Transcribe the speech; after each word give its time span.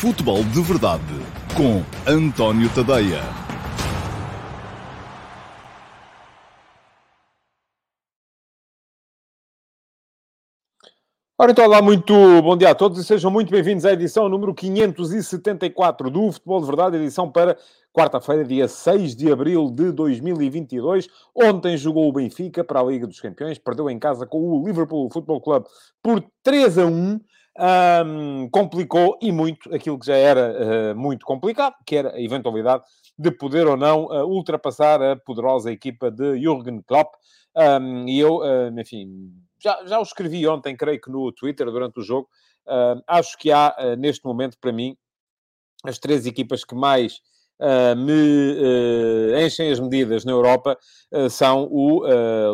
Futebol 0.00 0.44
de 0.44 0.62
Verdade 0.62 1.02
com 1.56 1.82
António 2.08 2.72
Tadeia. 2.72 3.20
Ora 11.36 11.50
então, 11.50 11.64
olá, 11.64 11.82
muito 11.82 12.14
bom 12.42 12.56
dia 12.56 12.70
a 12.70 12.76
todos 12.76 12.96
e 13.00 13.04
sejam 13.04 13.28
muito 13.28 13.50
bem-vindos 13.50 13.84
à 13.84 13.92
edição 13.92 14.28
número 14.28 14.54
574 14.54 16.08
do 16.08 16.30
Futebol 16.30 16.60
de 16.60 16.66
Verdade, 16.66 16.96
edição 16.96 17.28
para 17.28 17.58
quarta-feira, 17.92 18.44
dia 18.44 18.68
6 18.68 19.16
de 19.16 19.32
abril 19.32 19.68
de 19.68 19.90
2022. 19.90 21.08
Ontem 21.34 21.76
jogou 21.76 22.08
o 22.08 22.12
Benfica 22.12 22.62
para 22.62 22.78
a 22.78 22.84
Liga 22.84 23.04
dos 23.04 23.20
Campeões, 23.20 23.58
perdeu 23.58 23.90
em 23.90 23.98
casa 23.98 24.24
com 24.24 24.38
o 24.48 24.64
Liverpool 24.64 25.10
Football 25.12 25.40
Club 25.40 25.64
por 26.00 26.24
3 26.44 26.78
a 26.78 26.86
1 26.86 27.18
um, 27.58 28.48
complicou 28.50 29.18
e 29.20 29.32
muito 29.32 29.74
aquilo 29.74 29.98
que 29.98 30.06
já 30.06 30.16
era 30.16 30.92
uh, 30.92 30.96
muito 30.96 31.26
complicado, 31.26 31.74
que 31.84 31.96
era 31.96 32.14
a 32.14 32.20
eventualidade 32.20 32.84
de 33.18 33.30
poder 33.32 33.66
ou 33.66 33.76
não 33.76 34.04
uh, 34.04 34.24
ultrapassar 34.24 35.02
a 35.02 35.16
poderosa 35.16 35.72
equipa 35.72 36.10
de 36.10 36.40
Jürgen 36.40 36.80
Klopp. 36.82 37.14
Um, 37.56 38.06
e 38.06 38.20
eu, 38.20 38.36
uh, 38.38 38.80
enfim, 38.80 39.32
já, 39.60 39.84
já 39.84 39.98
o 39.98 40.02
escrevi 40.02 40.46
ontem, 40.46 40.76
creio 40.76 41.00
que 41.00 41.10
no 41.10 41.32
Twitter, 41.32 41.66
durante 41.66 41.98
o 41.98 42.02
jogo. 42.02 42.28
acho 43.08 43.36
que 43.36 43.50
há, 43.50 43.74
neste 43.98 44.24
momento, 44.24 44.56
para 44.60 44.72
mim, 44.72 44.96
as 45.84 45.98
três 45.98 46.26
equipas 46.26 46.64
que 46.64 46.76
mais 46.76 47.20
me 47.96 49.34
enchem 49.44 49.72
as 49.72 49.80
medidas 49.80 50.24
na 50.24 50.30
Europa 50.30 50.78
são 51.28 51.66
o 51.68 52.04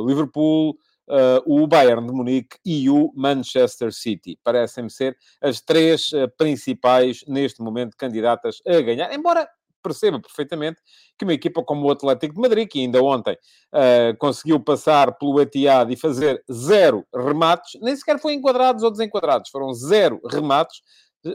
Liverpool, 0.06 0.78
uh, 1.08 1.42
o 1.46 1.66
Bayern 1.66 2.06
de 2.06 2.12
Munique 2.12 2.56
e 2.64 2.88
o 2.88 3.12
Manchester 3.14 3.92
City. 3.92 4.38
Parecem-me 4.42 4.90
ser 4.90 5.16
as 5.40 5.60
três 5.60 6.12
uh, 6.12 6.28
principais, 6.36 7.24
neste 7.26 7.62
momento, 7.62 7.96
candidatas 7.96 8.58
a 8.66 8.80
ganhar. 8.80 9.12
Embora 9.12 9.48
perceba 9.82 10.18
perfeitamente 10.18 10.80
que 11.18 11.24
uma 11.24 11.34
equipa 11.34 11.62
como 11.62 11.86
o 11.86 11.90
Atlético 11.90 12.34
de 12.34 12.40
Madrid, 12.40 12.66
que 12.66 12.80
ainda 12.80 13.02
ontem 13.02 13.34
uh, 13.34 14.16
conseguiu 14.18 14.58
passar 14.58 15.12
pelo 15.18 15.40
Etihad 15.40 15.92
e 15.92 15.96
fazer 15.96 16.42
zero 16.50 17.06
remates, 17.14 17.78
nem 17.82 17.94
sequer 17.94 18.18
foi 18.18 18.32
enquadrados 18.32 18.82
ou 18.82 18.90
desenquadrados, 18.90 19.50
foram 19.50 19.74
zero 19.74 20.20
remates, 20.26 20.80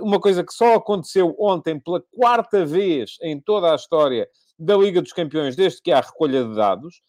uma 0.02 0.20
coisa 0.20 0.44
que 0.44 0.53
só 0.53 0.75
aconteceu 0.75 1.36
ontem 1.40 1.80
pela 1.80 2.03
quarta 2.12 2.66
vez 2.66 3.17
em 3.22 3.40
toda 3.40 3.72
a 3.72 3.75
história 3.75 4.28
da 4.58 4.75
Liga 4.75 5.02
dos 5.02 5.14
Campeões, 5.14 5.56
desde 5.56 5.81
que 5.81 5.92
há 5.92 6.02
recolha 6.02 6.44
de 6.44 6.56
dados. 6.56 7.02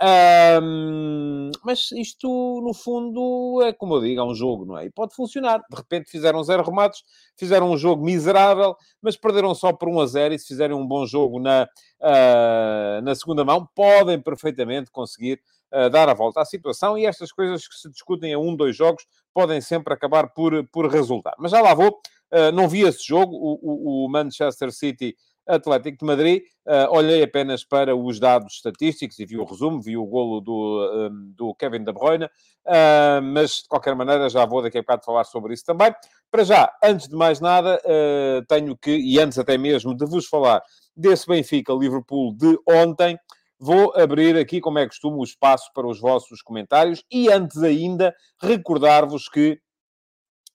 Um, 0.00 1.50
mas 1.64 1.90
isto, 1.90 2.28
no 2.62 2.72
fundo, 2.72 3.60
é 3.64 3.72
como 3.72 3.96
eu 3.96 4.00
digo, 4.00 4.20
é 4.20 4.24
um 4.24 4.34
jogo, 4.34 4.64
não 4.64 4.78
é? 4.78 4.86
E 4.86 4.90
pode 4.90 5.14
funcionar. 5.14 5.58
De 5.68 5.76
repente 5.76 6.08
fizeram 6.08 6.42
zero 6.44 6.62
remates, 6.62 7.02
fizeram 7.36 7.70
um 7.70 7.76
jogo 7.76 8.04
miserável, 8.04 8.76
mas 9.02 9.16
perderam 9.16 9.54
só 9.54 9.72
por 9.72 9.88
1 9.88 10.00
a 10.00 10.06
0 10.06 10.34
e 10.34 10.38
se 10.38 10.46
fizerem 10.46 10.76
um 10.76 10.86
bom 10.86 11.04
jogo 11.04 11.40
na, 11.40 11.68
uh, 12.00 13.02
na 13.02 13.14
segunda 13.14 13.44
mão, 13.44 13.68
podem 13.74 14.20
perfeitamente 14.20 14.90
conseguir 14.90 15.40
uh, 15.72 15.90
dar 15.90 16.08
a 16.08 16.14
volta 16.14 16.42
à 16.42 16.44
situação 16.44 16.96
e 16.96 17.04
estas 17.04 17.32
coisas 17.32 17.66
que 17.66 17.74
se 17.74 17.90
discutem 17.90 18.32
a 18.32 18.38
um, 18.38 18.54
dois 18.54 18.76
jogos 18.76 19.04
podem 19.34 19.60
sempre 19.60 19.92
acabar 19.92 20.28
por, 20.28 20.64
por 20.68 20.88
resultar. 20.88 21.34
Mas 21.38 21.50
já 21.50 21.60
lá 21.60 21.74
vou. 21.74 21.98
Uh, 22.30 22.52
não 22.52 22.68
vi 22.68 22.82
esse 22.82 23.04
jogo. 23.04 23.34
O, 23.34 23.58
o, 23.62 24.04
o 24.04 24.08
Manchester 24.08 24.70
City 24.70 25.16
Atlético 25.48 25.98
de 25.98 26.04
Madrid. 26.04 26.42
Uh, 26.66 26.90
olhei 26.90 27.22
apenas 27.22 27.64
para 27.64 27.96
os 27.96 28.20
dados 28.20 28.54
estatísticos 28.54 29.18
e 29.18 29.24
vi 29.24 29.38
o 29.38 29.44
resumo, 29.44 29.80
vi 29.80 29.96
o 29.96 30.04
golo 30.04 30.40
do, 30.40 31.10
um, 31.10 31.32
do 31.34 31.54
Kevin 31.54 31.82
De 31.82 31.92
Bruyne, 31.92 32.26
uh, 32.26 33.22
mas 33.22 33.62
de 33.62 33.68
qualquer 33.68 33.94
maneira 33.94 34.28
já 34.28 34.44
vou 34.44 34.62
daqui 34.62 34.78
a 34.78 34.82
bocado 34.82 35.04
falar 35.04 35.24
sobre 35.24 35.54
isso 35.54 35.64
também. 35.64 35.94
Para 36.30 36.44
já, 36.44 36.70
antes 36.84 37.08
de 37.08 37.16
mais 37.16 37.40
nada, 37.40 37.80
uh, 37.84 38.44
tenho 38.46 38.76
que, 38.76 38.90
e 38.90 39.18
antes 39.18 39.38
até 39.38 39.56
mesmo 39.56 39.96
de 39.96 40.04
vos 40.04 40.26
falar 40.26 40.62
desse 40.94 41.26
Benfica-Liverpool 41.26 42.36
de 42.36 42.58
ontem, 42.68 43.18
vou 43.58 43.94
abrir 43.96 44.36
aqui, 44.36 44.60
como 44.60 44.78
é 44.78 44.86
costume, 44.86 45.18
o 45.18 45.24
espaço 45.24 45.70
para 45.74 45.86
os 45.86 45.98
vossos 45.98 46.42
comentários 46.42 47.02
e 47.10 47.30
antes 47.30 47.62
ainda 47.62 48.14
recordar-vos 48.40 49.28
que 49.28 49.58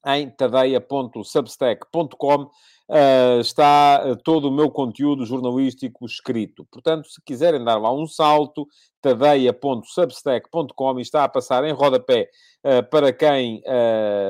em 0.06 0.30
tadeia.substack.com 0.30 2.50
uh, 2.94 3.40
está 3.40 4.04
uh, 4.06 4.16
todo 4.16 4.50
o 4.50 4.52
meu 4.52 4.70
conteúdo 4.70 5.26
jornalístico 5.26 6.06
escrito. 6.06 6.66
Portanto, 6.72 7.10
se 7.10 7.20
quiserem 7.26 7.64
dar 7.64 7.78
lá 7.78 7.92
um 7.92 8.06
salto, 8.06 8.68
tadeia.substack.com 9.02 11.00
está 11.00 11.24
a 11.24 11.30
passar 11.30 11.64
em 11.66 11.74
rodapé 11.74 12.30
uh, 12.64 12.88
para 12.90 13.12
quem 13.12 13.64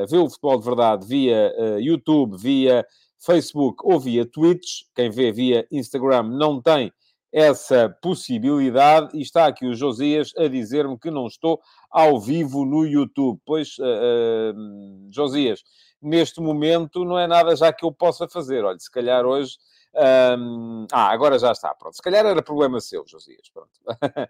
vê 0.10 0.18
o 0.18 0.30
futebol 0.30 0.58
de 0.58 0.66
verdade 0.66 1.06
via 1.06 1.54
YouTube, 1.80 2.38
via 2.38 2.86
Facebook 3.20 3.84
ou 3.84 4.00
via 4.00 4.26
Twitch. 4.26 4.84
Quem 4.96 5.10
vê 5.10 5.32
via 5.32 5.68
Instagram 5.72 6.24
não 6.24 6.62
tem 6.62 6.92
essa 7.34 7.90
possibilidade. 8.02 9.18
E 9.18 9.22
está 9.22 9.48
aqui 9.48 9.66
o 9.66 9.76
Josias 9.76 10.32
a 10.38 10.48
dizer-me 10.48 10.98
que 11.00 11.10
não 11.10 11.26
estou 11.26 11.60
ao 11.90 12.22
vivo 12.22 12.64
no 12.64 12.86
YouTube. 12.86 13.40
Pois, 13.44 13.78
uh, 13.80 14.54
uh, 14.54 15.12
Josias, 15.12 15.64
neste 16.04 16.40
momento 16.42 17.06
não 17.06 17.18
é 17.18 17.28
nada 17.28 17.56
já 17.56 17.72
que 17.72 17.86
eu 17.86 17.92
possa 17.92 18.28
fazer. 18.28 18.64
Olha, 18.64 18.80
se 18.80 18.92
calhar 18.92 19.26
hoje. 19.26 19.58
Um, 19.96 20.88
ah, 20.92 21.12
agora 21.12 21.38
já 21.38 21.52
está, 21.52 21.74
pronto. 21.76 21.96
Se 21.96 22.02
calhar 22.02 22.26
era 22.26 22.42
problema 22.42 22.82
seu, 22.82 23.06
Josias, 23.08 23.48
pronto. 23.54 23.70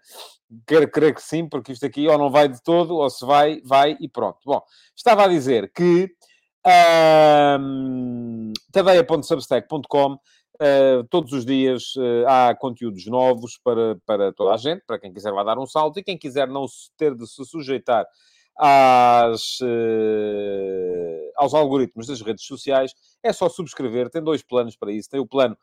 Quero 0.67 0.91
crer 0.91 1.15
que 1.15 1.21
sim, 1.21 1.47
porque 1.47 1.71
isto 1.71 1.85
aqui 1.85 2.05
ou 2.05 2.17
não 2.17 2.29
vai 2.29 2.49
de 2.49 2.61
todo, 2.61 2.97
ou 2.97 3.09
se 3.09 3.25
vai, 3.25 3.61
vai 3.63 3.95
e 3.99 4.09
pronto. 4.09 4.39
Bom, 4.45 4.61
estava 4.93 5.23
a 5.23 5.27
dizer 5.27 5.71
que 5.71 6.13
um, 7.59 8.51
tadeia.substack.com 8.71 10.17
Uh, 10.61 11.03
todos 11.09 11.33
os 11.33 11.43
dias 11.43 11.95
uh, 11.97 12.27
há 12.27 12.55
conteúdos 12.55 13.07
novos 13.07 13.59
para, 13.61 13.97
para 14.05 14.31
toda 14.31 14.53
a 14.53 14.57
gente, 14.57 14.83
para 14.85 14.99
quem 14.99 15.11
quiser 15.11 15.31
lá 15.31 15.43
dar 15.43 15.57
um 15.57 15.65
salto 15.65 15.99
e 15.99 16.03
quem 16.03 16.15
quiser 16.15 16.47
não 16.47 16.67
ter 16.95 17.15
de 17.15 17.27
se 17.27 17.43
sujeitar 17.43 18.05
às, 18.57 19.59
uh, 19.61 21.31
aos 21.35 21.53
algoritmos 21.53 22.07
das 22.07 22.21
redes 22.21 22.45
sociais, 22.45 22.93
é 23.21 23.31
só 23.33 23.49
subscrever. 23.49 24.09
Tem 24.09 24.23
dois 24.23 24.41
planos 24.41 24.75
para 24.75 24.91
isso. 24.91 25.09
Tem 25.09 25.19
o 25.19 25.27
plano 25.27 25.57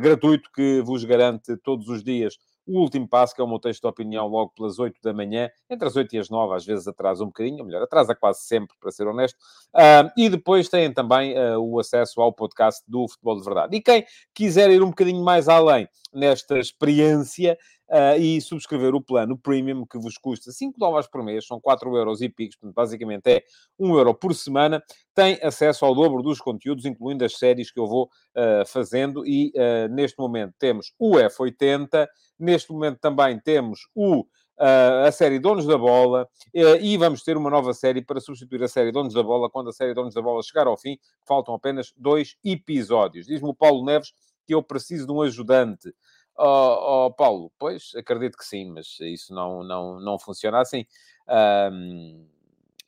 gratuito 0.00 0.50
que 0.54 0.80
vos 0.80 1.04
garante 1.04 1.54
todos 1.58 1.86
os 1.88 2.02
dias 2.02 2.38
o 2.66 2.80
último 2.80 3.06
passo, 3.06 3.34
que 3.34 3.40
é 3.40 3.44
o 3.44 3.48
meu 3.48 3.58
texto 3.58 3.82
de 3.82 3.88
opinião, 3.88 4.26
logo 4.26 4.52
pelas 4.56 4.78
8 4.78 4.98
da 5.02 5.12
manhã, 5.12 5.50
entre 5.68 5.86
as 5.86 5.96
8 5.96 6.14
e 6.14 6.18
as 6.18 6.30
9, 6.30 6.54
às 6.54 6.64
vezes 6.64 6.88
atrasa 6.88 7.22
um 7.22 7.26
bocadinho, 7.26 7.58
ou 7.58 7.64
melhor, 7.66 7.82
atrasa 7.82 8.14
quase 8.14 8.40
sempre, 8.40 8.74
para 8.80 8.90
ser 8.90 9.06
honesto. 9.06 9.36
Uh, 9.74 10.10
e 10.16 10.28
depois 10.28 10.68
têm 10.68 10.92
também 10.92 11.34
uh, 11.38 11.58
o 11.60 11.78
acesso 11.78 12.20
ao 12.20 12.32
podcast 12.32 12.82
do 12.88 13.06
Futebol 13.06 13.38
de 13.38 13.44
Verdade. 13.44 13.76
E 13.76 13.82
quem 13.82 14.04
quiser 14.34 14.70
ir 14.70 14.82
um 14.82 14.88
bocadinho 14.88 15.22
mais 15.22 15.48
além 15.48 15.88
nesta 16.12 16.58
experiência, 16.58 17.58
uh, 17.88 18.18
e 18.18 18.40
subscrever 18.40 18.94
o 18.94 19.00
plano 19.00 19.36
premium 19.36 19.86
que 19.86 19.98
vos 19.98 20.16
custa 20.16 20.50
5 20.50 20.78
dólares 20.78 21.08
por 21.08 21.22
mês, 21.22 21.46
são 21.46 21.60
4 21.60 21.96
euros 21.96 22.20
e 22.20 22.28
picos, 22.28 22.56
portanto, 22.56 22.74
basicamente 22.74 23.26
é 23.28 23.42
1 23.78 23.96
euro 23.96 24.14
por 24.14 24.34
semana, 24.34 24.82
tem 25.14 25.38
acesso 25.42 25.84
ao 25.84 25.94
dobro 25.94 26.22
dos 26.22 26.40
conteúdos, 26.40 26.84
incluindo 26.84 27.24
as 27.24 27.36
séries 27.36 27.70
que 27.70 27.80
eu 27.80 27.86
vou 27.86 28.04
uh, 28.04 28.66
fazendo, 28.66 29.26
e 29.26 29.52
uh, 29.56 29.92
neste 29.92 30.18
momento 30.18 30.54
temos 30.58 30.92
o 30.98 31.16
F80, 31.16 32.06
neste 32.38 32.72
momento 32.72 32.98
também 33.00 33.38
temos 33.38 33.80
o 33.94 34.24
Uh, 34.56 35.08
a 35.08 35.10
série 35.10 35.40
Donos 35.40 35.66
da 35.66 35.76
Bola 35.76 36.28
uh, 36.54 36.76
e 36.80 36.96
vamos 36.96 37.24
ter 37.24 37.36
uma 37.36 37.50
nova 37.50 37.74
série 37.74 38.00
para 38.00 38.20
substituir 38.20 38.62
a 38.62 38.68
série 38.68 38.92
Donos 38.92 39.12
da 39.12 39.20
Bola 39.20 39.50
quando 39.50 39.70
a 39.70 39.72
série 39.72 39.92
Donos 39.92 40.14
da 40.14 40.22
Bola 40.22 40.40
chegar 40.44 40.68
ao 40.68 40.76
fim. 40.76 40.96
Faltam 41.26 41.54
apenas 41.54 41.92
dois 41.96 42.36
episódios. 42.44 43.26
Diz-me 43.26 43.48
o 43.48 43.54
Paulo 43.54 43.84
Neves 43.84 44.12
que 44.46 44.54
eu 44.54 44.62
preciso 44.62 45.06
de 45.06 45.12
um 45.12 45.22
ajudante. 45.22 45.92
Oh, 46.36 47.06
oh, 47.06 47.10
Paulo, 47.12 47.52
pois, 47.58 47.92
acredito 47.96 48.36
que 48.36 48.44
sim, 48.44 48.70
mas 48.70 48.98
isso 49.00 49.32
não, 49.32 49.62
não, 49.62 50.00
não 50.00 50.18
funciona 50.18 50.60
assim. 50.60 50.84
Um, 51.28 52.26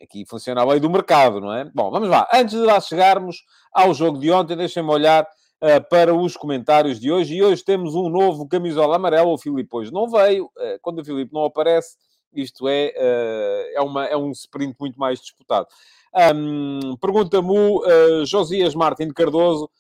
aqui 0.03 0.25
funciona 0.27 0.61
a 0.61 0.65
lei 0.65 0.81
do 0.81 0.91
mercado, 0.91 1.41
não 1.41 1.53
é? 1.53 1.65
Bom, 1.73 1.91
vamos 1.91 2.09
lá. 2.09 2.29
Antes 2.33 2.55
de 2.55 2.65
lá 2.65 2.81
chegarmos 2.81 3.45
ao 3.73 3.95
jogo 3.95 4.19
de 4.19 4.31
ontem, 4.33 4.57
deixem-me 4.57 4.91
olhar 4.91 5.23
uh, 5.25 5.89
para 5.89 6.13
os 6.13 6.37
comentários 6.37 6.99
de 6.99 7.11
hoje. 7.13 7.37
E 7.37 7.43
hoje 7.43 7.65
temos 7.65 7.95
um 7.95 8.09
novo 8.09 8.49
camisola 8.49 8.97
amarelo. 8.97 9.33
O 9.33 9.39
Filipe 9.39 9.69
hoje 9.73 9.93
não 9.93 10.09
veio. 10.09 10.47
Uh, 10.47 10.79
quando 10.83 10.99
o 11.01 11.05
Filipe 11.05 11.33
não 11.33 11.45
aparece, 11.45 11.97
isto 12.35 12.67
é, 12.69 12.93
uh, 12.97 13.79
é, 13.79 13.81
uma, 13.81 14.07
é 14.07 14.17
um 14.17 14.33
sprint 14.33 14.77
muito 14.79 14.99
mais 14.99 15.21
disputado. 15.21 15.69
Um, 16.35 16.97
Pergunta-me 16.97 17.55
Josias 18.27 18.75
Martin 18.75 19.11
Cardoso. 19.11 19.71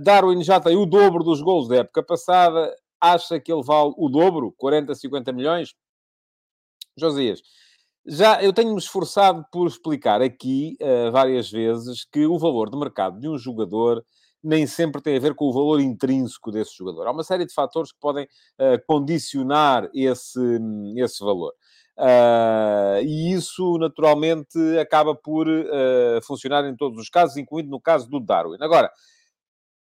Darwin 0.00 0.44
já 0.44 0.60
tem 0.60 0.76
o 0.76 0.86
dobro 0.86 1.24
dos 1.24 1.42
gols 1.42 1.66
da 1.66 1.78
época 1.78 2.00
passada 2.00 2.72
acha 3.00 3.40
que 3.40 3.52
ele 3.52 3.62
vale 3.62 3.92
o 3.96 4.08
dobro, 4.08 4.52
40, 4.56 4.94
50 4.94 5.32
milhões? 5.32 5.74
Josias, 6.96 7.42
já 8.06 8.42
eu 8.42 8.52
tenho-me 8.52 8.78
esforçado 8.78 9.44
por 9.52 9.66
explicar 9.66 10.22
aqui 10.22 10.76
uh, 10.80 11.10
várias 11.10 11.50
vezes 11.50 12.04
que 12.04 12.26
o 12.26 12.38
valor 12.38 12.70
de 12.70 12.78
mercado 12.78 13.20
de 13.20 13.28
um 13.28 13.36
jogador 13.36 14.04
nem 14.42 14.66
sempre 14.66 15.02
tem 15.02 15.16
a 15.16 15.20
ver 15.20 15.34
com 15.34 15.46
o 15.46 15.52
valor 15.52 15.80
intrínseco 15.80 16.52
desse 16.52 16.76
jogador. 16.76 17.06
Há 17.06 17.10
uma 17.10 17.24
série 17.24 17.44
de 17.44 17.52
fatores 17.52 17.90
que 17.90 17.98
podem 17.98 18.24
uh, 18.24 18.80
condicionar 18.86 19.90
esse, 19.92 20.40
esse 20.96 21.24
valor. 21.24 21.52
Uh, 21.98 23.02
e 23.02 23.32
isso, 23.32 23.76
naturalmente, 23.78 24.58
acaba 24.78 25.14
por 25.14 25.48
uh, 25.48 26.22
funcionar 26.22 26.64
em 26.68 26.76
todos 26.76 26.98
os 26.98 27.08
casos, 27.08 27.36
incluindo 27.36 27.70
no 27.70 27.80
caso 27.80 28.08
do 28.08 28.20
Darwin. 28.20 28.58
Agora, 28.60 28.90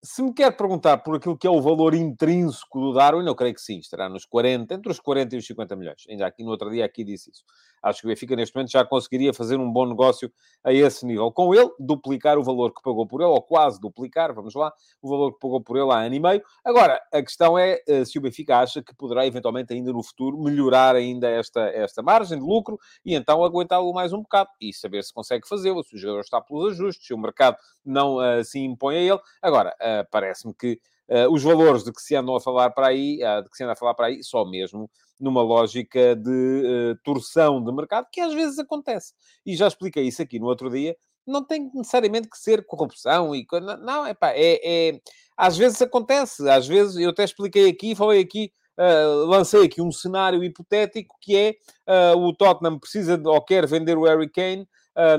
se 0.02 0.22
me 0.22 0.32
quer 0.32 0.56
perguntar 0.56 0.98
por 0.98 1.16
aquilo 1.16 1.36
que 1.36 1.46
é 1.46 1.50
o 1.50 1.60
valor 1.60 1.94
intrínseco 1.94 2.80
do 2.80 2.92
Darwin, 2.92 3.26
eu 3.26 3.34
creio 3.34 3.54
que 3.54 3.60
sim, 3.60 3.78
estará 3.78 4.08
nos 4.08 4.24
40, 4.24 4.74
entre 4.74 4.92
os 4.92 5.00
40 5.00 5.34
e 5.34 5.38
os 5.38 5.46
50 5.46 5.76
milhões. 5.76 6.04
Ainda 6.08 6.26
aqui 6.26 6.44
no 6.44 6.50
outro 6.50 6.70
dia 6.70 6.84
aqui 6.84 7.02
disse 7.02 7.30
isso. 7.30 7.44
Acho 7.82 8.00
que 8.00 8.06
o 8.06 8.08
Benfica 8.08 8.36
neste 8.36 8.54
momento 8.54 8.70
já 8.70 8.84
conseguiria 8.84 9.32
fazer 9.32 9.56
um 9.56 9.70
bom 9.70 9.86
negócio 9.86 10.32
a 10.62 10.72
esse 10.72 11.04
nível. 11.06 11.30
Com 11.32 11.54
ele, 11.54 11.70
duplicar 11.78 12.38
o 12.38 12.42
valor 12.42 12.72
que 12.74 12.82
pagou 12.82 13.06
por 13.06 13.20
ele, 13.20 13.30
ou 13.30 13.42
quase 13.42 13.80
duplicar, 13.80 14.34
vamos 14.34 14.54
lá, 14.54 14.72
o 15.00 15.08
valor 15.08 15.32
que 15.32 15.40
pagou 15.40 15.60
por 15.60 15.76
ele 15.76 15.90
há 15.90 16.00
ano 16.00 16.14
e 16.14 16.20
meio. 16.20 16.42
Agora, 16.64 17.00
a 17.12 17.22
questão 17.22 17.58
é 17.58 17.80
eh, 17.86 18.04
se 18.04 18.18
o 18.18 18.20
Benfica 18.20 18.58
acha 18.58 18.82
que 18.82 18.94
poderá 18.94 19.26
eventualmente 19.26 19.72
ainda 19.72 19.92
no 19.92 20.02
futuro 20.02 20.38
melhorar 20.38 20.96
ainda 20.96 21.28
esta, 21.28 21.60
esta 21.70 22.02
margem 22.02 22.38
de 22.38 22.44
lucro 22.44 22.78
e 23.04 23.14
então 23.14 23.44
aguentá-lo 23.44 23.92
mais 23.92 24.12
um 24.12 24.22
bocado 24.22 24.50
e 24.60 24.72
saber 24.72 25.02
se 25.04 25.12
consegue 25.12 25.46
fazê-lo, 25.46 25.82
se 25.82 25.94
o 25.94 25.98
jogador 25.98 26.20
está 26.20 26.40
pelos 26.40 26.72
ajustes, 26.72 27.06
se 27.06 27.14
o 27.14 27.18
mercado 27.18 27.56
não 27.84 28.16
uh, 28.16 28.44
se 28.44 28.58
impõe 28.58 28.96
a 28.96 29.00
ele. 29.00 29.20
Agora, 29.42 29.74
uh, 29.80 30.08
parece-me 30.10 30.54
que 30.54 30.80
uh, 31.10 31.32
os 31.32 31.42
valores 31.42 31.84
de 31.84 31.92
que 31.92 32.00
se 32.00 32.14
andam 32.14 32.36
a 32.36 32.40
falar 32.40 32.70
para 32.70 32.88
aí, 32.88 33.18
de 33.18 33.50
que 33.50 33.56
se 33.56 33.64
anda 33.64 33.72
a 33.72 33.76
falar 33.76 33.94
para 33.94 34.06
aí, 34.06 34.22
só 34.22 34.44
mesmo 34.44 34.90
numa 35.20 35.42
lógica 35.42 36.14
de 36.14 36.96
torção 37.02 37.62
de 37.62 37.72
mercado, 37.72 38.06
que 38.12 38.20
às 38.20 38.32
vezes 38.32 38.56
acontece. 38.56 39.14
E 39.44 39.56
já 39.56 39.66
expliquei 39.66 40.04
isso 40.04 40.22
aqui 40.22 40.38
no 40.38 40.46
outro 40.46 40.70
dia, 40.70 40.96
não 41.28 41.44
tem 41.44 41.70
necessariamente 41.74 42.28
que 42.28 42.38
ser 42.38 42.64
corrupção 42.64 43.34
e 43.34 43.46
não, 43.82 44.06
é 44.06 44.14
pá, 44.14 44.30
é, 44.30 44.60
é, 44.64 45.00
às 45.36 45.56
vezes 45.56 45.80
acontece, 45.82 46.48
às 46.48 46.66
vezes 46.66 46.96
eu 46.96 47.10
até 47.10 47.22
expliquei 47.22 47.68
aqui, 47.68 47.94
falei 47.94 48.20
aqui, 48.20 48.50
uh, 48.78 49.26
lancei 49.26 49.64
aqui 49.64 49.82
um 49.82 49.92
cenário 49.92 50.42
hipotético 50.42 51.14
que 51.20 51.36
é 51.36 51.54
uh, 51.86 52.18
o 52.18 52.34
Tottenham 52.34 52.78
precisa 52.78 53.18
de, 53.18 53.28
ou 53.28 53.40
quer 53.42 53.66
vender 53.66 53.96
o 53.98 54.04
Harry 54.04 54.28
Kane 54.30 54.62
uh, 54.62 54.66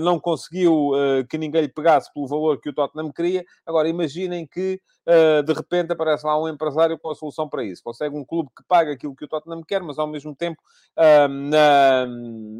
não 0.01 0.19
conseguiu 0.19 0.89
uh, 0.89 1.25
que 1.29 1.37
ninguém 1.37 1.61
lhe 1.61 1.69
pegasse 1.69 2.11
pelo 2.13 2.27
valor 2.27 2.59
que 2.59 2.69
o 2.69 2.73
Tottenham 2.73 3.11
queria. 3.11 3.45
Agora, 3.65 3.87
imaginem 3.87 4.45
que 4.45 4.81
uh, 5.07 5.41
de 5.41 5.53
repente 5.53 5.93
aparece 5.93 6.25
lá 6.25 6.39
um 6.39 6.49
empresário 6.49 6.99
com 6.99 7.09
a 7.09 7.15
solução 7.15 7.47
para 7.47 7.63
isso. 7.63 7.81
Consegue 7.83 8.15
um 8.15 8.25
clube 8.25 8.49
que 8.55 8.63
paga 8.67 8.91
aquilo 8.91 9.15
que 9.15 9.23
o 9.23 9.27
Tottenham 9.27 9.63
quer, 9.63 9.81
mas 9.81 9.97
ao 9.97 10.07
mesmo 10.07 10.35
tempo, 10.35 10.61
na, 10.97 12.05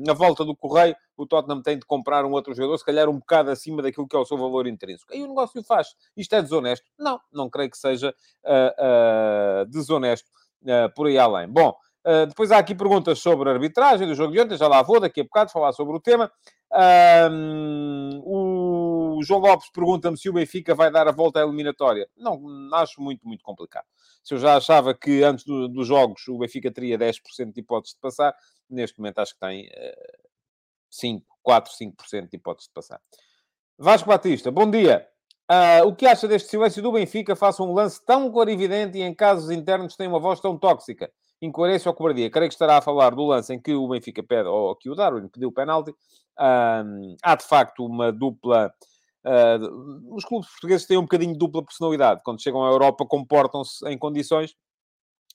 na 0.06 0.14
volta 0.14 0.46
do 0.46 0.56
correio, 0.56 0.96
o 1.18 1.26
Tottenham 1.26 1.62
tem 1.62 1.78
de 1.78 1.86
comprar 1.86 2.24
um 2.24 2.32
outro 2.32 2.54
jogador, 2.54 2.78
se 2.78 2.86
calhar 2.86 3.10
um 3.10 3.20
bocado 3.20 3.52
acima 3.52 3.82
daquilo 3.82 4.08
que 4.08 4.16
é 4.16 4.20
o 4.20 4.26
seu 4.26 4.38
valor 4.38 4.68
intrínseco. 4.68 5.14
Aí 5.14 5.22
o 5.22 5.28
negócio 5.28 5.62
faz. 5.64 5.96
Isto 6.16 6.36
é 6.36 6.42
desonesto? 6.42 6.86
Não, 6.98 7.20
não 7.34 7.50
creio 7.50 7.70
que 7.70 7.78
seja 7.78 8.14
desonesto 9.68 10.30
por 10.96 11.08
aí 11.08 11.18
além. 11.18 11.48
Bom, 11.48 11.76
Uh, 12.06 12.26
depois 12.28 12.52
há 12.52 12.58
aqui 12.58 12.74
perguntas 12.74 13.20
sobre 13.20 13.50
a 13.50 13.54
arbitragem 13.54 14.08
do 14.08 14.16
jogo 14.16 14.32
de 14.32 14.40
ontem, 14.40 14.58
já 14.58 14.68
lá 14.68 14.82
vou 14.82 15.00
daqui 15.00 15.22
a 15.22 15.24
bocado 15.24 15.52
falar 15.52 15.74
sobre 15.74 15.96
o 15.96 16.00
tema. 16.00 16.32
O 18.24 19.20
João 19.22 19.42
Lopes 19.42 19.70
pergunta-me 19.72 20.18
se 20.18 20.30
o 20.30 20.34
Benfica 20.34 20.74
vai 20.74 20.92
dar 20.92 21.08
a 21.08 21.12
volta 21.12 21.40
à 21.40 21.44
eliminatória. 21.44 22.08
Não, 22.16 22.40
acho 22.74 23.02
muito, 23.02 23.28
muito 23.28 23.44
complicado. 23.44 23.86
Se 24.24 24.34
eu 24.34 24.38
já 24.38 24.56
achava 24.56 24.94
que 24.94 25.24
antes 25.24 25.44
do, 25.44 25.68
dos 25.68 25.88
jogos 25.88 26.28
o 26.28 26.38
Benfica 26.38 26.72
teria 26.72 26.98
10% 26.98 27.54
de 27.54 27.60
hipótese 27.60 27.96
de 27.96 28.00
passar, 28.00 28.36
neste 28.70 29.00
momento 29.00 29.20
acho 29.20 29.34
que 29.34 29.40
tem 29.40 29.68
uh, 29.68 30.30
5, 30.90 31.26
4, 31.42 31.74
5% 31.74 32.30
de 32.30 32.38
hipótese 32.38 32.68
de 32.68 32.74
passar. 32.74 33.02
Vasco 33.78 34.08
Batista, 34.08 34.52
bom 34.52 34.70
dia. 34.70 35.08
Uh, 35.50 35.88
o 35.88 35.96
que 35.96 36.06
acha 36.06 36.28
deste 36.28 36.50
silêncio 36.50 36.82
do 36.82 36.92
Benfica 36.92 37.36
faça 37.36 37.64
um 37.64 37.74
lance 37.74 38.04
tão 38.06 38.32
clarividente 38.32 39.00
e 39.00 39.02
em 39.02 39.16
casos 39.16 39.50
internos 39.50 39.96
tem 39.96 40.08
uma 40.08 40.20
voz 40.20 40.40
tão 40.40 40.58
tóxica? 40.58 41.12
Incoerência 41.42 41.90
ou 41.90 41.96
cobardia? 41.96 42.30
Creio 42.30 42.50
que 42.50 42.54
estará 42.54 42.78
a 42.78 42.82
falar 42.82 43.16
do 43.16 43.26
lance 43.26 43.54
em 43.54 43.60
que 43.60 43.74
o 43.74 43.88
Benfica 43.88 44.22
pede, 44.22 44.50
ou 44.50 44.76
que 44.76 44.90
o 44.90 44.96
Darwin 44.96 45.28
pediu 45.28 45.50
o 45.50 45.54
penalti, 45.54 45.94
um, 46.40 47.16
há 47.22 47.36
de 47.36 47.44
facto 47.44 47.86
uma 47.86 48.12
dupla. 48.12 48.74
Uh, 49.26 50.16
os 50.16 50.24
clubes 50.24 50.50
portugueses 50.50 50.88
têm 50.88 50.98
um 50.98 51.04
bocadinho 51.04 51.34
de 51.34 51.40
dupla 51.40 51.64
personalidade. 51.64 52.22
Quando 52.24 52.42
chegam 52.42 52.66
à 52.66 52.70
Europa, 52.70 53.06
comportam-se 53.06 53.88
em 53.88 53.98
condições. 53.98 54.56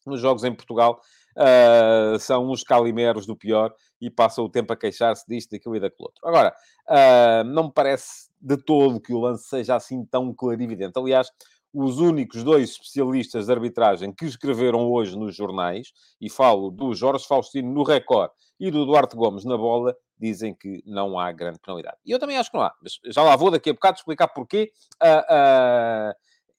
Nos 0.06 0.21
jogos 0.21 0.45
em 0.45 0.55
Portugal, 0.55 1.01
uh, 1.37 2.19
são 2.19 2.51
uns 2.51 2.62
calimeros 2.62 3.27
do 3.27 3.35
pior 3.35 3.75
e 4.01 4.11
passam 4.11 4.45
o 4.45 4.51
tempo 4.51 4.71
a 4.73 4.77
queixar-se 4.77 5.25
disto, 5.27 5.53
daquilo 5.53 5.77
e 5.77 5.81
daquilo 5.81 6.09
outro. 6.09 6.27
Agora, 6.27 6.55
uh, 6.89 7.45
não 7.45 7.65
me 7.65 7.73
parece 7.73 8.29
de 8.39 8.59
todo 8.59 9.01
que 9.01 9.15
o 9.15 9.21
lance 9.21 9.49
seja 9.49 9.77
assim 9.77 10.05
tão 10.05 10.35
clarividente. 10.35 10.99
Aliás, 10.99 11.31
os 11.75 11.99
únicos 11.99 12.44
dois 12.44 12.71
especialistas 12.71 13.47
de 13.47 13.53
arbitragem 13.53 14.12
que 14.12 14.25
escreveram 14.25 14.88
hoje 14.93 15.19
nos 15.19 15.35
jornais, 15.35 15.93
e 16.21 16.31
falo 16.31 16.71
do 16.71 16.94
Jorge 16.94 17.26
Faustino 17.26 17.73
no 17.73 17.82
Record 17.82 18.31
e 18.61 18.71
do 18.71 18.87
Duarte 18.87 19.17
Gomes 19.17 19.44
na 19.44 19.59
bola, 19.59 19.94
dizem 20.17 20.55
que 20.55 20.85
não 20.87 21.19
há 21.19 21.32
grande 21.32 21.59
penalidade. 21.59 21.97
E 22.06 22.12
eu 22.12 22.19
também 22.21 22.38
acho 22.38 22.49
que 22.49 22.56
não 22.56 22.65
há, 22.65 22.73
mas 22.81 23.00
já 23.06 23.25
lá 23.25 23.35
vou 23.35 23.50
daqui 23.50 23.71
a 23.71 23.73
bocado 23.73 23.99
explicar 23.99 24.29
porquê. 24.29 24.71
Uh, 25.03 26.12
uh, 26.12 26.15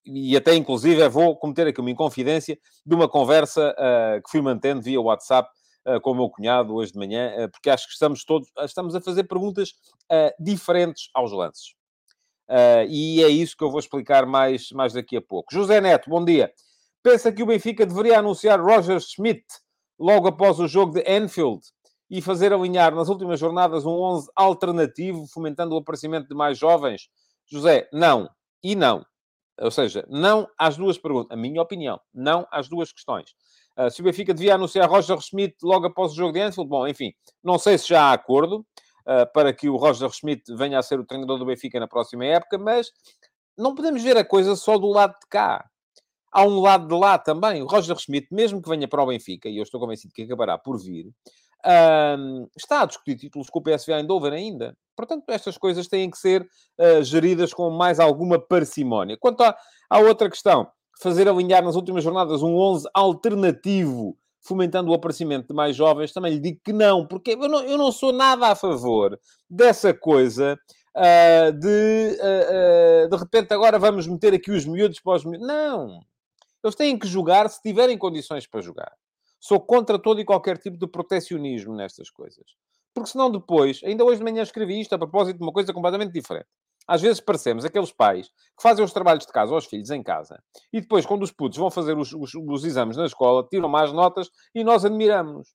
e 0.06 0.36
até, 0.36 0.54
inclusive, 0.54 1.08
vou 1.08 1.38
cometer 1.38 1.66
aqui 1.66 1.80
uma 1.80 1.90
inconfidência 1.90 2.60
de 2.86 2.94
uma 2.94 3.08
conversa 3.08 3.74
uh, 3.74 4.22
que 4.22 4.30
fui 4.30 4.42
mantendo 4.42 4.82
via 4.82 5.00
WhatsApp 5.00 5.50
com 6.02 6.12
o 6.14 6.16
meu 6.16 6.30
cunhado 6.32 6.74
hoje 6.74 6.94
de 6.94 6.98
manhã, 6.98 7.48
porque 7.52 7.70
acho 7.70 7.86
que 7.86 7.94
estamos 7.94 8.26
todos 8.26 8.52
estamos 8.64 8.96
a 8.96 9.02
fazer 9.02 9.26
perguntas 9.26 9.70
diferentes 10.40 11.12
aos 11.14 11.32
lances. 11.32 11.76
E 12.90 13.24
é 13.24 13.28
isso 13.28 13.56
que 13.58 13.64
eu 13.64 13.72
vou 13.72 13.80
explicar 13.80 14.26
mais, 14.26 14.72
mais 14.72 14.94
daqui 14.94 15.18
a 15.18 15.22
pouco. 15.22 15.54
José 15.54 15.82
Neto, 15.82 16.10
bom 16.10 16.24
dia. 16.24 16.52
Pensa 17.02 17.32
que 17.32 17.44
o 17.44 17.46
Benfica 17.46 17.86
deveria 17.86 18.20
anunciar 18.20 18.60
Roger 18.60 19.00
Schmidt 19.00 19.46
logo 20.00 20.28
após 20.28 20.60
o 20.60 20.68
jogo 20.68 20.94
de 20.94 21.04
Anfield 21.08 21.62
e 22.10 22.22
fazer 22.22 22.54
alinhar 22.54 22.94
nas 22.94 23.10
últimas 23.10 23.40
jornadas 23.40 23.86
um 23.86 23.92
11 23.92 24.30
alternativo, 24.36 25.28
fomentando 25.28 25.76
o 25.76 25.78
aparecimento 25.78 26.28
de 26.28 26.36
mais 26.36 26.58
jovens? 26.58 27.10
José, 27.48 27.88
não. 27.92 28.30
E 28.64 28.76
não. 28.76 29.06
Ou 29.60 29.72
seja, 29.72 30.06
não 30.10 30.48
às 30.58 30.76
duas 30.78 30.98
perguntas. 30.98 31.32
A 31.32 31.40
minha 31.40 31.62
opinião, 31.62 32.00
não 32.14 32.48
às 32.52 32.68
duas 32.68 32.92
questões. 32.92 33.34
Uh, 33.78 33.90
se 33.90 34.02
o 34.02 34.04
Benfica 34.04 34.34
devia 34.34 34.56
anunciar 34.56 34.90
Roger 34.90 35.20
Schmidt 35.20 35.56
logo 35.64 35.86
após 35.88 36.12
o 36.12 36.16
jogo 36.16 36.34
de 36.34 36.42
Anfield, 36.42 36.70
bom, 36.70 36.88
enfim, 36.88 37.14
não 37.44 37.58
sei 37.60 37.78
se 37.78 37.90
já 37.90 38.04
há 38.04 38.14
acordo 38.14 38.60
uh, 38.60 38.66
para 39.34 39.54
que 39.54 39.70
o 39.70 39.78
Roger 39.78 40.10
Schmidt 40.10 40.44
venha 40.56 40.80
a 40.80 40.84
ser 40.84 41.00
o 41.00 41.06
treinador 41.06 41.38
do 41.38 41.46
Benfica 41.46 41.80
na 41.80 41.88
próxima 41.88 42.26
época, 42.26 42.58
mas 42.58 42.92
não 43.58 43.76
podemos 43.76 44.02
ver 44.02 44.18
a 44.18 44.26
coisa 44.26 44.56
só 44.56 44.78
do 44.78 44.88
lado 44.88 45.14
de 45.22 45.28
cá. 45.30 45.66
Há 46.32 46.44
um 46.44 46.60
lado 46.60 46.88
de 46.88 46.96
lá 46.96 47.18
também. 47.18 47.62
O 47.62 47.68
Roger 47.68 47.98
Schmidt, 47.98 48.28
mesmo 48.32 48.62
que 48.62 48.70
venha 48.70 48.88
para 48.88 49.02
o 49.02 49.08
Benfica, 49.08 49.48
e 49.48 49.58
eu 49.58 49.64
estou 49.64 49.80
convencido 49.80 50.14
que 50.14 50.24
acabará 50.24 50.58
por 50.58 50.78
vir, 50.78 51.14
está 52.56 52.82
a 52.82 52.86
discutir 52.86 53.16
títulos 53.16 53.50
com 53.50 53.60
o 53.60 53.64
PSV 53.64 53.94
Eindhoven 53.94 54.34
ainda. 54.34 54.78
Portanto, 54.96 55.24
estas 55.30 55.58
coisas 55.58 55.88
têm 55.88 56.10
que 56.10 56.18
ser 56.18 56.48
uh, 56.80 57.04
geridas 57.04 57.54
com 57.54 57.70
mais 57.70 58.00
alguma 58.00 58.40
parcimónia. 58.40 59.18
Quanto 59.18 59.44
à, 59.44 59.56
à, 59.90 60.00
outra 60.00 60.30
questão, 60.30 60.68
fazer 61.02 61.28
alinhar 61.28 61.64
nas 61.64 61.76
últimas 61.76 62.04
jornadas 62.04 62.42
um 62.42 62.56
11 62.56 62.88
alternativo, 62.94 64.18
fomentando 64.46 64.92
o 64.92 64.94
aparecimento 64.94 65.48
de 65.48 65.54
mais 65.54 65.76
jovens, 65.76 66.14
também 66.14 66.34
lhe 66.34 66.40
digo 66.40 66.60
que 66.64 66.72
não, 66.72 67.06
porque 67.08 67.32
eu 67.32 67.50
não, 67.50 67.64
eu 67.64 67.78
não 67.78 67.92
sou 67.92 68.14
nada 68.14 68.48
a 68.48 68.56
favor 68.56 69.20
dessa 69.50 69.94
coisa 69.94 70.58
uh, 70.96 71.52
de, 71.52 72.18
uh, 72.22 73.10
de 73.10 73.18
repente, 73.18 73.54
agora 73.54 73.80
vamos 73.80 74.08
meter 74.08 74.34
aqui 74.34 74.52
os 74.52 74.66
miúdos 74.66 75.00
para 75.00 75.16
os 75.16 75.26
miúdos. 75.26 75.48
Não! 75.48 76.00
Eles 76.64 76.76
têm 76.76 76.98
que 76.98 77.08
jogar 77.08 77.50
se 77.50 77.62
tiverem 77.62 77.98
condições 77.98 78.48
para 78.48 78.62
jogar. 78.62 78.92
Sou 79.40 79.60
contra 79.60 80.00
todo 80.00 80.20
e 80.20 80.26
qualquer 80.26 80.58
tipo 80.58 80.78
de 80.78 80.88
protecionismo 80.88 81.76
nestas 81.76 82.10
coisas. 82.10 82.46
Porque 82.94 83.10
senão 83.10 83.30
depois, 83.30 83.82
ainda 83.84 84.04
hoje 84.04 84.20
de 84.20 84.24
manhã 84.24 84.42
escrevi 84.42 84.80
isto 84.80 84.94
a 84.94 84.98
propósito 84.98 85.38
de 85.38 85.44
uma 85.44 85.52
coisa 85.52 85.74
completamente 85.74 86.14
diferente. 86.14 86.48
Às 86.88 87.02
vezes 87.02 87.20
parecemos 87.20 87.66
aqueles 87.66 87.92
pais 87.92 88.28
que 88.28 88.62
fazem 88.62 88.86
os 88.86 88.94
trabalhos 88.94 89.26
de 89.26 89.32
casa 89.32 89.54
aos 89.54 89.66
filhos 89.66 89.90
em 89.90 90.04
casa 90.04 90.42
e 90.72 90.80
depois, 90.80 91.06
quando 91.06 91.24
os 91.24 91.32
putos 91.32 91.58
vão 91.58 91.72
fazer 91.72 91.98
os, 91.98 92.14
os, 92.14 92.34
os 92.36 92.64
exames 92.64 92.98
na 92.98 93.06
escola, 93.06 93.48
tiram 93.50 93.68
mais 93.68 93.92
notas 93.92 94.30
e 94.54 94.64
nós 94.64 94.86
admiramos. 94.86 95.50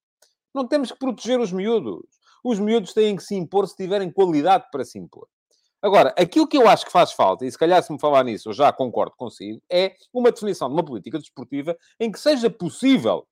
Não 0.55 0.67
temos 0.67 0.91
que 0.91 0.99
proteger 0.99 1.39
os 1.39 1.53
miúdos. 1.53 2.05
Os 2.45 2.59
miúdos 2.59 2.93
têm 2.93 3.15
que 3.17 3.23
se 3.23 3.35
impor 3.35 3.69
se 3.69 3.77
tiverem 3.77 4.11
qualidade 4.11 4.67
para 4.73 4.85
se 4.85 4.99
impor. 4.99 5.29
Agora, 5.83 6.15
aquilo 6.19 6.47
que 6.47 6.59
eu 6.59 6.69
acho 6.69 6.85
que 6.85 6.93
faz 6.93 7.13
falta, 7.13 7.47
e 7.47 7.51
se 7.51 7.57
calhar 7.57 7.83
se 7.83 7.91
me 7.91 7.99
falar 7.99 8.23
nisso 8.25 8.51
eu 8.51 8.53
já 8.53 8.71
concordo 8.71 9.15
consigo, 9.17 9.63
é 9.71 9.95
uma 10.13 10.31
definição 10.31 10.69
de 10.69 10.75
uma 10.75 10.85
política 10.85 11.19
desportiva 11.19 11.77
em 11.99 12.11
que 12.13 12.21
seja 12.21 12.51
possível 12.51 13.27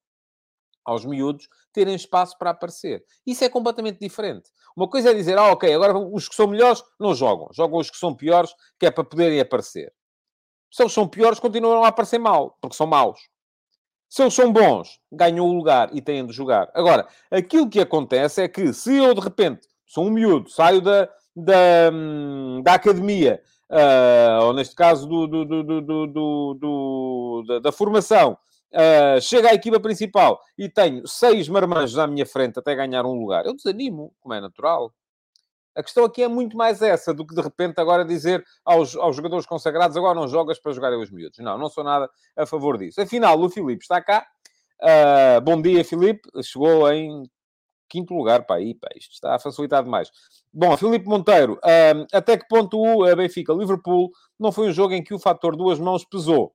aos 0.88 1.04
miúdos 1.04 1.48
terem 1.72 1.94
espaço 1.94 2.36
para 2.38 2.50
aparecer. 2.50 3.04
Isso 3.26 3.44
é 3.44 3.48
completamente 3.48 3.98
diferente. 4.00 4.50
Uma 4.74 4.88
coisa 4.88 5.10
é 5.10 5.14
dizer, 5.14 5.36
ah, 5.38 5.52
ok, 5.52 5.72
agora 5.72 5.98
os 5.98 6.28
que 6.28 6.34
são 6.34 6.46
melhores 6.46 6.82
não 6.98 7.14
jogam, 7.14 7.48
jogam 7.52 7.78
os 7.78 7.90
que 7.90 7.98
são 7.98 8.14
piores, 8.14 8.50
que 8.78 8.86
é 8.86 8.90
para 8.90 9.04
poderem 9.04 9.38
aparecer. 9.40 9.92
Se 10.70 10.82
eles 10.82 10.92
são 10.92 11.06
piores, 11.06 11.38
continuam 11.38 11.84
a 11.84 11.88
aparecer 11.88 12.18
mal, 12.18 12.56
porque 12.60 12.76
são 12.76 12.86
maus. 12.86 13.20
Se 14.08 14.22
eles 14.22 14.34
são 14.34 14.50
bons, 14.50 14.98
ganham 15.12 15.46
o 15.46 15.52
lugar 15.52 15.90
e 15.94 16.00
têm 16.00 16.24
de 16.26 16.32
jogar. 16.32 16.70
Agora, 16.74 17.06
aquilo 17.30 17.68
que 17.68 17.80
acontece 17.80 18.42
é 18.42 18.48
que 18.48 18.72
se 18.72 18.96
eu 18.96 19.12
de 19.14 19.20
repente 19.20 19.68
sou 19.86 20.06
um 20.06 20.10
miúdo, 20.10 20.48
saio 20.48 20.80
da, 20.80 21.08
da, 21.36 21.90
hum, 21.92 22.62
da 22.62 22.74
academia, 22.74 23.42
uh, 23.70 24.44
ou 24.44 24.52
neste 24.54 24.74
caso 24.74 25.06
do, 25.06 25.26
do, 25.26 25.44
do, 25.44 26.06
do 26.54 27.44
da, 27.46 27.58
da 27.58 27.72
formação, 27.72 28.38
Uh, 28.70 29.18
chega 29.20 29.48
à 29.48 29.54
equipa 29.54 29.80
principal 29.80 30.38
e 30.56 30.68
tenho 30.68 31.06
seis 31.08 31.48
marmanjos 31.48 31.98
à 31.98 32.06
minha 32.06 32.26
frente 32.26 32.58
até 32.58 32.74
ganhar 32.74 33.06
um 33.06 33.18
lugar, 33.18 33.46
eu 33.46 33.54
desanimo, 33.54 34.12
como 34.20 34.34
é 34.34 34.40
natural. 34.40 34.92
A 35.74 35.82
questão 35.82 36.04
aqui 36.04 36.22
é 36.22 36.28
muito 36.28 36.56
mais 36.56 36.82
essa 36.82 37.14
do 37.14 37.24
que 37.24 37.34
de 37.34 37.40
repente 37.40 37.80
agora 37.80 38.04
dizer 38.04 38.44
aos, 38.64 38.96
aos 38.96 39.14
jogadores 39.14 39.46
consagrados 39.46 39.96
agora 39.96 40.18
não 40.18 40.26
jogas 40.26 40.58
para 40.58 40.72
jogarem 40.72 41.00
os 41.00 41.08
miúdos. 41.08 41.38
Não, 41.38 41.56
não 41.56 41.68
sou 41.68 41.84
nada 41.84 42.10
a 42.36 42.44
favor 42.44 42.76
disso. 42.76 43.00
Afinal, 43.00 43.40
o 43.40 43.48
Filipe 43.48 43.84
está 43.84 44.02
cá. 44.02 44.26
Uh, 44.82 45.40
bom 45.40 45.62
dia, 45.62 45.84
Filipe. 45.84 46.28
Chegou 46.42 46.90
em 46.92 47.30
quinto 47.88 48.12
lugar, 48.12 48.44
pá, 48.44 48.56
aí, 48.56 48.74
pá, 48.74 48.88
isto 48.96 49.12
está 49.12 49.36
a 49.36 49.38
facilitar 49.38 49.84
demais. 49.84 50.10
Bom, 50.52 50.76
Filipe 50.76 51.06
Monteiro, 51.06 51.54
uh, 51.54 52.06
até 52.12 52.36
que 52.36 52.48
ponto 52.48 52.76
o 52.76 53.16
Benfica-Liverpool 53.16 54.10
não 54.36 54.50
foi 54.50 54.68
um 54.68 54.72
jogo 54.72 54.94
em 54.94 55.02
que 55.02 55.14
o 55.14 55.18
fator 55.18 55.56
duas 55.56 55.78
mãos 55.78 56.04
pesou? 56.04 56.52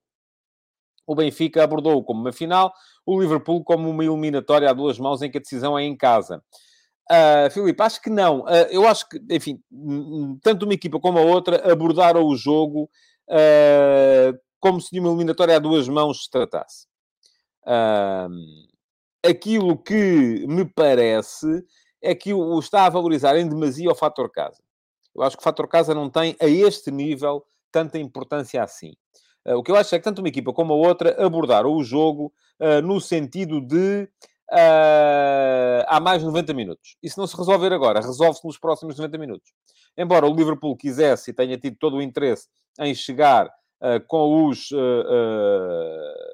O 1.06 1.16
Benfica 1.16 1.64
abordou 1.64 2.04
como 2.04 2.22
uma 2.22 2.32
final, 2.32 2.74
o 3.06 3.20
Liverpool 3.20 3.64
como 3.64 3.90
uma 3.90 4.04
eliminatória 4.04 4.70
a 4.70 4.74
duas 4.74 4.98
mãos 4.98 5.22
em 5.22 5.30
que 5.30 5.38
a 5.38 5.42
decisão 5.42 5.78
é 5.78 5.84
em 5.84 5.96
casa. 5.96 6.42
Uh, 7.12 7.52
Filipe, 7.52 7.82
acho 7.82 8.02
que 8.02 8.10
não. 8.10 8.42
Uh, 8.42 8.68
eu 8.72 8.88
acho 8.88 9.08
que, 9.10 9.22
enfim, 9.30 9.62
tanto 10.42 10.64
uma 10.64 10.74
equipa 10.74 11.00
como 11.00 11.20
a 11.20 11.22
outra 11.22 11.72
abordaram 11.72 12.26
o 12.26 12.36
jogo 12.36 12.90
uh, 13.30 14.40
como 14.60 14.80
se 14.80 14.92
de 14.92 15.00
uma 15.00 15.10
eliminatória 15.10 15.56
a 15.56 15.60
duas 15.60 15.88
mãos 15.90 16.24
se 16.24 16.30
tratasse. 16.30 16.88
aquilo 19.26 19.78
que 19.78 20.46
me 20.48 20.66
parece 20.66 21.66
é 22.02 22.16
que 22.16 22.34
o, 22.34 22.58
está 22.60 22.86
a 22.86 22.90
valorizar 22.90 23.38
em 23.38 23.48
demasia 23.48 23.92
o 23.92 23.96
fator 23.96 24.32
casa. 24.32 24.62
Eu 25.14 25.22
acho 25.22 25.36
que 25.36 25.42
o 25.42 25.44
fator 25.44 25.68
casa 25.68 25.94
não 25.94 26.10
tem, 26.10 26.36
a 26.40 26.48
este 26.48 26.90
nível, 26.90 27.46
tanta 27.72 28.00
importância 28.00 28.64
assim. 28.64 28.94
O 29.46 29.64
que 29.64 29.72
eu 29.72 29.76
acho 29.76 29.94
é 29.94 30.00
que 30.00 30.04
tanto 30.04 30.20
uma 30.20 30.28
equipa 30.28 30.54
como 30.54 30.74
a 30.74 30.76
outra 30.76 31.26
abordaram 31.26 31.74
o 31.74 31.84
jogo 31.84 32.32
no 32.84 33.02
sentido 33.02 33.60
de 33.60 34.08
uh, 34.52 35.84
há 35.88 36.00
mais 36.00 36.20
de 36.20 36.26
90 36.26 36.54
minutos. 36.54 36.98
E 37.02 37.10
se 37.10 37.18
não 37.18 37.28
se 37.28 37.36
resolver 37.36 37.74
agora, 37.74 38.00
resolve-se 38.00 38.46
nos 38.46 38.58
próximos 38.58 38.98
90 38.98 39.18
minutos. 39.18 39.52
Embora 39.98 40.28
o 40.28 40.34
Liverpool 40.34 40.76
quisesse 40.76 41.32
e 41.32 41.34
tenha 41.34 41.58
tido 41.58 41.78
todo 41.78 41.98
o 41.98 42.02
interesse 42.02 42.48
em 42.80 42.94
chegar 42.96 43.52
com 44.08 44.48
os 44.48 44.72
uh, 44.72 44.78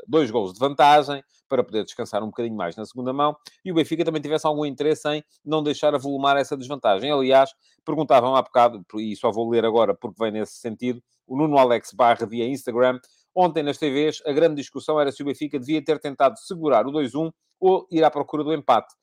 dois 0.07 0.29
gols 0.29 0.53
de 0.53 0.59
vantagem, 0.59 1.23
para 1.47 1.63
poder 1.63 1.83
descansar 1.83 2.23
um 2.23 2.27
bocadinho 2.27 2.55
mais 2.55 2.75
na 2.75 2.85
segunda 2.85 3.11
mão, 3.11 3.35
e 3.65 3.71
o 3.71 3.75
Benfica 3.75 4.05
também 4.05 4.21
tivesse 4.21 4.45
algum 4.45 4.65
interesse 4.65 5.09
em 5.09 5.23
não 5.43 5.63
deixar 5.63 5.95
avolumar 5.95 6.37
essa 6.37 6.55
desvantagem. 6.55 7.11
Aliás, 7.11 7.51
perguntavam 7.83 8.35
há 8.35 8.41
bocado, 8.41 8.85
e 8.97 9.15
só 9.15 9.31
vou 9.31 9.49
ler 9.49 9.65
agora 9.65 9.95
porque 9.95 10.23
vem 10.23 10.31
nesse 10.31 10.57
sentido, 10.57 11.01
o 11.27 11.35
Nuno 11.35 11.57
Alex 11.57 11.91
Barra 11.93 12.25
via 12.25 12.47
Instagram, 12.47 12.99
ontem 13.35 13.63
nas 13.63 13.77
TVs, 13.77 14.21
a 14.25 14.31
grande 14.31 14.55
discussão 14.55 14.99
era 14.99 15.11
se 15.11 15.21
o 15.21 15.25
Benfica 15.25 15.59
devia 15.59 15.83
ter 15.83 15.99
tentado 15.99 16.37
segurar 16.37 16.85
o 16.85 16.91
2-1 16.91 17.31
ou 17.59 17.87
ir 17.91 18.03
à 18.03 18.11
procura 18.11 18.43
do 18.43 18.53
empate. 18.53 18.93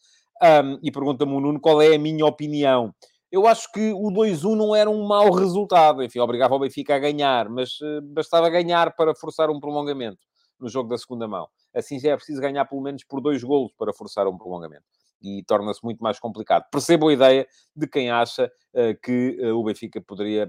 Um, 0.43 0.79
e 0.83 0.91
pergunta-me 0.91 1.33
o 1.33 1.41
Nuno 1.41 1.61
qual 1.61 1.81
é 1.81 1.95
a 1.95 1.99
minha 1.99 2.27
opinião. 2.27 2.95
Eu 3.37 3.47
acho 3.47 3.71
que 3.71 3.93
o 3.93 4.11
2-1 4.11 4.57
não 4.57 4.75
era 4.75 4.89
um 4.89 5.07
mau 5.07 5.31
resultado. 5.31 6.03
Enfim, 6.03 6.21
obrigava 6.21 6.55
o 6.55 6.59
Benfica 6.59 6.97
a 6.97 6.99
ganhar, 6.99 7.51
mas 7.51 7.79
uh, 7.83 8.01
bastava 8.01 8.49
ganhar 8.49 8.97
para 8.97 9.15
forçar 9.15 9.51
um 9.51 9.61
prolongamento 9.61 10.17
no 10.59 10.71
jogo 10.71 10.89
da 10.89 10.97
segunda 10.97 11.29
mão. 11.29 11.47
Assim 11.75 12.01
já 12.01 12.13
é 12.13 12.17
preciso 12.17 12.41
ganhar 12.41 12.65
pelo 12.65 12.81
menos 12.81 13.05
por 13.05 13.21
dois 13.21 13.45
golos 13.45 13.71
para 13.77 13.93
forçar 13.93 14.27
um 14.27 14.39
prolongamento. 14.39 14.85
E 15.23 15.43
torna-se 15.45 15.83
muito 15.83 16.03
mais 16.03 16.19
complicado. 16.19 16.65
Percebo 16.71 17.09
a 17.09 17.13
ideia 17.13 17.47
de 17.75 17.87
quem 17.87 18.11
acha 18.11 18.51
uh, 18.75 19.01
que 19.03 19.39
uh, 19.41 19.57
o 19.57 19.65
Benfica 19.65 20.01
poderia... 20.01 20.47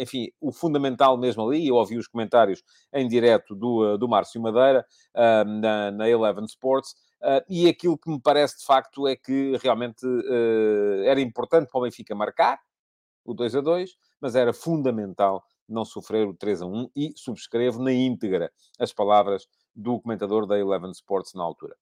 Enfim, 0.00 0.28
o 0.40 0.52
fundamental 0.52 1.16
mesmo 1.16 1.46
ali, 1.46 1.66
eu 1.66 1.76
ouvi 1.76 1.96
os 1.96 2.06
comentários 2.06 2.62
em 2.92 3.08
direto 3.08 3.54
do, 3.54 3.96
do 3.96 4.08
Márcio 4.08 4.40
Madeira, 4.40 4.84
na, 5.14 5.90
na 5.90 6.08
Eleven 6.08 6.44
Sports, 6.44 6.94
Uh, 7.22 7.38
e 7.48 7.68
aquilo 7.68 7.96
que 7.96 8.10
me 8.10 8.20
parece 8.20 8.58
de 8.58 8.64
facto 8.64 9.06
é 9.06 9.14
que 9.14 9.56
realmente 9.62 10.04
uh, 10.04 11.04
era 11.04 11.20
importante 11.20 11.68
para 11.70 11.78
o 11.78 11.82
Benfica 11.84 12.16
marcar 12.16 12.58
o 13.24 13.32
2 13.32 13.54
a 13.54 13.60
2, 13.60 13.96
mas 14.20 14.34
era 14.34 14.52
fundamental 14.52 15.44
não 15.68 15.84
sofrer 15.84 16.26
o 16.26 16.34
3 16.34 16.62
a 16.62 16.66
1 16.66 16.90
e 16.96 17.12
subscrevo 17.14 17.80
na 17.80 17.92
íntegra 17.92 18.52
as 18.76 18.92
palavras 18.92 19.46
do 19.72 20.00
comentador 20.00 20.46
da 20.46 20.58
Eleven 20.58 20.90
Sports 20.90 21.32
na 21.34 21.44
altura. 21.44 21.76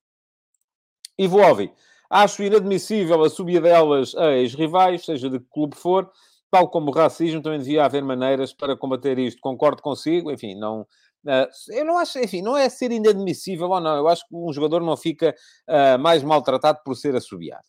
Ivo 1.18 1.38
Ovi, 1.38 1.72
acho 2.10 2.42
inadmissível 2.42 3.22
a 3.22 3.30
subida 3.30 3.62
delas 3.62 4.14
a 4.16 4.32
ex-rivais, 4.32 5.04
seja 5.04 5.30
de 5.30 5.38
que 5.38 5.46
clube 5.48 5.76
for, 5.76 6.10
tal 6.50 6.68
como 6.68 6.90
o 6.90 6.94
racismo, 6.94 7.40
também 7.40 7.60
devia 7.60 7.84
haver 7.84 8.02
maneiras 8.02 8.52
para 8.52 8.76
combater 8.76 9.18
isto. 9.18 9.40
Concordo 9.40 9.80
consigo, 9.80 10.30
enfim, 10.30 10.54
não, 10.56 10.86
Uh, 11.24 11.46
eu 11.74 11.84
não 11.84 11.98
acho, 11.98 12.18
enfim, 12.18 12.40
não 12.40 12.56
é 12.56 12.68
ser 12.68 12.90
inadmissível 12.92 13.68
ou 13.68 13.80
não. 13.80 13.96
Eu 13.96 14.08
acho 14.08 14.26
que 14.26 14.34
um 14.34 14.52
jogador 14.52 14.80
não 14.80 14.96
fica 14.96 15.34
uh, 15.68 15.98
mais 15.98 16.22
maltratado 16.22 16.80
por 16.84 16.96
ser 16.96 17.14
assobiado. 17.14 17.64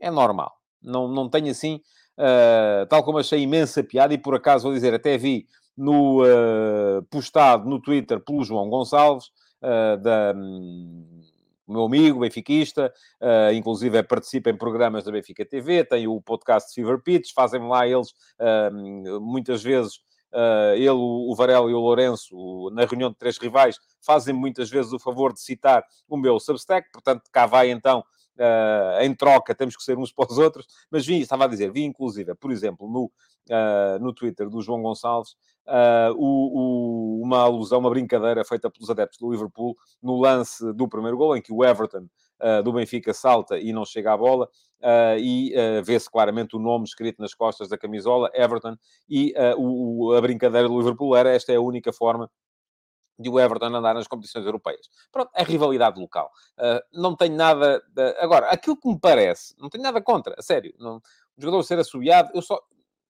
É 0.00 0.10
normal. 0.10 0.52
Não, 0.82 1.08
não 1.08 1.28
tenho 1.28 1.50
assim, 1.50 1.80
uh, 2.18 2.86
tal 2.88 3.02
como 3.04 3.18
achei 3.18 3.40
imensa 3.40 3.82
piada, 3.82 4.14
e 4.14 4.18
por 4.18 4.34
acaso 4.34 4.64
vou 4.64 4.72
dizer, 4.72 4.94
até 4.94 5.18
vi 5.18 5.46
no 5.76 6.22
postado 7.10 7.68
no 7.68 7.78
Twitter 7.78 8.18
pelo 8.18 8.42
João 8.42 8.70
Gonçalves, 8.70 9.26
da. 10.00 10.34
Um, 11.68 11.72
meu 11.72 11.84
amigo 11.84 12.20
benfiquista, 12.20 12.92
uh, 13.20 13.52
inclusive 13.52 14.02
participa 14.02 14.50
em 14.50 14.56
programas 14.56 15.04
da 15.04 15.12
Benfica 15.12 15.44
TV, 15.44 15.84
tem 15.84 16.06
o 16.06 16.20
podcast 16.20 16.72
Fever 16.74 17.02
Pitch, 17.02 17.32
fazem 17.34 17.66
lá 17.66 17.86
eles 17.86 18.10
uh, 18.40 19.20
muitas 19.20 19.62
vezes 19.62 20.04
Uh, 20.32 20.74
ele, 20.74 20.90
o 20.90 21.34
Varela 21.34 21.70
e 21.70 21.72
o 21.72 21.78
Lourenço, 21.78 22.68
na 22.72 22.84
reunião 22.84 23.10
de 23.10 23.16
três 23.16 23.38
rivais, 23.38 23.78
fazem 24.04 24.34
muitas 24.34 24.68
vezes 24.68 24.92
o 24.92 24.98
favor 24.98 25.32
de 25.32 25.40
citar 25.40 25.82
o 26.06 26.16
meu 26.16 26.38
Substack, 26.38 26.90
portanto, 26.92 27.22
cá 27.32 27.46
vai 27.46 27.70
então, 27.70 28.04
uh, 28.38 29.02
em 29.02 29.14
troca, 29.14 29.54
temos 29.54 29.76
que 29.76 29.82
ser 29.82 29.98
uns 29.98 30.12
para 30.12 30.30
os 30.30 30.38
outros, 30.38 30.66
mas 30.90 31.06
vi, 31.06 31.20
estava 31.20 31.44
a 31.44 31.48
dizer, 31.48 31.70
vi 31.72 31.84
inclusive, 31.84 32.34
por 32.34 32.50
exemplo, 32.50 32.88
no, 32.88 33.04
uh, 33.04 33.98
no 34.00 34.12
Twitter 34.12 34.48
do 34.48 34.60
João 34.60 34.82
Gonçalves, 34.82 35.34
o, 36.16 37.18
o, 37.18 37.22
uma 37.22 37.40
alusão, 37.40 37.80
uma 37.80 37.90
brincadeira 37.90 38.44
feita 38.44 38.70
pelos 38.70 38.88
adeptos 38.88 39.18
do 39.18 39.30
Liverpool 39.30 39.76
no 40.00 40.16
lance 40.20 40.72
do 40.74 40.88
primeiro 40.88 41.16
gol, 41.16 41.36
em 41.36 41.42
que 41.42 41.52
o 41.52 41.64
Everton 41.64 42.06
uh, 42.40 42.62
do 42.62 42.72
Benfica 42.72 43.12
salta 43.12 43.58
e 43.58 43.72
não 43.72 43.84
chega 43.84 44.12
à 44.12 44.16
bola, 44.16 44.48
uh, 44.80 45.18
e 45.18 45.54
uh, 45.54 45.82
vê-se 45.82 46.10
claramente 46.10 46.56
o 46.56 46.58
nome 46.58 46.84
escrito 46.84 47.20
nas 47.20 47.34
costas 47.34 47.68
da 47.68 47.78
camisola, 47.78 48.30
Everton, 48.34 48.76
e 49.08 49.34
o, 49.56 50.12
a 50.12 50.20
brincadeira 50.20 50.68
do 50.68 50.78
Liverpool 50.78 51.16
era 51.16 51.30
esta 51.30 51.52
é 51.52 51.56
a 51.56 51.60
única 51.60 51.92
forma 51.92 52.30
de 53.18 53.30
o 53.30 53.40
Everton 53.40 53.74
andar 53.74 53.94
nas 53.94 54.06
competições 54.06 54.44
europeias. 54.44 54.88
Pronto, 55.10 55.30
é 55.34 55.42
rivalidade 55.42 56.00
local. 56.00 56.30
Uh, 56.58 56.80
não 56.92 57.16
tenho 57.16 57.34
nada... 57.34 57.82
De... 57.88 58.16
Agora, 58.18 58.48
aquilo 58.50 58.76
que 58.76 58.88
me 58.88 58.98
parece, 58.98 59.54
não 59.58 59.68
tenho 59.68 59.84
nada 59.84 60.00
contra, 60.02 60.34
a 60.38 60.42
sério. 60.42 60.74
Não... 60.78 60.96
O 61.36 61.42
jogador 61.42 61.62
ser 61.62 61.78
assobiado, 61.78 62.30
eu 62.34 62.42
só... 62.42 62.60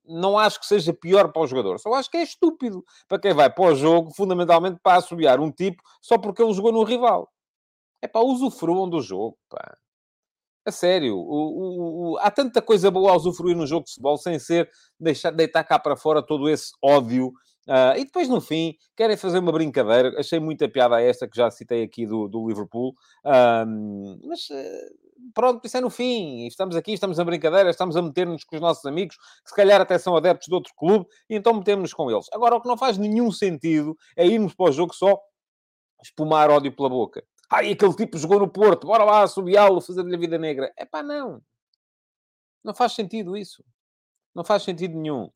Não 0.08 0.38
acho 0.38 0.60
que 0.60 0.66
seja 0.66 0.92
pior 0.92 1.32
para 1.32 1.42
o 1.42 1.46
jogador. 1.48 1.80
Só 1.80 1.92
acho 1.94 2.08
que 2.08 2.16
é 2.16 2.22
estúpido 2.22 2.84
para 3.08 3.18
quem 3.18 3.34
vai 3.34 3.50
para 3.50 3.72
o 3.72 3.75
jogo, 3.75 4.14
fundamentalmente 4.14 4.78
para 4.80 4.98
assobiar 4.98 5.40
um 5.40 5.50
tipo 5.50 5.82
só 6.00 6.16
porque 6.16 6.40
ele 6.40 6.52
jogou 6.52 6.70
no 6.70 6.84
rival. 6.84 7.28
É 8.00 8.06
pá, 8.06 8.20
usufruam 8.20 8.88
do 8.88 9.00
jogo, 9.00 9.36
pá. 9.48 9.76
A 10.64 10.70
sério, 10.70 11.16
o, 11.16 11.20
o, 11.20 12.12
o, 12.12 12.18
há 12.18 12.30
tanta 12.30 12.62
coisa 12.62 12.90
boa 12.90 13.12
a 13.12 13.16
usufruir 13.16 13.56
no 13.56 13.66
jogo 13.66 13.84
de 13.84 13.90
futebol 13.90 14.16
sem 14.16 14.38
ser 14.38 14.70
deixar, 14.98 15.30
deitar 15.30 15.64
cá 15.64 15.78
para 15.78 15.96
fora 15.96 16.20
todo 16.20 16.48
esse 16.48 16.72
ódio. 16.82 17.32
Uh, 17.66 17.99
e 17.99 18.04
depois, 18.04 18.28
no 18.28 18.40
fim, 18.40 18.76
querem 18.96 19.16
fazer 19.16 19.38
uma 19.38 19.52
brincadeira. 19.52 20.18
Achei 20.18 20.38
muita 20.38 20.68
piada 20.68 21.00
esta 21.00 21.28
que 21.28 21.37
já 21.37 21.50
citei 21.50 21.82
aqui 21.82 22.06
do, 22.06 22.28
do 22.28 22.46
Liverpool. 22.49 22.94
Mas 23.25 24.49
uh, 24.50 25.06
pronto, 25.35 25.64
isso 25.66 25.76
é 25.76 25.80
no 25.80 25.90
fim. 25.90 26.46
Estamos 26.46 26.76
aqui, 26.76 26.92
estamos 26.92 27.18
na 27.18 27.25
brincadeira, 27.25 27.70
estamos 27.70 27.96
a 27.96 28.02
meter-nos 28.02 28.44
com 28.44 28.56
os 28.56 28.62
nossos 28.62 28.85
amigos, 28.87 29.16
que 29.16 29.50
se 29.50 29.54
calhar 29.54 29.80
até 29.80 29.99
são 29.99 30.16
adeptos 30.16 30.49
de 30.49 30.54
outro 30.54 30.73
clube, 30.76 31.06
e 31.28 31.35
então 31.35 31.54
metemos-nos 31.54 31.92
com 31.92 32.11
eles. 32.11 32.26
Agora, 32.32 32.56
o 32.56 32.61
que 32.61 32.68
não 32.68 32.76
faz 32.76 32.99
nenhum 32.99 33.30
sentido 33.30 33.96
é 34.16 34.26
irmos 34.26 34.54
para 34.54 34.70
o 34.70 34.73
jogo 34.73 34.94
só 34.94 35.18
espumar 36.02 36.50
ódio 36.50 36.75
pela 36.75 36.88
boca. 36.88 37.25
Ai, 37.50 37.73
aquele 37.73 37.94
tipo 37.94 38.18
jogou 38.18 38.40
no 38.40 38.49
Porto, 38.49 38.87
bora 38.87 39.04
lá 39.04 39.23
assobiá-lo, 39.23 39.80
fazer-lhe 39.80 40.14
a 40.14 40.18
vida 40.18 40.38
negra. 40.38 40.73
É 40.76 40.85
pá, 40.85 41.02
não. 41.02 41.40
Não 42.62 42.75
faz 42.75 42.92
sentido 42.92 43.37
isso. 43.37 43.64
Não 44.35 44.44
faz 44.44 44.64
sentido 44.64 44.99
nenhum. 44.99 45.30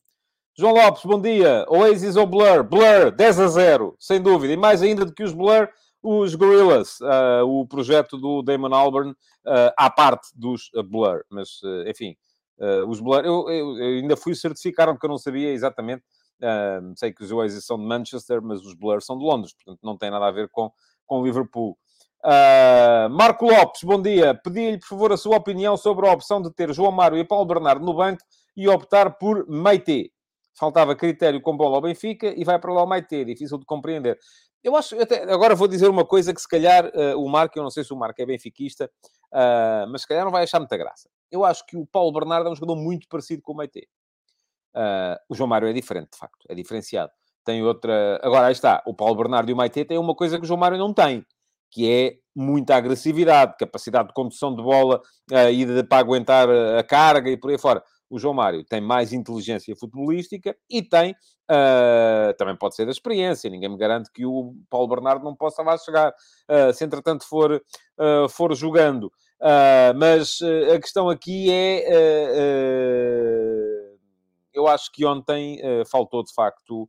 João 0.61 0.75
Lopes, 0.75 1.03
bom 1.07 1.19
dia. 1.19 1.65
Oasis 1.71 2.17
ou 2.17 2.27
Blur? 2.27 2.63
Blur, 2.63 3.11
10 3.17 3.41
a 3.41 3.49
0, 3.49 3.97
sem 3.99 4.21
dúvida. 4.21 4.53
E 4.53 4.59
mais 4.59 4.83
ainda 4.83 5.07
do 5.07 5.15
que 5.15 5.23
os 5.23 5.33
Blur, 5.33 5.71
os 6.03 6.35
Gorillaz, 6.35 7.01
uh, 7.01 7.47
o 7.47 7.67
projeto 7.67 8.19
do 8.19 8.43
Damon 8.43 8.75
Albarn, 8.75 9.13
uh, 9.13 9.73
à 9.75 9.89
parte 9.89 10.29
dos 10.35 10.71
uh, 10.75 10.83
Blur. 10.83 11.25
Mas, 11.31 11.63
uh, 11.63 11.89
enfim, 11.89 12.15
os 12.87 13.01
Blur, 13.01 13.25
eu, 13.25 13.49
eu, 13.49 13.79
eu, 13.79 14.03
ainda 14.03 14.19
fui 14.19 14.35
certificar, 14.35 14.87
porque 14.89 15.07
eu 15.07 15.09
não 15.09 15.17
sabia 15.17 15.51
exatamente. 15.51 16.03
sei 16.95 17.11
que 17.11 17.25
os 17.25 17.33
Oasis 17.33 17.65
são 17.65 17.79
de 17.79 17.87
Manchester, 17.87 18.43
mas 18.43 18.61
os 18.61 18.75
Blur 18.75 19.01
são 19.01 19.17
de 19.17 19.25
Londres, 19.25 19.55
portanto 19.55 19.81
não 19.83 19.97
tem 19.97 20.11
nada 20.11 20.27
a 20.27 20.31
ver 20.31 20.51
com, 20.51 20.71
com 21.07 21.25
Liverpool. 21.25 21.79
Uh, 22.23 23.09
Marco 23.09 23.47
Lopes, 23.47 23.83
bom 23.83 24.03
dia. 24.03 24.35
Pedi-lhe, 24.35 24.79
por 24.79 24.89
favor, 24.89 25.11
a 25.11 25.17
sua 25.17 25.39
opinião 25.39 25.75
sobre 25.79 26.07
a 26.07 26.13
opção 26.13 26.43
de 26.43 26.53
ter 26.53 26.71
João 26.75 26.93
Mário 26.93 27.17
e 27.17 27.25
Paulo 27.25 27.47
Bernardo 27.47 27.83
no 27.83 27.95
banco 27.95 28.23
e 28.55 28.69
optar 28.69 29.17
por 29.17 29.49
Meite. 29.49 30.13
Faltava 30.55 30.95
critério 30.95 31.41
com 31.41 31.57
bola 31.57 31.77
ao 31.77 31.83
Benfica 31.83 32.35
e 32.37 32.45
vai 32.45 32.59
para 32.59 32.73
lá 32.73 32.83
o 32.83 32.87
Meite. 32.87 33.25
Difícil 33.25 33.59
de 33.59 33.65
compreender. 33.65 34.19
eu 34.63 34.77
acho, 34.77 35.01
até, 35.01 35.23
agora 35.33 35.55
vou 35.55 35.69
dizer 35.69 35.89
uma 35.89 36.05
coisa 36.05 36.35
que 36.35 36.41
se 36.41 36.49
calhar 36.49 36.87
uh, 36.87 37.19
o 37.19 37.29
Marco, 37.29 37.59
eu 37.59 37.63
não 37.63 37.71
sei 37.71 37.85
se 37.85 37.93
o 37.93 37.97
Marco 37.97 38.21
é 38.21 38.27
benfiquista, 38.27 38.91
uh, 39.33 39.89
mas 39.91 40.03
se 40.03 40.09
calhar 40.09 40.25
não 40.25 40.33
vai 40.33 40.43
achar 40.43 40.59
muita 40.59 40.77
graça. 40.77 41.09
Eu 41.31 41.45
acho 41.45 41.65
que 41.67 41.77
o 41.77 41.87
Paulo 41.87 42.13
Bernardo 42.13 42.49
é 42.49 42.53
um 42.53 42.57
jogador 42.57 42.77
muito 42.77 43.09
parecido 43.09 43.43
com 43.43 43.53
o 43.53 43.57
Meite. 43.57 43.89
Uh, 44.75 45.17
o 45.29 45.35
João 45.35 45.49
Mário 45.49 45.69
é 45.69 45.73
diferente, 45.73 46.11
de 46.13 46.19
facto, 46.19 46.47
é 46.49 46.55
diferenciado. 46.55 47.11
Tem 47.45 47.63
outra. 47.63 48.21
Agora, 48.23 48.47
aí 48.47 48.53
está, 48.53 48.83
o 48.87 48.95
Paulo 48.95 49.17
Bernardo 49.17 49.51
e 49.51 49.53
o 49.53 49.57
Maite 49.57 49.85
têm 49.85 49.99
uma 49.99 50.15
coisa 50.15 50.39
que 50.39 50.45
o 50.45 50.47
João 50.47 50.61
Mário 50.61 50.79
não 50.79 50.93
tem, 50.93 51.25
que 51.71 51.91
é 51.91 52.19
muita 52.35 52.77
agressividade, 52.77 53.57
capacidade 53.59 54.09
de 54.09 54.15
condução 54.15 54.55
de 54.55 54.63
bola 54.63 55.01
uh, 55.33 55.51
e 55.51 55.65
de, 55.65 55.83
para 55.85 55.99
aguentar 55.99 56.49
a 56.79 56.83
carga 56.83 57.31
e 57.31 57.37
por 57.37 57.51
aí 57.51 57.59
fora. 57.59 57.83
O 58.11 58.19
João 58.19 58.35
Mário 58.35 58.65
tem 58.65 58.81
mais 58.81 59.13
inteligência 59.13 59.75
futebolística 59.77 60.57
e 60.69 60.83
tem, 60.83 61.13
uh, 61.13 62.37
também 62.37 62.57
pode 62.57 62.75
ser 62.75 62.85
da 62.85 62.91
experiência, 62.91 63.49
ninguém 63.49 63.69
me 63.69 63.79
garante 63.79 64.11
que 64.11 64.27
o 64.27 64.53
Paulo 64.69 64.89
Bernardo 64.89 65.25
não 65.25 65.35
possa 65.35 65.63
lá 65.63 65.79
chegar, 65.79 66.11
uh, 66.11 66.75
se 66.75 66.85
entretanto 66.85 67.25
for, 67.25 67.53
uh, 67.53 68.29
for 68.29 68.53
jogando. 68.57 69.13
mas 69.97 70.41
a 70.75 70.81
questão 70.81 71.09
aqui 71.09 71.51
é, 71.51 71.87
eu 74.53 74.67
acho 74.67 74.91
que 74.93 75.07
ontem 75.07 75.59
faltou 75.87 76.23
de 76.25 76.35
facto 76.35 76.87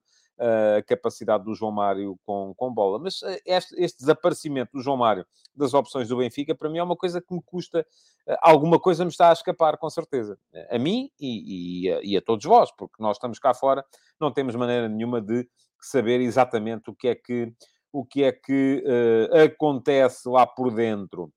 a 0.77 0.81
capacidade 0.83 1.43
do 1.43 1.53
João 1.53 1.71
Mário 1.71 2.17
com, 2.25 2.53
com 2.55 2.73
bola. 2.73 2.97
Mas 2.99 3.21
eh, 3.23 3.41
este, 3.45 3.75
este, 3.81 3.99
desaparecimento 3.99 4.71
do 4.73 4.81
João 4.81 4.97
Mário 4.97 5.25
das 5.55 5.73
opções 5.73 6.07
do 6.07 6.17
Benfica, 6.17 6.55
para 6.55 6.69
mim 6.69 6.79
é 6.79 6.83
uma 6.83 6.95
coisa 6.95 7.21
que 7.21 7.33
me 7.33 7.41
custa, 7.43 7.85
eh, 8.27 8.37
alguma 8.41 8.79
coisa 8.79 9.05
me 9.05 9.11
está 9.11 9.29
a 9.29 9.33
escapar, 9.33 9.77
com 9.77 9.89
certeza. 9.89 10.37
A 10.69 10.79
mim 10.79 11.11
e, 11.19 11.85
e, 11.85 11.91
a, 11.91 11.99
e 12.03 12.17
a 12.17 12.21
todos 12.21 12.45
vós, 12.45 12.71
porque 12.71 13.01
nós 13.01 13.17
estamos 13.17 13.37
cá 13.37 13.53
fora, 13.53 13.85
não 14.19 14.31
temos 14.31 14.55
maneira 14.55 14.89
nenhuma 14.89 15.21
de 15.21 15.47
saber 15.79 16.21
exatamente 16.21 16.89
o 16.89 16.95
que 16.95 17.07
é 17.07 17.15
que, 17.15 17.53
o 17.91 18.05
que, 18.05 18.23
é 18.23 18.31
que 18.31 18.83
uh, 18.85 19.43
acontece 19.45 20.29
lá 20.29 20.45
por 20.45 20.73
dentro. 20.73 21.31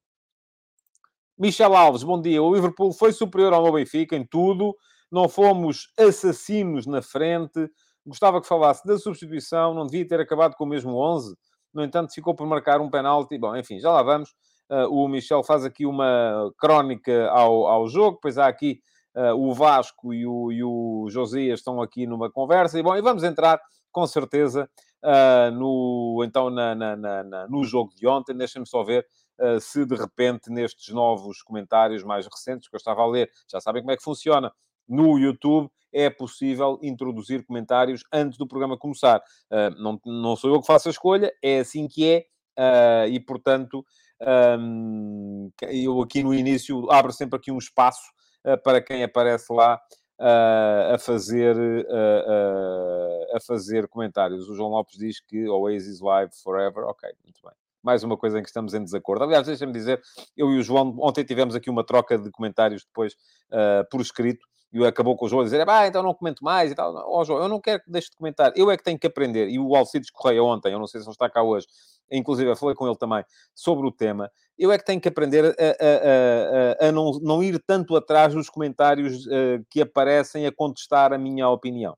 Michel 1.37 1.75
Alves, 1.75 2.05
bom 2.05 2.21
dia. 2.21 2.43
O 2.43 2.55
Liverpool 2.55 2.93
foi 2.93 3.13
superior 3.13 3.53
ao 3.53 3.73
Benfica 3.73 4.15
em 4.15 4.25
tudo. 4.25 4.77
Não 5.11 5.29
fomos 5.29 5.93
assassinos 5.99 6.87
na 6.87 7.03
frente. 7.03 7.69
Gostava 8.07 8.41
que 8.41 8.47
falasse 8.47 8.87
da 8.87 8.99
substituição, 8.99 9.73
não 9.73 9.87
devia 9.87 10.07
ter 10.07 10.21
acabado 10.21 10.55
com 10.57 10.65
o 10.65 10.67
mesmo 10.67 10.97
11. 10.97 11.35
No 11.73 11.83
entanto, 11.83 12.13
ficou 12.13 12.35
por 12.35 12.47
marcar 12.47 12.81
um 12.81 12.91
penalti. 12.91 13.39
Bom, 13.39 13.57
enfim, 13.57 13.81
já 13.81 13.91
lá 13.91 14.03
vamos. 14.03 14.31
Uh, 14.71 14.89
o 14.91 15.09
Michel 15.09 15.43
faz 15.43 15.65
aqui 15.65 15.87
uma 15.87 16.53
crónica 16.59 17.29
ao, 17.31 17.67
ao 17.67 17.89
jogo, 17.89 18.19
pois 18.21 18.39
há 18.39 18.47
aqui 18.47 18.81
uh, 19.17 19.35
o 19.35 19.53
Vasco 19.53 20.15
e 20.15 20.27
o, 20.27 20.53
e 20.53 20.63
o 20.63 21.07
Josias 21.11 21.61
estão 21.61 21.81
aqui 21.81 22.07
numa 22.07 22.31
conversa. 22.31 22.79
E, 22.79 22.83
bom, 22.83 22.95
e 22.95 23.03
vamos 23.03 23.25
entrar, 23.25 23.59
com 23.91 24.07
certeza, 24.07 24.69
uh, 25.03 25.51
no, 25.51 26.23
então, 26.25 26.51
na, 26.51 26.75
na, 26.75 26.97
na, 26.97 27.49
no 27.49 27.65
jogo 27.65 27.95
de 27.95 28.07
ontem. 28.07 28.37
Deixem-me 28.37 28.67
só 28.67 28.83
ver 28.83 29.07
se, 29.61 29.85
de 29.85 29.97
repente, 29.97 30.49
nestes 30.49 30.95
novos 30.95 31.43
comentários 31.43 32.05
mais 32.05 32.25
recentes 32.25 32.69
que 32.69 32.77
eu 32.77 32.79
estava 32.79 33.03
a 33.03 33.07
ler, 33.07 33.29
já 33.51 33.61
sabem 33.61 33.83
como 33.83 33.91
é 33.91 33.97
que 33.97 34.03
funciona 34.03 34.53
no 34.89 35.19
YouTube, 35.19 35.71
é 35.93 36.11
possível 36.11 36.79
introduzir 36.83 37.45
comentários 37.45 38.03
antes 38.13 38.37
do 38.37 38.49
programa 38.49 38.77
começar. 38.77 39.23
Uh, 39.51 39.71
não, 39.81 40.01
não 40.05 40.37
sou 40.37 40.53
eu 40.53 40.61
que 40.61 40.67
faço 40.67 40.89
a 40.89 40.91
escolha, 40.91 41.33
é 41.41 41.61
assim 41.61 41.87
que 41.87 42.05
é, 42.11 42.27
uh, 42.59 43.09
e 43.09 43.21
portanto, 43.21 43.87
um, 44.59 45.51
eu 45.63 46.03
aqui 46.03 46.23
no 46.23 46.35
início 46.35 46.91
abro 46.91 47.13
sempre 47.13 47.37
aqui 47.37 47.53
um 47.53 47.59
espaço 47.59 48.03
uh, 48.45 48.61
para 48.63 48.83
quem 48.83 49.05
aparece 49.05 49.53
lá 49.53 49.81
a 50.17 50.97
fazer 50.97 51.57
a 53.35 53.41
fazer 53.41 53.89
comentários. 53.89 54.49
O 54.49 54.55
João 54.55 54.71
Lopes 54.71 54.97
diz 54.97 55.19
que 55.19 55.49
Oasis 55.49 56.01
Live 56.01 56.33
Forever. 56.41 56.85
Ok, 56.85 57.11
muito 57.25 57.41
bem 57.43 57.53
mais 57.85 58.03
uma 58.03 58.17
coisa 58.17 58.39
em 58.39 58.43
que 58.43 58.49
estamos 58.49 58.73
em 58.73 58.83
desacordo. 58.83 59.25
Aliás, 59.25 59.47
deixa-me 59.47 59.73
dizer, 59.73 60.01
eu 60.35 60.51
e 60.51 60.59
o 60.59 60.63
João, 60.63 60.97
ontem 61.01 61.23
tivemos 61.23 61.55
aqui 61.55 61.69
uma 61.69 61.85
troca 61.85 62.17
de 62.17 62.31
comentários 62.31 62.83
depois 62.83 63.13
uh, 63.53 63.87
por 63.91 64.01
escrito, 64.01 64.47
e 64.75 64.85
acabou 64.85 65.17
com 65.17 65.25
o 65.25 65.29
João 65.29 65.43
a 65.43 65.45
dizer, 65.45 65.69
ah, 65.69 65.87
então 65.87 66.03
não 66.03 66.13
comento 66.13 66.43
mais 66.43 66.73
e 66.73 66.75
tal. 66.75 66.93
Ó, 67.07 67.25
João, 67.25 67.41
eu 67.41 67.49
não 67.49 67.61
quero 67.61 67.83
que 67.83 67.91
deixe 67.91 68.11
de 68.11 68.17
comentar, 68.17 68.53
eu 68.57 68.71
é 68.71 68.77
que 68.77 68.83
tenho 68.83 68.99
que 68.99 69.07
aprender. 69.07 69.49
E 69.49 69.59
o 69.59 69.77
Alcides 69.77 70.11
Correia 70.11 70.43
ontem, 70.43 70.73
eu 70.73 70.79
não 70.79 70.87
sei 70.87 71.01
se 71.01 71.07
ele 71.07 71.13
está 71.13 71.31
cá 71.31 71.43
hoje, 71.43 71.67
inclusive 72.11 72.51
eu 72.51 72.57
falei 72.57 72.75
com 72.75 72.87
ele 72.87 72.97
também 72.97 73.25
sobre 73.55 73.87
o 73.87 73.93
tema, 73.93 74.31
eu 74.59 74.73
é 74.73 74.79
que 74.79 74.85
tenho 74.85 75.01
que 75.01 75.09
aprender 75.09 75.45
a, 75.45 75.49
a, 75.49 76.87
a, 76.87 76.89
a 76.89 76.93
não, 76.93 77.13
não 77.23 77.43
ir 77.43 77.63
tanto 77.67 77.97
atrás 77.97 78.35
dos 78.35 78.51
comentários 78.51 79.27
uh, 79.27 79.65
que 79.71 79.81
aparecem 79.81 80.47
a 80.47 80.53
contestar 80.53 81.13
a 81.13 81.19
minha 81.19 81.49
opinião 81.49 81.97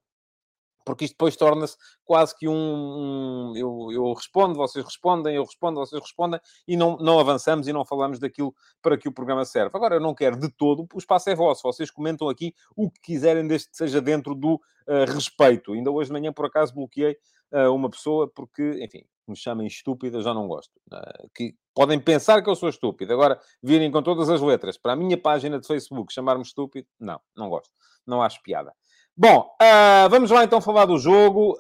porque 0.87 1.05
isto 1.05 1.15
depois 1.15 1.37
torna-se 1.37 1.77
quase 2.05 2.35
que 2.39 2.47
um, 2.47 2.55
um 2.55 3.57
eu, 3.57 3.89
eu, 3.93 4.13
respondo, 4.13 4.55
vocês 4.55 4.85
respondem, 4.85 5.35
eu 5.35 5.43
respondo, 5.43 5.81
vocês 5.81 6.01
respondem, 6.01 6.41
e 6.67 6.77
não, 6.77 6.97
não 6.99 7.19
avançamos 7.19 7.67
e 7.67 7.73
não 7.73 7.85
falamos 7.85 8.21
daquilo 8.21 8.55
para 8.81 8.97
que 8.97 9.09
o 9.09 9.13
programa 9.13 9.45
serve. 9.45 9.73
Agora, 9.75 9.97
eu 9.97 10.01
não 10.01 10.15
quero 10.15 10.39
de 10.39 10.49
todo, 10.49 10.87
o 10.95 10.99
espaço 10.99 11.29
é 11.29 11.35
vosso, 11.35 11.63
vocês 11.65 11.91
comentam 11.91 12.29
aqui 12.29 12.55
o 12.77 12.89
que 12.89 13.01
quiserem, 13.01 13.47
desde 13.49 13.69
que 13.69 13.77
seja 13.77 14.01
dentro 14.01 14.33
do 14.33 14.55
uh, 14.55 15.13
respeito. 15.13 15.73
Ainda 15.73 15.91
hoje 15.91 16.09
de 16.09 16.13
manhã, 16.13 16.33
por 16.33 16.47
acaso, 16.47 16.73
bloqueei 16.73 17.17
uh, 17.53 17.75
uma 17.75 17.91
pessoa 17.91 18.31
porque, 18.33 18.79
enfim, 18.81 19.05
me 19.27 19.37
chamem 19.37 19.67
estúpida, 19.67 20.23
já 20.23 20.33
não 20.33 20.47
gosto. 20.47 20.71
Uh, 20.93 21.29
que 21.35 21.57
podem 21.75 21.99
pensar 21.99 22.43
que 22.43 22.49
eu 22.49 22.55
sou 22.55 22.69
estúpido. 22.69 23.13
Agora, 23.13 23.41
virem 23.61 23.91
com 23.91 24.03
todas 24.03 24.31
as 24.31 24.41
letras 24.41 24.79
para 24.79 24.93
a 24.93 24.97
minha 24.97 25.21
página 25.21 25.59
de 25.59 25.67
Facebook 25.67 26.13
chamar-me 26.13 26.43
estúpido, 26.43 26.87
não, 27.01 27.21
não 27.37 27.49
gosto. 27.49 27.73
Não 28.07 28.23
acho 28.23 28.41
piada. 28.41 28.73
Bom, 29.19 29.49
uh, 29.63 30.11
vamos 30.11 30.31
lá 30.31 30.45
então 30.45 30.61
falar 30.61 30.85
do 30.85 30.99
jogo. 30.99 31.59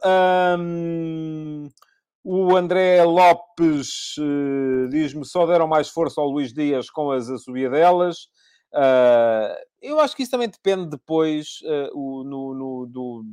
Um, 0.59 1.71
o 2.23 2.55
André 2.55 3.03
Lopes 3.03 4.15
uh, 4.19 4.87
diz-me 4.91 5.25
só 5.25 5.47
deram 5.47 5.67
mais 5.67 5.89
força 5.89 6.21
ao 6.21 6.29
Luís 6.29 6.53
Dias 6.53 6.91
com 6.91 7.11
as 7.11 7.31
assobiadelas. 7.31 8.25
Uh, 8.75 9.57
eu 9.81 9.99
acho 9.99 10.15
que 10.15 10.23
isso 10.23 10.33
também 10.33 10.51
depende 10.51 10.91
depois 10.91 11.61
o, 11.95 12.25
no, 12.25 12.55
no, 12.55 12.87
do, 12.91 13.25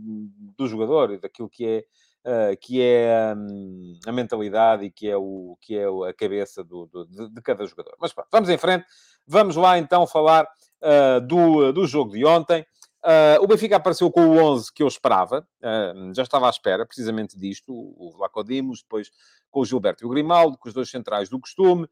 do 0.57 0.67
jogador 0.67 1.11
e 1.11 1.19
daquilo 1.19 1.49
que 1.49 1.83
é, 2.23 2.55
que 2.55 2.81
é 2.81 3.35
um, 3.35 3.99
a 4.07 4.11
mentalidade 4.13 4.85
e 4.85 4.91
que 4.91 5.09
é, 5.09 5.17
o, 5.17 5.57
que 5.59 5.77
é 5.77 5.83
a 5.85 6.13
cabeça 6.13 6.63
do, 6.63 6.85
do 6.85 7.05
de, 7.07 7.29
de, 7.29 7.41
cada 7.41 7.65
jogador. 7.65 7.97
Mas 7.99 8.13
pronto, 8.13 8.29
vamos 8.31 8.49
em 8.49 8.57
frente. 8.57 8.85
Vamos 9.27 9.57
lá 9.57 9.77
então 9.77 10.07
falar 10.07 10.47
do, 11.27 11.73
do 11.73 11.85
jogo 11.85 12.11
de 12.11 12.23
ontem. 12.23 12.65
Uh, 13.03 13.43
o 13.43 13.47
Benfica 13.47 13.75
apareceu 13.75 14.09
com 14.09 14.27
o 14.27 14.37
11 14.37 14.71
que 14.71 14.81
eu 14.81 14.87
esperava, 14.87 15.45
uh, 15.61 16.13
já 16.15 16.23
estava 16.23 16.47
à 16.47 16.49
espera 16.49 16.85
precisamente 16.85 17.37
disto, 17.37 17.73
o 17.73 18.13
Vlaco 18.15 18.41
Dimos, 18.45 18.81
depois 18.81 19.11
com 19.51 19.59
o 19.59 19.65
Gilberto 19.65 20.05
e 20.05 20.07
o 20.07 20.09
Grimaldo, 20.09 20.57
com 20.57 20.69
os 20.69 20.73
dois 20.73 20.89
centrais 20.89 21.27
do 21.27 21.37
costume, 21.37 21.85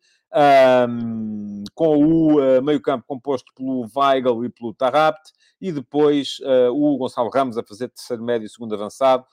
um, 0.89 1.63
com 1.76 1.97
o 1.97 2.39
uh, 2.39 2.62
meio-campo 2.63 3.04
composto 3.06 3.54
pelo 3.54 3.86
Weigl 3.93 4.45
e 4.45 4.50
pelo 4.50 4.74
Tarrapt, 4.74 5.34
e 5.60 5.69
depois 5.69 6.38
o 6.74 6.97
Gonçalo 6.97 7.30
Ramos 7.30 7.56
a 7.56 7.62
fazer 7.63 7.89
terceiro 7.89 8.24
médio 8.24 8.47
e 8.47 8.50
segundo 8.50 8.74
avançado, 8.74 9.24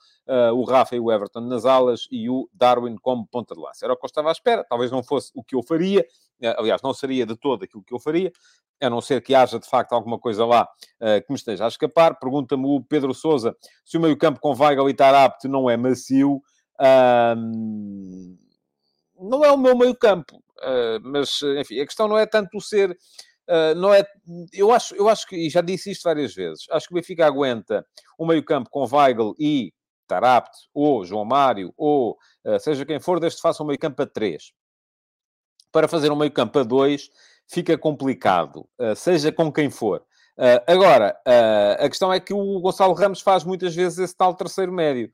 o 0.53 0.63
Rafa 0.63 0.95
e 0.95 0.99
o 0.99 1.11
Everton 1.11 1.39
nas 1.39 1.65
alas 1.65 2.07
e 2.11 2.29
o 2.29 2.47
Darwin 2.53 2.97
como 3.01 3.25
ponta 3.25 3.55
de 3.55 3.59
lança. 3.59 3.83
Era 3.83 3.93
o 3.93 3.97
que 3.97 4.05
eu 4.05 4.07
estava 4.07 4.29
à 4.29 4.31
espera, 4.31 4.63
talvez 4.63 4.91
não 4.91 5.01
fosse 5.01 5.31
o 5.33 5.43
que 5.43 5.55
eu 5.55 5.63
faria, 5.63 6.05
aliás, 6.57 6.81
não 6.81 6.93
seria 6.93 7.25
de 7.25 7.35
todo 7.35 7.63
aquilo 7.63 7.83
que 7.83 7.93
eu 7.93 7.99
faria, 7.99 8.31
a 8.81 8.89
não 8.89 9.01
ser 9.01 9.21
que 9.21 9.35
haja 9.35 9.59
de 9.59 9.67
facto 9.67 9.93
alguma 9.93 10.17
coisa 10.17 10.45
lá 10.45 10.63
uh, 10.63 11.21
que 11.25 11.29
me 11.29 11.35
esteja 11.35 11.65
a 11.65 11.67
escapar. 11.67 12.17
Pergunta-me 12.17 12.65
o 12.65 12.81
Pedro 12.81 13.13
Souza 13.13 13.55
se 13.85 13.97
o 13.97 14.01
meio-campo 14.01 14.39
com 14.39 14.55
Weigl 14.57 14.89
e 14.89 14.93
Tarapte 14.93 15.47
não 15.47 15.69
é 15.69 15.75
macio. 15.75 16.41
Uh, 16.79 17.35
não 19.19 19.43
é 19.43 19.51
o 19.51 19.57
meu 19.57 19.77
meio-campo, 19.77 20.37
uh, 20.37 20.99
mas 21.03 21.41
enfim, 21.59 21.79
a 21.81 21.85
questão 21.85 22.07
não 22.07 22.17
é 22.17 22.25
tanto 22.25 22.57
o 22.57 22.61
ser. 22.61 22.97
Não 23.77 23.91
é, 23.91 24.05
eu, 24.53 24.71
acho, 24.71 24.93
eu 24.93 25.09
acho 25.09 25.25
que, 25.25 25.35
e 25.35 25.49
já 25.49 25.59
disse 25.59 25.89
isto 25.89 26.03
várias 26.03 26.35
vezes, 26.35 26.67
acho 26.69 26.87
que 26.87 26.93
o 26.93 26.97
Benfica 26.97 27.25
aguenta 27.25 27.83
o 28.15 28.23
meio-campo 28.23 28.69
com 28.69 28.87
Weigl 28.87 29.33
e 29.39 29.73
Tarapte, 30.05 30.69
ou 30.71 31.03
João 31.03 31.25
Mário, 31.25 31.73
ou 31.75 32.15
seja 32.59 32.85
quem 32.85 32.99
for, 32.99 33.19
desde 33.19 33.37
que 33.37 33.41
faça 33.41 33.63
um 33.63 33.65
meio-campo 33.65 34.03
a 34.03 34.05
3. 34.05 34.53
Para 35.71 35.87
fazer 35.87 36.11
um 36.11 36.15
meio-campo 36.15 36.59
a 36.59 36.63
2, 36.63 37.09
fica 37.49 37.77
complicado, 37.77 38.67
uh, 38.79 38.95
seja 38.95 39.31
com 39.31 39.51
quem 39.51 39.69
for. 39.69 40.01
Uh, 40.37 40.61
agora, 40.67 41.17
uh, 41.27 41.83
a 41.83 41.89
questão 41.89 42.13
é 42.13 42.19
que 42.19 42.33
o 42.33 42.59
Gonçalo 42.61 42.93
Ramos 42.93 43.19
faz 43.19 43.43
muitas 43.43 43.75
vezes 43.75 43.97
esse 43.97 44.15
tal 44.15 44.33
terceiro 44.35 44.71
médio. 44.71 45.11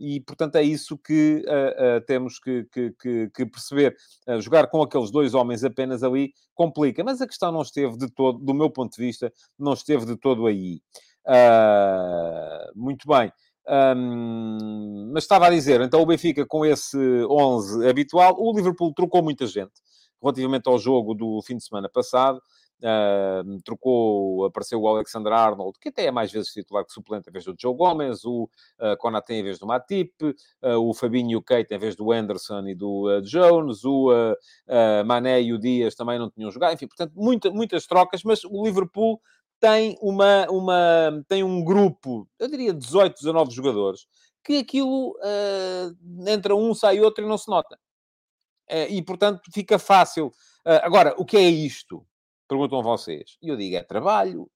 E, 0.00 0.20
portanto, 0.20 0.54
é 0.54 0.62
isso 0.62 0.96
que 0.96 1.44
temos 2.06 2.38
que, 2.38 2.64
que, 2.72 2.92
que, 2.92 3.30
que 3.34 3.44
perceber. 3.44 3.96
jogar 4.38 4.68
com 4.68 4.80
aqueles 4.80 5.10
dois 5.10 5.34
homens 5.34 5.64
apenas 5.64 6.04
ali 6.04 6.32
complica. 6.54 7.02
Mas 7.02 7.20
a 7.20 7.26
questão 7.26 7.50
não 7.50 7.62
esteve 7.62 7.98
de 7.98 8.08
todo, 8.08 8.38
do 8.38 8.54
meu 8.54 8.70
ponto 8.70 8.94
de 8.94 9.04
vista, 9.04 9.32
não 9.58 9.72
esteve 9.72 10.06
de 10.06 10.16
todo 10.16 10.46
aí. 10.46 10.80
muito 12.76 13.08
bem. 13.08 13.32
Um, 13.68 15.10
mas 15.12 15.24
estava 15.24 15.46
a 15.46 15.50
dizer, 15.50 15.80
então 15.82 16.00
o 16.00 16.06
Benfica 16.06 16.46
com 16.46 16.64
esse 16.64 16.96
11 16.96 17.86
habitual, 17.86 18.34
o 18.38 18.56
Liverpool 18.56 18.94
trocou 18.94 19.22
muita 19.22 19.46
gente 19.46 19.72
relativamente 20.22 20.68
ao 20.68 20.78
jogo 20.78 21.14
do 21.14 21.40
fim 21.42 21.56
de 21.56 21.64
semana 21.64 21.88
passado. 21.88 22.40
uh, 22.80 23.60
trocou, 23.64 24.44
apareceu 24.46 24.80
o 24.80 24.88
Alexander 24.88 25.32
Arnold, 25.32 25.78
que 25.80 25.88
até 25.88 26.06
é 26.06 26.10
mais 26.10 26.30
vezes 26.30 26.52
titular 26.52 26.84
que 26.84 26.92
suplente 26.92 27.28
em 27.28 27.32
vez 27.32 27.44
do 27.44 27.54
Joe 27.60 27.74
Gomez, 27.74 28.24
o 28.24 28.44
uh, 28.44 29.32
em 29.32 29.42
vez 29.42 29.58
do 29.58 29.66
Matip, 29.66 30.12
uh, 30.22 30.34
o 30.78 30.94
Fabinho 30.94 31.42
Keita 31.42 31.74
em 31.74 31.78
vez 31.78 31.96
do 31.96 32.12
Anderson 32.12 32.68
e 32.68 32.74
do 32.74 33.08
uh, 33.08 33.20
Jones, 33.22 33.84
o 33.84 34.10
Mané 35.04 35.42
e 35.42 35.52
o 35.52 35.58
Dias 35.58 35.94
também 35.94 36.18
não 36.18 36.30
tinham 36.30 36.50
jogado, 36.50 36.74
enfim, 36.74 36.86
portanto, 36.86 37.12
muita, 37.16 37.50
muitas 37.50 37.86
trocas, 37.86 38.22
mas 38.22 38.44
o 38.44 38.64
Liverpool 38.64 39.20
tem, 39.60 39.96
uma, 40.00 40.46
uma, 40.50 41.24
tem 41.28 41.42
um 41.42 41.64
grupo, 41.64 42.28
eu 42.38 42.48
diria 42.48 42.72
18, 42.72 43.14
19 43.18 43.50
jogadores, 43.54 44.06
que 44.44 44.58
aquilo 44.58 45.14
entra 46.26 46.54
um, 46.56 46.74
sai 46.74 47.00
outro 47.00 47.24
e 47.24 47.28
não 47.28 47.36
se 47.36 47.48
nota. 47.48 47.78
e, 48.88 49.02
portanto, 49.02 49.42
fica 49.52 49.78
fácil. 49.78 50.32
agora, 50.82 51.14
o 51.18 51.24
que 51.24 51.36
é 51.36 51.48
isto? 51.48 52.06
Perguntam 52.48 52.82
vocês. 52.82 53.36
E 53.42 53.48
eu 53.48 53.56
digo, 53.56 53.76
é 53.76 53.82
trabalho. 53.82 54.50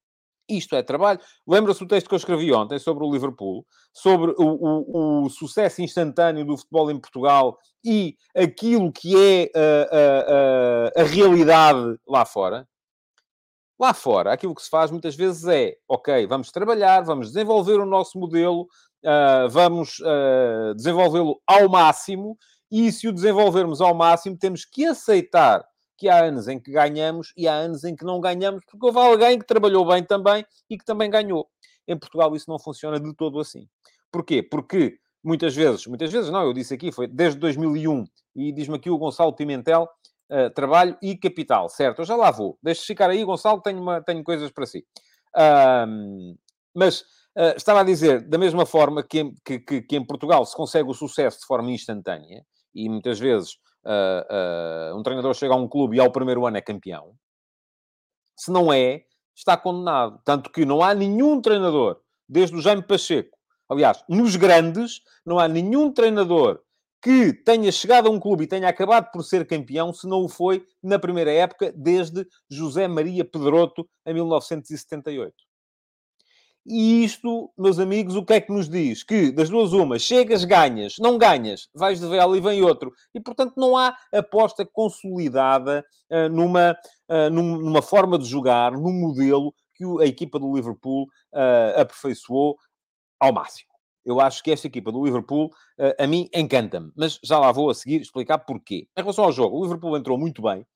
Isto 0.49 0.77
é 0.77 0.83
trabalho. 0.83 1.21
Lembra-se 1.47 1.81
do 1.81 1.87
texto 1.87 2.09
que 2.09 2.15
eu 2.15 2.19
escrevi 2.19 2.53
ontem 2.53 2.79
sobre 2.79 3.05
o 3.05 3.13
Liverpool, 3.13 3.67
sobre 3.93 4.33
o, 4.37 4.45
o, 4.45 5.25
o 5.25 5.31
sucesso 5.31 5.83
instantâneo 5.83 6.45
do 6.45 6.57
futebol 6.57 6.91
em 6.91 6.99
Portugal 6.99 7.59
e 7.85 8.17
aquilo 8.35 8.93
que 8.93 9.15
é 9.17 9.51
a, 10.97 11.01
a 11.01 11.05
realidade 11.05 11.99
lá 12.07 12.25
fora? 12.25 12.67
Lá 13.83 13.93
fora, 13.93 14.33
aquilo 14.33 14.55
que 14.55 14.63
se 14.63 14.71
faz 14.71 14.93
muitas 14.93 15.17
vezes 15.17 15.45
é, 15.49 15.75
ok, 15.89 16.25
vamos 16.29 16.53
trabalhar, 16.53 17.01
vamos 17.01 17.33
desenvolver 17.33 17.81
o 17.81 17.85
nosso 17.85 18.17
modelo, 18.17 18.69
uh, 19.03 19.49
vamos 19.51 19.99
uh, 19.99 20.73
desenvolvê-lo 20.77 21.43
ao 21.45 21.69
máximo, 21.69 22.39
e 22.71 22.93
se 22.93 23.09
o 23.09 23.13
desenvolvermos 23.13 23.81
ao 23.81 23.93
máximo, 23.93 24.39
temos 24.39 24.65
que 24.65 24.85
aceitar 24.85 25.67
que 25.99 26.09
há 26.09 26.27
anos 26.27 26.47
em 26.47 26.61
que 26.61 26.71
ganhamos 26.71 27.33
e 27.37 27.49
há 27.49 27.55
anos 27.55 27.83
em 27.83 27.97
que 27.97 28.05
não 28.05 28.21
ganhamos, 28.21 28.65
porque 28.71 28.87
houve 28.87 29.01
alguém 29.01 29.37
que 29.37 29.45
trabalhou 29.45 29.85
bem 29.85 30.05
também 30.05 30.47
e 30.71 30.79
que 30.79 30.85
também 30.85 31.11
ganhou. 31.11 31.49
Em 31.89 31.99
Portugal 31.99 32.37
isso 32.37 32.49
não 32.49 32.61
funciona 32.61 33.01
de 33.01 33.13
todo 33.17 33.41
assim. 33.41 33.67
Porquê? 34.13 34.45
Porque 34.45 34.97
muitas 35.25 35.57
vezes, 35.57 35.89
muitas 35.89 36.13
vezes 36.13 36.31
não, 36.31 36.45
eu 36.45 36.53
disse 36.53 36.73
aqui, 36.73 36.93
foi 36.93 37.09
desde 37.09 37.41
2001, 37.41 38.05
e 38.37 38.53
diz-me 38.53 38.77
aqui 38.77 38.91
o 38.91 38.97
Gonçalo 38.97 39.33
Pimentel, 39.33 39.89
uh, 40.33 40.51
trabalho 40.55 40.97
e 41.03 41.17
capital, 41.17 41.69
certo? 41.69 42.01
Eu 42.01 42.05
já 42.05 42.17
lá 42.17 42.31
vou. 42.31 42.59
Deixa 42.63 42.85
ficar 42.85 43.11
aí, 43.11 43.23
Gonçalo, 43.25 43.61
tenho, 43.61 43.81
uma, 43.81 44.03
tenho 44.03 44.25
coisas 44.25 44.51
para 44.51 44.67
si. 44.67 44.85
Um, 45.37 46.37
mas 46.75 47.03
uh, 47.37 47.55
estava 47.57 47.81
a 47.81 47.85
dizer, 47.85 48.27
da 48.29 48.39
mesma 48.39 48.65
forma 48.65 49.03
que, 49.03 49.33
que, 49.45 49.59
que, 49.61 49.83
que 49.83 49.97
em 49.97 50.05
Portugal 50.05 50.45
se 50.47 50.57
consegue 50.57 50.89
o 50.89 50.95
sucesso 50.95 51.41
de 51.41 51.47
forma 51.47 51.71
instantânea, 51.71 52.45
e 52.75 52.89
muitas 52.89 53.19
vezes 53.19 53.53
uh, 53.85 54.97
um 54.97 55.03
treinador 55.03 55.35
chega 55.35 55.53
a 55.53 55.57
um 55.57 55.69
clube 55.69 55.97
e 55.97 56.01
ao 56.01 56.11
primeiro 56.11 56.47
ano 56.47 56.57
é 56.57 56.63
campeão, 56.63 57.15
se 58.37 58.51
não 58.51 58.73
é, 58.73 59.03
está 59.37 59.57
condenado. 59.57 60.21
Tanto 60.25 60.51
que 60.51 60.65
não 60.65 60.83
há 60.83 60.95
nenhum 60.95 61.41
treinador, 61.41 62.01
desde 62.29 62.57
o 62.57 62.63
Jaime 62.63 62.83
Pacheco, 62.83 63.37
aliás, 63.69 64.03
nos 64.09 64.37
grandes, 64.37 65.01
não 65.25 65.39
há 65.39 65.47
nenhum 65.47 65.93
treinador 65.93 66.61
que 67.03 67.33
tenha 67.33 67.73
chegado 67.73 68.07
a 68.07 68.11
um 68.11 68.21
clube 68.21 68.45
e 68.45 68.47
tenha 68.47 68.69
acabado 68.69 69.11
por 69.11 69.25
ser 69.25 69.45
campeão, 69.45 69.93
se 69.93 70.07
não 70.07 70.25
o 70.25 70.29
foi 70.29 70.65
na 70.81 71.01
primeira 71.01 71.33
época, 71.33 71.73
desde 71.77 72.25
José 72.49 72.87
Maria 72.87 73.25
Pedroto, 73.25 73.89
em 74.07 74.15
1978. 74.15 75.35
E 76.65 77.03
isto, 77.03 77.51
meus 77.59 77.81
amigos, 77.81 78.15
o 78.15 78.25
que 78.25 78.35
é 78.35 78.41
que 78.41 78.53
nos 78.53 78.69
diz? 78.69 79.03
Que 79.03 79.33
das 79.33 79.51
duas 79.51 79.73
uma, 79.73 79.99
chegas, 79.99 80.45
ganhas, 80.45 80.95
não 81.01 81.19
ganhas, 81.19 81.69
vais 81.75 81.99
de 81.99 82.07
vela 82.07 82.37
e 82.37 82.41
vem 82.41 82.63
outro. 82.63 82.93
E, 83.13 83.21
portanto, 83.21 83.55
não 83.57 83.77
há 83.77 83.97
aposta 84.15 84.65
consolidada 84.65 85.85
uh, 86.09 86.29
numa, 86.29 86.77
uh, 87.11 87.31
numa 87.31 87.83
forma 87.83 88.17
de 88.17 88.27
jogar, 88.27 88.71
num 88.71 88.93
modelo 88.93 89.53
que 89.75 89.85
a 90.01 90.07
equipa 90.07 90.39
do 90.39 90.55
Liverpool 90.55 91.09
uh, 91.35 91.81
aperfeiçoou 91.81 92.57
ao 93.19 93.33
máximo. 93.33 93.72
Eu 94.05 94.21
acho 94.21 94.43
que 94.43 94.51
esta 94.51 94.67
equipa 94.67 94.91
do 94.91 95.05
Liverpool, 95.05 95.51
a 95.99 96.07
mim, 96.07 96.29
encanta-me. 96.35 96.91
Mas 96.97 97.19
já 97.23 97.39
lá 97.39 97.53
vou 97.53 97.71
a 97.71 97.75
seguir 97.75 98.01
explicar 98.01 98.39
porquê. 98.39 98.89
Em 98.97 99.01
relação 99.01 99.25
ao 99.25 99.33
jogo, 99.33 99.59
o 99.59 99.63
Liverpool 99.63 99.97
entrou 99.97 100.19
muito 100.19 100.43
bem. 100.43 100.67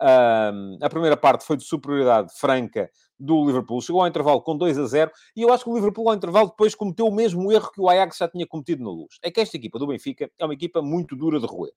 a 0.00 0.88
primeira 0.90 1.16
parte 1.16 1.44
foi 1.44 1.56
de 1.56 1.64
superioridade 1.64 2.32
franca 2.38 2.90
do 3.18 3.46
Liverpool. 3.46 3.80
Chegou 3.80 4.02
ao 4.02 4.08
intervalo 4.08 4.42
com 4.42 4.56
2 4.56 4.78
a 4.78 4.86
0 4.86 5.10
e 5.36 5.42
eu 5.42 5.52
acho 5.52 5.64
que 5.64 5.70
o 5.70 5.74
Liverpool 5.74 6.08
ao 6.08 6.14
intervalo 6.14 6.48
depois 6.48 6.74
cometeu 6.74 7.06
o 7.06 7.14
mesmo 7.14 7.50
erro 7.52 7.70
que 7.72 7.80
o 7.80 7.88
Ajax 7.88 8.18
já 8.18 8.28
tinha 8.28 8.46
cometido 8.46 8.82
na 8.82 8.90
luz. 8.90 9.18
É 9.22 9.30
que 9.30 9.40
esta 9.40 9.56
equipa 9.56 9.78
do 9.78 9.86
Benfica 9.86 10.30
é 10.38 10.44
uma 10.44 10.54
equipa 10.54 10.82
muito 10.82 11.16
dura 11.16 11.40
de 11.40 11.46
roer. 11.46 11.72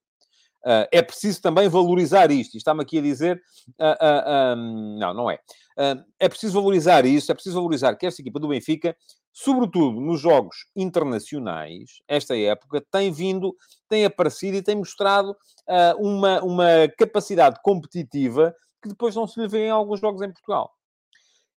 Uh, 0.66 0.88
é 0.92 1.02
preciso 1.02 1.42
também 1.42 1.70
valorizar 1.70 2.32
isto. 2.32 2.56
E 2.56 2.58
está-me 2.58 2.82
aqui 2.82 3.00
a 3.00 3.02
dizer... 3.02 3.42
Uh, 3.80 4.56
não, 5.00 5.14
não 5.14 5.32
é. 5.32 5.40
é 6.20 6.30
preciso 6.30 6.54
valorizar 6.54 7.06
isso. 7.06 7.32
É 7.32 7.36
preciso 7.36 7.56
valorizar 7.56 7.96
que 7.96 8.06
esta 8.06 8.22
equipa 8.22 8.40
do 8.40 8.50
Benfica, 8.50 8.96
sobretudo 9.32 10.00
nos 10.02 10.20
jogos 10.20 10.56
internacionais, 10.76 12.02
esta 12.08 12.36
época, 12.38 12.84
tem 12.92 13.12
vindo, 13.12 13.56
tem 13.88 14.06
aparecido 14.06 14.58
e 14.58 14.62
tem 14.62 14.76
mostrado 14.76 15.36
uma, 16.00 16.42
uma 16.42 16.68
capacidade 16.98 17.60
competitiva 17.64 18.54
que 18.82 18.90
depois 18.90 19.16
não 19.16 19.28
se 19.28 19.40
lhe 19.40 19.48
vê 19.48 19.68
em 19.68 19.72
alguns 19.72 20.00
jogos 20.00 20.22
em 20.22 20.32
Portugal. 20.32 20.72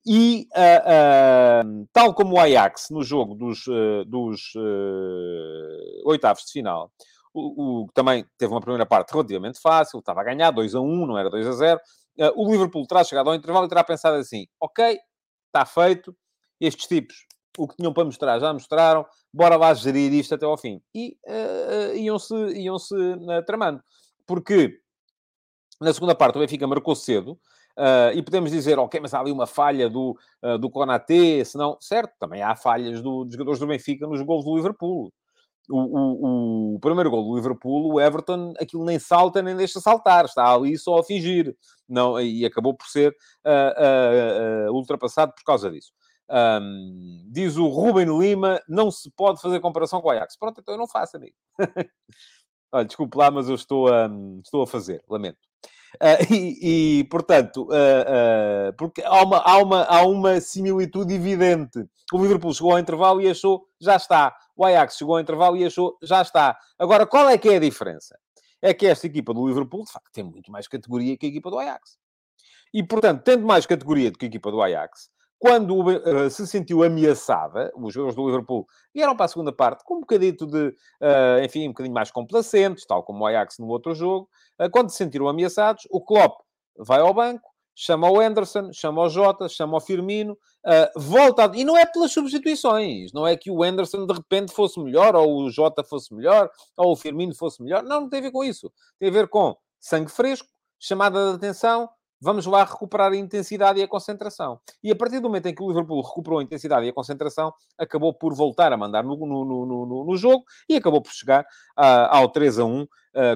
E, 0.06 0.48
uh, 0.56 1.68
uh, 1.68 1.88
tal 1.92 2.14
como 2.14 2.37
o 2.37 2.40
Ajax 2.40 2.87
no 2.90 3.02
jogo 3.02 3.34
dos, 3.34 3.66
uh, 3.66 4.04
dos 4.06 4.40
oitavos 6.04 6.44
de 6.44 6.52
final, 6.52 6.90
o, 7.34 7.82
o, 7.82 7.86
também 7.92 8.24
teve 8.36 8.52
uma 8.52 8.60
primeira 8.60 8.86
parte 8.86 9.12
relativamente 9.12 9.60
fácil, 9.60 9.98
estava 9.98 10.20
a 10.20 10.24
ganhar 10.24 10.50
2 10.50 10.74
a 10.74 10.80
1, 10.80 11.06
não 11.06 11.18
era 11.18 11.30
2 11.30 11.46
a 11.46 11.52
0. 11.52 11.80
o 12.36 12.50
Liverpool 12.50 12.86
terá 12.86 13.04
chegado 13.04 13.28
ao 13.28 13.34
intervalo 13.34 13.66
e 13.66 13.68
terá 13.68 13.84
pensado 13.84 14.16
assim: 14.16 14.46
ok, 14.60 14.98
está 15.46 15.64
feito, 15.64 16.16
estes 16.60 16.86
tipos, 16.86 17.26
o 17.56 17.66
que 17.66 17.76
tinham 17.76 17.92
para 17.92 18.04
mostrar, 18.04 18.38
já 18.38 18.52
mostraram, 18.52 19.06
bora 19.32 19.56
lá 19.56 19.72
gerir 19.74 20.12
isto 20.12 20.34
até 20.34 20.46
ao 20.46 20.56
fim. 20.56 20.80
E 20.94 21.16
iam-se 21.94 22.34
iam 22.54 22.78
-se, 22.78 22.94
tramando. 23.46 23.82
Porque 24.26 24.78
na 25.80 25.92
segunda 25.92 26.14
parte 26.14 26.36
o 26.36 26.40
Benfica 26.40 26.66
marcou 26.66 26.94
cedo, 26.94 27.38
Uh, 27.78 28.10
e 28.12 28.20
podemos 28.24 28.50
dizer, 28.50 28.76
ok, 28.76 28.98
mas 28.98 29.14
há 29.14 29.20
ali 29.20 29.30
uma 29.30 29.46
falha 29.46 29.88
do, 29.88 30.18
uh, 30.42 30.58
do 30.58 30.68
Konaté, 30.68 31.44
senão, 31.44 31.78
certo, 31.80 32.12
também 32.18 32.42
há 32.42 32.56
falhas 32.56 33.00
do, 33.00 33.22
dos 33.22 33.34
jogadores 33.34 33.60
do 33.60 33.68
Benfica 33.68 34.04
nos 34.04 34.20
gols 34.20 34.44
do 34.44 34.56
Liverpool. 34.56 35.12
O, 35.70 35.76
o, 35.76 36.74
o, 36.76 36.81
primeiro 36.81 37.11
gol 37.11 37.24
do 37.24 37.37
Liverpool, 37.37 37.92
o 37.92 38.00
Everton, 38.00 38.54
aquilo 38.59 38.85
nem 38.85 38.98
salta 38.98 39.42
nem 39.42 39.54
deixa 39.54 39.81
saltar, 39.81 40.24
está 40.24 40.54
ali 40.54 40.78
só 40.78 40.98
a 40.98 41.04
fingir. 41.04 41.54
Não, 41.88 42.18
e 42.20 42.44
acabou 42.44 42.74
por 42.74 42.87
ser 42.87 43.14
uh, 43.46 44.72
ultrapassado 44.72 45.33
por 45.35 45.44
causa 45.44 45.70
disso. 45.70 45.92
Um, 46.31 47.26
diz 47.31 47.57
o 47.57 47.68
Ruben 47.68 48.18
Lima, 48.18 48.61
não 48.68 48.90
se 48.90 49.11
pode 49.11 49.40
fazer 49.40 49.61
comparação 49.61 50.00
com 50.00 50.09
o 50.09 50.11
Ajax. 50.11 50.37
Pronto, 50.38 50.61
então 50.61 50.74
eu 50.74 50.78
não 50.78 50.88
faço, 50.88 51.16
amigo. 51.16 51.35
Olha, 52.72 52.85
desculpe 52.85 53.16
lá, 53.16 53.31
mas 53.31 53.48
eu 53.48 53.54
estou 53.54 53.88
a, 53.88 54.11
estou 54.44 54.62
a 54.62 54.66
fazer, 54.66 55.02
lamento. 55.09 55.38
Uh, 55.96 56.20
e, 56.33 56.98
e, 57.00 57.04
portanto, 57.04 57.62
uh, 57.64 58.68
uh, 58.68 58.72
porque 58.76 59.02
há 59.02 59.22
uma, 59.22 59.38
há, 59.38 59.59
uma, 59.59 59.85
há 59.85 60.07
uma 60.07 60.40
similitude 60.40 61.14
evidente. 61.14 61.78
O 62.12 62.20
Liverpool 62.20 62.52
chegou 62.52 62.72
ao 62.72 62.78
intervalo 62.78 63.22
e 63.22 63.28
achou, 63.28 63.66
já 63.81 63.96
está. 63.96 64.35
O 64.58 64.64
Ajax 64.64 64.96
chegou 64.96 65.14
ao 65.14 65.20
intervalo 65.20 65.56
e 65.56 65.64
achou, 65.64 65.96
já 66.02 66.20
está. 66.20 66.58
Agora, 66.76 67.06
qual 67.06 67.28
é 67.28 67.38
que 67.38 67.48
é 67.48 67.56
a 67.56 67.60
diferença? 67.60 68.18
É 68.60 68.74
que 68.74 68.88
esta 68.88 69.06
equipa 69.06 69.32
do 69.32 69.46
Liverpool, 69.46 69.84
de 69.84 69.92
facto, 69.92 70.10
tem 70.12 70.24
muito 70.24 70.50
mais 70.50 70.66
categoria 70.66 71.16
que 71.16 71.26
a 71.26 71.28
equipa 71.28 71.48
do 71.48 71.60
Ajax. 71.60 71.96
E, 72.74 72.82
portanto, 72.82 73.22
tendo 73.22 73.46
mais 73.46 73.66
categoria 73.66 74.10
do 74.10 74.18
que 74.18 74.26
a 74.26 74.28
equipa 74.28 74.50
do 74.50 74.60
Ajax, 74.60 75.10
quando 75.38 75.78
uh, 75.80 76.28
se 76.28 76.44
sentiu 76.48 76.82
ameaçada, 76.82 77.72
os 77.76 77.94
jogadores 77.94 78.16
do 78.16 78.26
Liverpool 78.26 78.66
vieram 78.92 79.14
para 79.14 79.26
a 79.26 79.28
segunda 79.28 79.52
parte 79.52 79.84
com 79.84 79.98
um 79.98 80.00
bocadito 80.00 80.44
de, 80.44 80.68
uh, 80.68 81.44
enfim, 81.44 81.66
um 81.66 81.68
bocadinho 81.68 81.94
mais 81.94 82.10
complacentes, 82.10 82.84
tal 82.84 83.04
como 83.04 83.22
o 83.22 83.26
Ajax 83.28 83.60
no 83.60 83.68
outro 83.68 83.94
jogo. 83.94 84.28
Uh, 84.60 84.68
quando 84.68 84.90
se 84.90 84.96
sentiram 84.96 85.28
ameaçados, 85.28 85.86
o 85.88 86.00
Klopp 86.00 86.40
vai 86.76 86.98
ao 86.98 87.14
banco, 87.14 87.48
chama 87.80 88.10
o 88.10 88.18
Anderson, 88.18 88.72
chama 88.72 89.02
o 89.02 89.08
Jota, 89.08 89.48
chama 89.48 89.76
o 89.76 89.80
Firmino, 89.80 90.36
volta... 90.96 91.44
A... 91.48 91.56
E 91.56 91.64
não 91.64 91.76
é 91.76 91.86
pelas 91.86 92.10
substituições, 92.12 93.12
não 93.12 93.24
é 93.24 93.36
que 93.36 93.52
o 93.52 93.62
Anderson 93.62 94.04
de 94.04 94.12
repente 94.12 94.52
fosse 94.52 94.80
melhor, 94.80 95.14
ou 95.14 95.44
o 95.44 95.50
Jota 95.50 95.84
fosse 95.84 96.12
melhor, 96.12 96.50
ou 96.76 96.92
o 96.92 96.96
Firmino 96.96 97.32
fosse 97.36 97.62
melhor. 97.62 97.84
Não, 97.84 98.00
não 98.00 98.08
tem 98.08 98.18
a 98.18 98.22
ver 98.22 98.32
com 98.32 98.42
isso. 98.42 98.72
Tem 98.98 99.08
a 99.08 99.12
ver 99.12 99.28
com 99.28 99.56
sangue 99.78 100.10
fresco, 100.10 100.48
chamada 100.80 101.30
de 101.30 101.36
atenção, 101.36 101.88
vamos 102.20 102.46
lá 102.46 102.64
recuperar 102.64 103.12
a 103.12 103.16
intensidade 103.16 103.78
e 103.78 103.82
a 103.84 103.88
concentração. 103.88 104.60
E 104.82 104.90
a 104.90 104.96
partir 104.96 105.20
do 105.20 105.28
momento 105.28 105.46
em 105.46 105.54
que 105.54 105.62
o 105.62 105.68
Liverpool 105.68 106.02
recuperou 106.02 106.40
a 106.40 106.42
intensidade 106.42 106.84
e 106.84 106.88
a 106.88 106.92
concentração, 106.92 107.52
acabou 107.78 108.12
por 108.12 108.34
voltar 108.34 108.72
a 108.72 108.76
mandar 108.76 109.04
no, 109.04 109.16
no, 109.16 109.44
no, 109.44 110.04
no 110.04 110.16
jogo 110.16 110.44
e 110.68 110.76
acabou 110.76 111.00
por 111.00 111.12
chegar 111.12 111.42
uh, 111.78 112.10
ao 112.10 112.28
3 112.28 112.58
a 112.58 112.64
1 112.64 112.82
uh, 112.82 112.88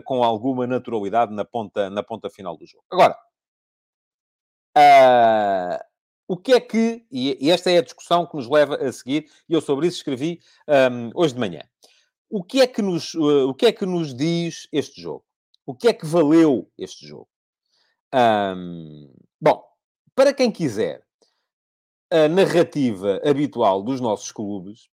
com 0.05 0.25
alguma 0.25 0.67
naturalidade 0.67 1.33
na 1.33 1.45
ponta, 1.45 1.89
na 1.89 2.03
ponta 2.03 2.29
final 2.29 2.57
do 2.57 2.67
jogo. 2.67 2.85
Agora, 2.91 3.17
uh, 4.77 5.79
o 6.29 6.37
que 6.37 6.53
é 6.53 6.61
que, 6.61 7.05
e 7.11 7.51
esta 7.51 7.71
é 7.71 7.79
a 7.79 7.83
discussão 7.83 8.27
que 8.27 8.37
nos 8.37 8.49
leva 8.49 8.77
a 8.77 8.93
seguir, 8.93 9.29
e 9.49 9.53
eu 9.53 9.61
sobre 9.61 9.87
isso 9.87 9.99
escrevi 9.99 10.41
um, 10.67 11.11
hoje 11.15 11.35
de 11.35 11.41
manhã. 11.41 11.63
O 12.31 12.43
que, 12.43 12.63
é 12.63 12.67
que 12.67 12.81
nos, 12.81 13.15
o 13.15 13.53
que 13.53 13.67
é 13.67 13.73
que 13.73 13.85
nos 13.85 14.15
diz 14.15 14.67
este 14.73 15.03
jogo? 15.03 15.25
O 15.67 15.75
que 15.75 15.89
é 15.89 15.93
que 15.93 16.07
valeu 16.07 16.71
este 16.79 17.07
jogo? 17.07 17.29
Um, 18.15 19.13
bom, 19.39 19.63
para 20.15 20.33
quem 20.33 20.51
quiser 20.51 21.03
a 22.11 22.29
narrativa 22.29 23.21
habitual 23.25 23.83
dos 23.83 24.01
nossos 24.01 24.33
clubes, 24.33 24.89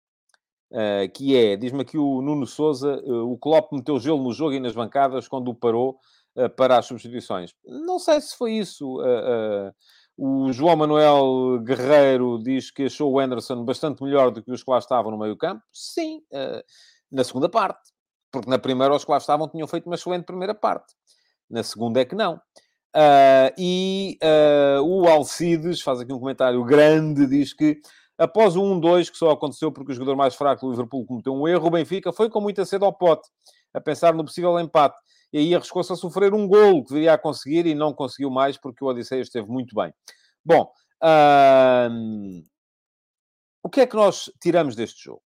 uh, 0.70 1.10
que 1.12 1.36
é, 1.36 1.56
diz-me 1.56 1.82
aqui 1.82 1.98
o 1.98 2.22
Nuno 2.22 2.46
Souza, 2.46 3.02
uh, 3.04 3.30
o 3.30 3.36
Klopp 3.38 3.72
meteu 3.72 3.98
gelo 3.98 4.22
no 4.22 4.32
jogo 4.32 4.54
e 4.54 4.60
nas 4.60 4.74
bancadas 4.74 5.28
quando 5.28 5.48
o 5.48 5.54
parou 5.54 5.90
uh, 5.90 5.96
para 6.57 6.79
as 6.79 6.87
substituições. 6.87 7.55
Não 7.64 7.99
sei 7.99 8.20
se 8.20 8.37
foi 8.37 8.53
isso. 8.53 9.01
o 10.16 10.51
João 10.53 10.77
Manuel 10.77 11.61
Guerreiro 11.62 12.42
diz 12.42 12.70
que 12.70 12.85
achou 12.85 13.12
o 13.12 13.20
Anderson 13.20 13.64
bastante 13.64 14.03
melhor 14.03 14.31
do 14.31 14.42
que 14.42 14.51
os 14.51 14.62
que 14.62 14.70
lá 14.70 14.79
estavam 14.79 15.11
no 15.11 15.18
meio 15.18 15.37
campo. 15.37 15.62
Sim, 15.72 16.22
na 17.12 17.22
segunda 17.22 17.49
parte. 17.49 17.92
Porque 18.33 18.49
na 18.49 18.59
primeira 18.59 18.94
os 18.94 19.05
que 19.05 19.11
lá 19.11 19.18
estavam 19.18 19.49
tinham 19.49 19.68
feito 19.68 19.87
uma 19.87 19.94
excelente 19.94 20.25
primeira 20.25 20.55
parte. 20.55 20.94
Na 21.51 21.62
segunda 21.62 22.01
é 22.01 22.05
que 22.05 22.14
não. 22.14 22.40
E 23.59 24.18
o 24.83 25.07
Alcides 25.07 25.83
faz 25.83 26.01
aqui 26.01 26.12
um 26.12 26.18
comentário 26.18 26.64
grande, 26.64 27.27
diz 27.27 27.53
que 27.53 27.79
após 28.16 28.57
o 28.57 28.62
1-2, 28.62 29.11
que 29.11 29.18
só 29.18 29.31
aconteceu 29.31 29.70
porque 29.70 29.92
o 29.92 29.94
jogador 29.94 30.16
mais 30.16 30.35
fraco 30.35 30.64
do 30.64 30.70
Liverpool 30.70 31.05
cometeu 31.05 31.35
um 31.35 31.46
erro, 31.46 31.66
o 31.66 31.70
Benfica 31.70 32.11
foi 32.11 32.31
com 32.31 32.40
muita 32.40 32.64
sede 32.64 32.87
ao 32.87 32.92
pote, 32.92 33.29
a 33.75 33.81
pensar 33.83 34.14
no 34.14 34.25
possível 34.25 34.59
empate. 34.59 34.96
E 35.32 35.38
aí 35.38 35.54
arriscou-se 35.54 35.92
a 35.92 35.96
sofrer 35.96 36.32
um 36.32 36.46
golo 36.46 36.82
que 36.82 36.90
deveria 36.90 37.18
conseguir 37.18 37.66
e 37.66 37.74
não 37.74 37.92
conseguiu 37.92 38.30
mais 38.30 38.56
porque 38.56 38.84
o 38.84 38.88
Odisseia 38.88 39.20
esteve 39.20 39.48
muito 39.48 39.74
bem. 39.74 39.92
Bom, 40.44 40.70
uh, 41.02 42.42
o 43.62 43.68
que 43.68 43.80
é 43.80 43.86
que 43.86 43.96
nós 43.96 44.30
tiramos 44.40 44.76
deste 44.76 45.04
jogo? 45.04 45.22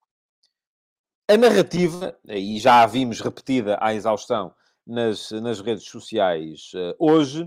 A 1.30 1.36
narrativa, 1.36 2.18
e 2.26 2.58
já 2.58 2.82
a 2.82 2.86
vimos 2.86 3.20
repetida 3.20 3.78
à 3.80 3.94
exaustão 3.94 4.52
nas, 4.86 5.30
nas 5.30 5.60
redes 5.60 5.84
sociais 5.84 6.72
uh, 6.74 6.94
hoje. 6.98 7.44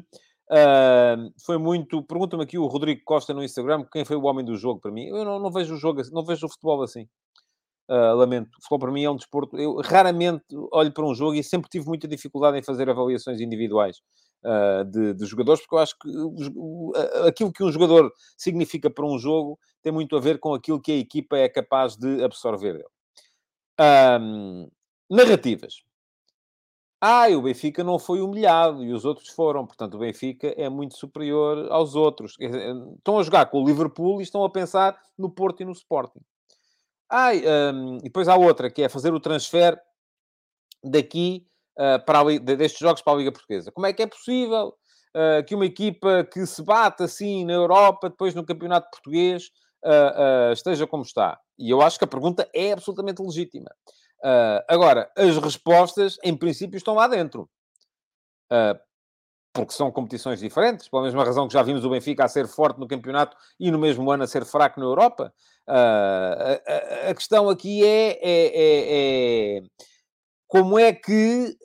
Uh, 0.49 1.33
foi 1.43 1.57
muito. 1.57 2.03
Pergunta-me 2.03 2.43
aqui 2.43 2.57
o 2.57 2.67
Rodrigo 2.67 3.01
Costa 3.03 3.33
no 3.33 3.43
Instagram 3.43 3.85
quem 3.91 4.05
foi 4.05 4.15
o 4.15 4.23
homem 4.23 4.45
do 4.45 4.55
jogo 4.55 4.79
para 4.79 4.91
mim. 4.91 5.07
Eu 5.07 5.25
não, 5.25 5.39
não 5.39 5.51
vejo 5.51 5.73
o 5.73 5.77
jogo 5.77 6.01
não 6.11 6.23
vejo 6.23 6.45
o 6.45 6.49
futebol 6.49 6.81
assim. 6.83 7.07
Uh, 7.93 8.15
lamento. 8.15 8.49
O 8.57 8.61
futebol 8.61 8.79
para 8.79 8.91
mim 8.91 9.03
é 9.03 9.11
um 9.11 9.15
desporto. 9.15 9.55
Eu 9.55 9.75
raramente 9.75 10.43
olho 10.71 10.91
para 10.91 11.05
um 11.05 11.13
jogo 11.13 11.35
e 11.35 11.43
sempre 11.43 11.69
tive 11.69 11.85
muita 11.85 12.07
dificuldade 12.07 12.57
em 12.57 12.63
fazer 12.63 12.89
avaliações 12.89 13.39
individuais 13.39 13.97
uh, 14.43 14.83
de, 14.83 15.13
de, 15.13 15.25
jogadores, 15.27 15.61
porque 15.61 15.75
eu 15.75 15.79
acho 15.79 15.95
que 15.99 16.09
aquilo 17.27 17.53
que 17.53 17.63
um 17.63 17.71
jogador 17.71 18.11
significa 18.35 18.89
para 18.89 19.05
um 19.05 19.19
jogo 19.19 19.59
tem 19.83 19.93
muito 19.93 20.15
a 20.17 20.19
ver 20.19 20.39
com 20.39 20.55
aquilo 20.55 20.81
que 20.81 20.91
a 20.91 20.97
equipa 20.97 21.37
é 21.37 21.47
capaz 21.47 21.95
de 21.95 22.23
absorver 22.23 22.73
dele. 22.73 24.71
narrativas. 25.07 25.75
Ah, 26.99 27.27
o 27.27 27.41
Benfica 27.43 27.83
não 27.83 27.99
foi 27.99 28.21
humilhado 28.21 28.83
e 28.83 28.91
os 28.91 29.05
outros 29.05 29.29
foram. 29.29 29.67
Portanto, 29.67 29.95
o 29.95 29.99
Benfica 29.99 30.47
é 30.57 30.67
muito 30.67 30.97
superior 30.97 31.69
aos 31.69 31.95
outros. 31.95 32.37
Estão 32.39 33.19
a 33.19 33.23
jogar 33.23 33.45
com 33.47 33.61
o 33.61 33.67
Liverpool 33.67 34.19
e 34.19 34.23
estão 34.23 34.43
a 34.43 34.49
pensar 34.49 34.97
no 35.17 35.29
Porto 35.29 35.61
e 35.61 35.65
no 35.65 35.73
Sporting. 35.73 36.21
Ah, 37.15 37.29
um, 37.31 37.97
e 37.97 38.03
depois 38.05 38.27
há 38.27 38.35
outra, 38.35 38.71
que 38.71 38.81
é 38.81 38.89
fazer 38.89 39.13
o 39.13 39.19
transfer 39.19 39.79
daqui 40.83 41.45
uh, 41.77 42.03
para 42.03 42.21
a, 42.21 42.39
destes 42.39 42.79
jogos 42.79 43.03
para 43.03 43.13
a 43.13 43.15
Liga 43.17 43.31
Portuguesa. 43.31 43.71
Como 43.71 43.85
é 43.85 43.93
que 43.93 44.01
é 44.01 44.07
possível 44.07 44.69
uh, 45.15 45.45
que 45.45 45.53
uma 45.53 45.67
equipa 45.67 46.23
que 46.23 46.43
se 46.47 46.63
bate 46.63 47.03
assim 47.03 47.45
na 47.45 47.53
Europa, 47.53 48.09
depois 48.09 48.33
no 48.33 48.43
Campeonato 48.43 48.89
Português, 48.89 49.51
uh, 49.85 50.51
esteja 50.53 50.87
como 50.87 51.03
está? 51.03 51.39
E 51.59 51.69
eu 51.69 51.83
acho 51.83 51.99
que 51.99 52.05
a 52.05 52.07
pergunta 52.07 52.49
é 52.51 52.71
absolutamente 52.71 53.21
legítima. 53.21 53.69
Agora, 54.69 55.11
as 55.17 55.37
respostas, 55.37 56.17
em 56.23 56.35
princípio, 56.35 56.77
estão 56.77 56.95
lá 56.95 57.07
dentro. 57.09 57.47
Porque 59.53 59.73
são 59.73 59.91
competições 59.91 60.39
diferentes, 60.39 60.87
pela 60.87 61.03
mesma 61.03 61.23
razão 61.23 61.47
que 61.47 61.53
já 61.53 61.61
vimos 61.61 61.85
o 61.85 61.89
Benfica 61.89 62.25
a 62.25 62.27
ser 62.27 62.47
forte 62.47 62.79
no 62.79 62.87
campeonato 62.87 63.37
e 63.59 63.69
no 63.69 63.77
mesmo 63.77 64.09
ano 64.09 64.23
a 64.23 64.27
ser 64.27 64.45
fraco 64.45 64.79
na 64.79 64.85
Europa. 64.85 65.33
Uh, 65.67 67.05
a, 67.05 67.09
a, 67.11 67.13
questão 67.13 67.49
aqui 67.49 67.85
é, 67.85 68.19
é, 68.21 68.45
é, 68.47 69.57
é, 69.57 69.61
como 70.47 70.77
é 70.77 70.91
que 70.91 71.55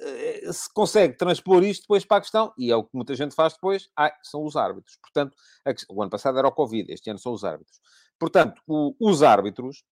se 0.52 0.72
consegue 0.72 1.16
transpor 1.16 1.64
isto 1.64 1.82
depois 1.82 2.04
para 2.04 2.18
a 2.18 2.20
questão, 2.20 2.52
e 2.58 2.70
é 2.70 2.76
o 2.76 2.84
que 2.84 2.90
muita 2.94 3.14
gente 3.14 3.34
faz 3.34 3.54
depois, 3.54 3.88
ah, 3.96 4.12
são 4.22 4.44
os 4.44 4.54
árbitros. 4.54 4.98
Portanto, 5.02 5.36
a, 5.66 5.72
o 5.90 6.02
ano 6.02 6.10
passado 6.10 6.38
era 6.38 6.48
o 6.48 6.52
Covid, 6.52 6.92
este 6.92 7.10
ano 7.10 7.18
são 7.18 7.32
os 7.32 7.44
árbitros. 7.44 7.80
Portanto, 8.18 8.60
o, 8.66 8.94
os 9.00 9.22
árbitros 9.22 9.82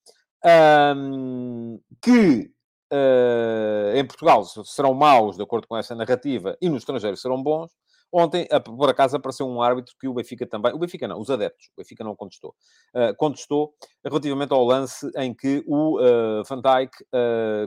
um, 0.96 1.80
que 2.00 2.50
uh, 2.92 3.96
em 3.96 4.06
Portugal 4.06 4.44
serão 4.44 4.94
maus, 4.94 5.36
de 5.36 5.42
acordo 5.42 5.66
com 5.66 5.76
essa 5.76 5.94
narrativa, 5.94 6.56
e 6.60 6.68
no 6.68 6.76
estrangeiro 6.76 7.16
serão 7.16 7.42
bons. 7.42 7.72
Ontem, 8.12 8.46
por 8.64 8.88
acaso, 8.88 9.16
apareceu 9.16 9.46
um 9.46 9.60
árbitro 9.60 9.94
que 10.00 10.08
o 10.08 10.14
Benfica 10.14 10.46
também... 10.46 10.72
O 10.72 10.78
Benfica 10.78 11.06
não, 11.06 11.20
os 11.20 11.28
adeptos. 11.28 11.66
O 11.76 11.80
Benfica 11.80 12.04
não 12.04 12.14
contestou. 12.14 12.54
Uh, 12.94 13.14
contestou 13.16 13.74
relativamente 14.04 14.52
ao 14.52 14.64
lance 14.64 15.10
em 15.16 15.34
que 15.34 15.62
o 15.66 16.00
uh, 16.00 16.42
Van 16.48 16.60
Dijk 16.60 16.92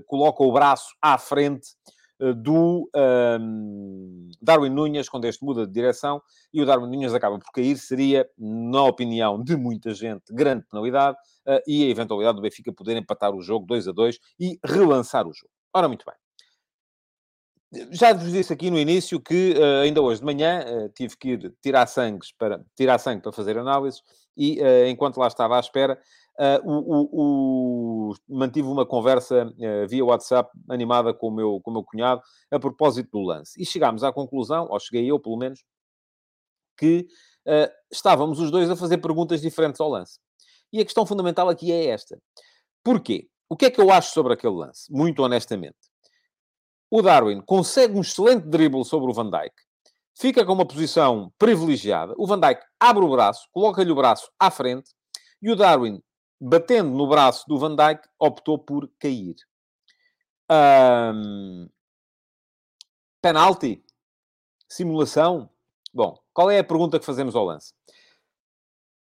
coloca 0.08 0.44
o 0.44 0.52
braço 0.52 0.88
à 1.02 1.18
frente 1.18 1.68
do 2.36 2.90
um, 2.94 4.30
Darwin 4.42 4.70
Nunes, 4.70 5.08
quando 5.08 5.24
este 5.24 5.44
muda 5.44 5.66
de 5.66 5.72
direção, 5.72 6.22
e 6.54 6.62
o 6.62 6.66
Darwin 6.66 6.90
Nunes 6.90 7.14
acaba 7.14 7.40
por 7.40 7.50
cair, 7.54 7.78
seria, 7.78 8.30
na 8.38 8.84
opinião 8.84 9.42
de 9.42 9.56
muita 9.56 9.94
gente, 9.94 10.34
grande 10.34 10.66
penalidade, 10.70 11.18
e 11.66 11.86
a 11.86 11.90
eventualidade 11.90 12.36
do 12.36 12.42
Benfica 12.42 12.74
poder 12.74 12.98
empatar 12.98 13.34
o 13.34 13.42
jogo 13.42 13.66
2 13.66 13.88
a 13.88 13.92
2 13.94 14.20
e 14.38 14.60
relançar 14.66 15.26
o 15.26 15.34
jogo. 15.34 15.52
Ora, 15.74 15.88
muito 15.88 16.06
bem. 16.06 16.29
Já 17.92 18.14
vos 18.14 18.32
disse 18.32 18.52
aqui 18.52 18.72
no 18.72 18.80
início 18.80 19.20
que 19.20 19.54
uh, 19.54 19.82
ainda 19.84 20.02
hoje 20.02 20.20
de 20.22 20.26
manhã 20.26 20.66
uh, 20.66 20.90
tive 20.90 21.16
que 21.16 21.30
ir 21.30 21.56
tirar 21.62 21.86
sangue 21.86 22.26
para, 22.38 22.66
tirar 22.76 22.98
sangue 22.98 23.22
para 23.22 23.32
fazer 23.32 23.58
análises 23.60 24.02
e 24.36 24.60
enquanto 24.88 25.18
lá 25.18 25.28
estava 25.28 25.58
à 25.58 25.60
espera, 25.60 26.00
o, 26.64 26.72
o, 26.72 28.12
o, 28.12 28.16
mantive 28.30 28.70
uma 28.70 28.86
conversa 28.86 29.54
via 29.90 30.06
WhatsApp 30.06 30.50
animada 30.70 31.14
com 31.14 31.28
o, 31.28 31.32
meu, 31.32 31.60
com 31.62 31.72
o 31.72 31.74
meu 31.74 31.84
cunhado 31.84 32.22
a 32.50 32.58
propósito 32.58 33.10
do 33.12 33.20
lance. 33.20 33.62
E 33.62 33.66
chegámos 33.66 34.02
à 34.02 34.14
conclusão, 34.14 34.70
ou 34.70 34.80
cheguei 34.80 35.12
eu 35.12 35.20
pelo 35.20 35.36
menos, 35.36 35.62
que 36.78 37.06
estávamos 37.92 38.40
os 38.40 38.50
dois 38.50 38.70
a 38.70 38.78
fazer 38.78 39.00
perguntas 39.00 39.42
diferentes 39.42 39.82
ao 39.82 39.90
lance. 39.90 40.22
E 40.72 40.80
a 40.80 40.86
questão 40.86 41.06
fundamental 41.06 41.50
aqui 41.50 41.70
é 41.74 41.88
esta. 41.88 42.18
Porquê? 42.82 43.28
O 43.50 43.58
que 43.58 43.66
é 43.66 43.70
que 43.70 43.82
eu 43.82 43.92
acho 43.92 44.14
sobre 44.14 44.32
aquele 44.32 44.54
lance? 44.54 44.90
Muito 44.90 45.22
honestamente. 45.22 45.89
O 46.90 47.02
Darwin 47.02 47.42
consegue 47.42 47.96
um 47.96 48.02
excelente 48.02 48.48
dribble 48.48 48.84
sobre 48.84 49.12
o 49.12 49.14
Van 49.14 49.30
Dijk, 49.30 49.54
fica 50.16 50.46
com 50.46 50.54
uma 50.54 50.68
posição 50.68 51.32
privilegiada. 51.38 52.14
O 52.18 52.26
Van 52.26 52.40
Dijk 52.40 52.62
abre 52.80 53.04
o 53.04 53.12
braço, 53.12 53.48
coloca-lhe 53.52 53.92
o 53.92 53.96
braço 53.96 54.32
à 54.40 54.50
frente 54.50 54.92
e 55.42 55.52
o 55.52 55.56
Darwin, 55.56 56.02
batendo 56.40 56.90
no 56.90 57.08
braço 57.08 57.48
do 57.48 57.58
Van 57.58 57.76
Dijk, 57.76 58.08
optou 58.20 58.58
por 58.58 58.90
cair. 59.00 59.36
Um... 60.52 61.70
Penalti? 63.22 63.84
Simulação? 64.68 65.50
Bom, 65.94 66.20
qual 66.34 66.50
é 66.50 66.60
a 66.60 66.64
pergunta 66.64 67.00
que 67.00 67.06
fazemos 67.06 67.36
ao 67.36 67.46
lance? 67.46 67.74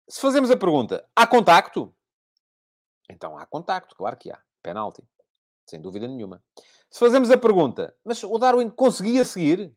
Se 0.08 0.20
fazemos 0.20 0.50
a 0.52 0.58
pergunta, 0.58 1.08
há 1.16 1.28
contacto? 1.28 1.94
Então 3.10 3.38
há 3.38 3.46
contacto, 3.46 3.96
claro 3.96 4.18
que 4.18 4.32
há. 4.32 4.40
Penalti. 4.62 5.04
Sem 5.66 5.82
dúvida 5.82 6.08
nenhuma. 6.08 6.44
Se 6.90 7.00
fazemos 7.00 7.30
a 7.30 7.38
pergunta, 7.38 7.94
mas 8.04 8.24
o 8.24 8.38
Darwin 8.38 8.70
conseguia 8.70 9.24
seguir? 9.24 9.72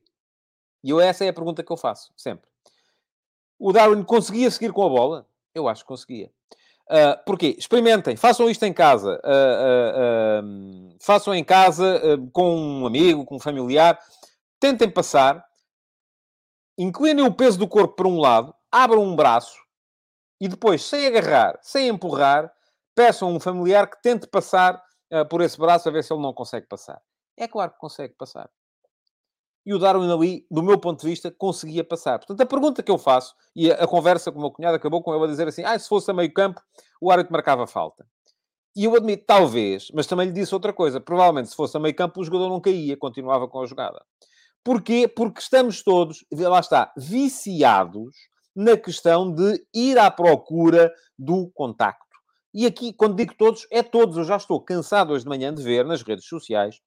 E 0.83 0.91
eu, 0.91 1.01
essa 1.01 1.25
é 1.25 1.29
a 1.29 1.33
pergunta 1.33 1.63
que 1.63 1.71
eu 1.71 1.77
faço, 1.77 2.13
sempre. 2.17 2.49
O 3.59 3.73
Darwin 3.73 4.03
conseguia 4.03 4.51
seguir 4.51 4.73
com 4.73 4.85
a 4.85 4.89
bola? 4.89 5.27
Eu 5.55 5.69
acho 5.69 5.83
que 5.83 5.89
conseguia. 5.89 6.33
Uh, 6.91 7.25
porquê? 7.25 7.55
Experimentem, 7.59 8.17
façam 8.17 8.51
isto 8.51 8.65
em 8.65 8.73
casa. 8.73 9.21
Uh, 9.25 10.43
uh, 10.45 10.97
façam 11.01 11.35
em 11.35 11.45
casa 11.45 12.01
com 12.33 12.57
um 12.57 12.87
amigo, 12.87 13.25
com 13.25 13.37
um 13.37 13.41
familiar. 13.41 13.99
Tentem 14.59 14.91
passar. 14.91 15.45
Inclinem 16.77 17.25
o 17.25 17.33
peso 17.33 17.59
do 17.59 17.69
corpo 17.69 17.95
para 17.95 18.09
um 18.09 18.19
lado. 18.19 18.55
Abram 18.71 19.05
um 19.05 19.15
braço 19.15 19.63
e 20.43 20.49
depois, 20.49 20.83
sem 20.83 21.07
agarrar, 21.07 21.57
sem 21.63 21.87
empurrar, 21.87 22.53
peçam 22.97 23.29
a 23.29 23.31
um 23.31 23.39
familiar 23.39 23.89
que 23.89 24.03
tente 24.03 24.27
passar 24.27 24.83
por 25.29 25.41
esse 25.41 25.59
braço 25.59 25.89
a 25.89 25.93
ver 25.93 26.03
se 26.03 26.13
ele 26.13 26.23
não 26.23 26.33
consegue 26.33 26.67
passar. 26.67 27.01
É 27.37 27.47
claro 27.49 27.73
que 27.73 27.79
consegue 27.79 28.15
passar. 28.15 28.49
E 29.65 29.73
o 29.73 29.79
Darwin 29.79 30.11
ali, 30.11 30.47
do 30.51 30.63
meu 30.63 30.79
ponto 30.79 31.01
de 31.01 31.07
vista, 31.07 31.31
conseguia 31.31 31.85
passar. 31.85 32.19
Portanto, 32.19 32.41
a 32.41 32.47
pergunta 32.47 32.83
que 32.83 32.91
eu 32.91 32.99
faço, 32.99 33.35
e 33.55 33.71
a, 33.71 33.85
a 33.85 33.87
conversa 33.87 34.33
com 34.33 34.39
o 34.39 34.41
meu 34.41 34.51
cunhado 34.51 34.77
acabou 34.77 35.03
com 35.03 35.15
ele 35.15 35.25
a 35.25 35.29
dizer 35.29 35.47
assim, 35.47 35.63
ah, 35.65 35.79
se 35.79 35.89
fosse 35.89 36.11
a 36.11 36.15
meio 36.15 36.33
campo, 36.33 36.61
o 37.01 37.11
árbitro 37.11 37.33
marcava 37.33 37.67
falta. 37.67 38.05
E 38.75 38.85
eu 38.85 38.97
admito, 38.97 39.25
talvez, 39.27 39.89
mas 39.95 40.07
também 40.07 40.27
lhe 40.27 40.33
disse 40.33 40.55
outra 40.55 40.73
coisa. 40.73 41.01
Provavelmente, 41.01 41.51
se 41.51 41.57
fosse 41.57 41.77
a 41.77 41.81
meio 41.81 41.95
campo, 41.95 42.21
o 42.21 42.25
jogador 42.25 42.49
não 42.49 42.61
caía, 42.61 42.97
continuava 42.97 43.47
com 43.47 43.61
a 43.61 43.67
jogada. 43.67 44.03
Porquê? 44.65 45.07
Porque 45.07 45.41
estamos 45.41 45.83
todos, 45.83 46.25
lá 46.33 46.61
está, 46.61 46.93
viciados 46.97 48.15
na 48.55 48.77
questão 48.77 49.33
de 49.33 49.65
ir 49.75 49.99
à 49.99 50.11
procura 50.11 50.93
do 51.19 51.51
contacto. 51.55 52.12
E 52.55 52.67
aqui, 52.67 52.93
quando 52.93 53.17
digo 53.17 53.35
todos, 53.35 53.67
é 53.71 53.83
todos. 53.83 54.17
Eu 54.17 54.25
já 54.25 54.37
estou 54.37 54.61
cansado 54.61 55.13
hoje 55.13 55.25
de 55.25 55.29
manhã 55.29 55.55
de 55.55 55.63
ver 55.63 55.85
nas 55.85 56.03
redes 56.03 56.27
sociais, 56.27 56.81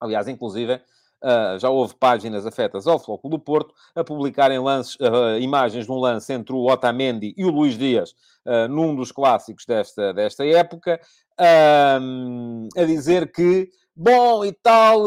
aliás, 0.00 0.28
inclusive, 0.28 0.80
Uh, 1.24 1.58
já 1.58 1.70
houve 1.70 1.94
páginas 1.96 2.44
afetas 2.44 2.86
ao 2.86 2.98
Floco 2.98 3.26
do 3.30 3.38
Porto 3.38 3.74
a 3.94 4.04
publicarem 4.04 4.58
lances, 4.58 4.96
uh, 4.96 5.40
imagens 5.40 5.86
de 5.86 5.90
um 5.90 5.96
lance 5.96 6.30
entre 6.30 6.54
o 6.54 6.70
Otamendi 6.70 7.32
e 7.38 7.44
o 7.44 7.50
Luís 7.50 7.76
Dias, 7.78 8.14
uh, 8.44 8.68
num 8.68 8.94
dos 8.94 9.10
clássicos 9.12 9.64
desta, 9.64 10.12
desta 10.12 10.44
época, 10.44 11.00
a 11.38 12.84
dizer 12.84 13.32
que, 13.32 13.70
bom 13.94 14.44
e 14.44 14.52
tal, 14.52 15.06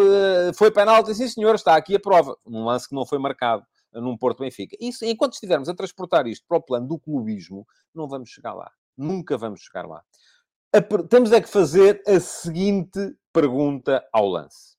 foi 0.56 0.72
penalti, 0.72 1.14
sim 1.14 1.28
senhor, 1.28 1.54
está 1.54 1.76
aqui 1.76 1.96
a 1.96 2.00
prova. 2.00 2.36
Um 2.46 2.66
lance 2.66 2.90
que 2.90 2.96
não 2.96 3.06
foi 3.06 3.20
marcado 3.20 3.64
num 3.94 4.18
Porto 4.18 4.40
Benfica. 4.40 4.76
Isso, 4.80 5.06
enquanto 5.06 5.34
estivermos 5.34 5.70
a 5.70 5.76
transportar 5.76 6.26
isto 6.28 6.46
para 6.48 6.58
o 6.58 6.62
plano 6.62 6.88
do 6.88 7.00
clubismo, 7.00 7.68
não 7.94 8.08
vamos 8.08 8.30
chegar 8.30 8.54
lá. 8.54 8.72
Nunca 9.00 9.38
vamos 9.38 9.62
chegar 9.62 9.88
lá. 9.88 10.04
Temos 11.10 11.32
é 11.32 11.40
que 11.40 11.48
fazer 11.48 12.04
a 12.06 12.20
seguinte 12.20 13.00
pergunta 13.32 14.06
ao 14.12 14.28
lance. 14.28 14.78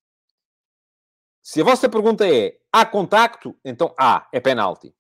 Se 1.42 1.62
a 1.62 1.64
vossa 1.64 1.88
pergunta 1.88 2.28
é 2.28 2.58
há 2.70 2.84
contacto, 2.84 3.56
então 3.64 3.94
há, 3.98 4.28
é 4.32 4.38
penalti. 4.38 4.94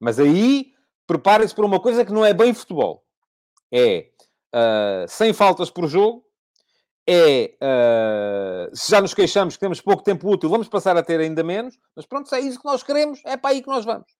Mas 0.00 0.18
aí 0.18 0.74
preparem-se 1.06 1.54
para 1.54 1.64
uma 1.64 1.80
coisa 1.80 2.04
que 2.04 2.12
não 2.12 2.24
é 2.24 2.34
bem 2.34 2.52
futebol. 2.52 3.06
É 3.72 4.10
uh, 4.54 5.08
sem 5.08 5.32
faltas 5.32 5.70
por 5.70 5.86
jogo, 5.86 6.24
é 7.08 7.56
uh, 7.62 8.76
se 8.76 8.90
já 8.90 9.00
nos 9.00 9.14
queixamos 9.14 9.54
que 9.54 9.60
temos 9.60 9.80
pouco 9.80 10.02
tempo 10.02 10.28
útil, 10.28 10.50
vamos 10.50 10.68
passar 10.68 10.96
a 10.96 11.02
ter 11.02 11.20
ainda 11.20 11.44
menos, 11.44 11.78
mas 11.94 12.04
pronto, 12.04 12.28
se 12.28 12.34
é 12.34 12.40
isso 12.40 12.58
que 12.58 12.66
nós 12.66 12.82
queremos, 12.82 13.20
é 13.24 13.36
para 13.36 13.50
aí 13.50 13.62
que 13.62 13.68
nós 13.68 13.84
vamos. 13.84 14.17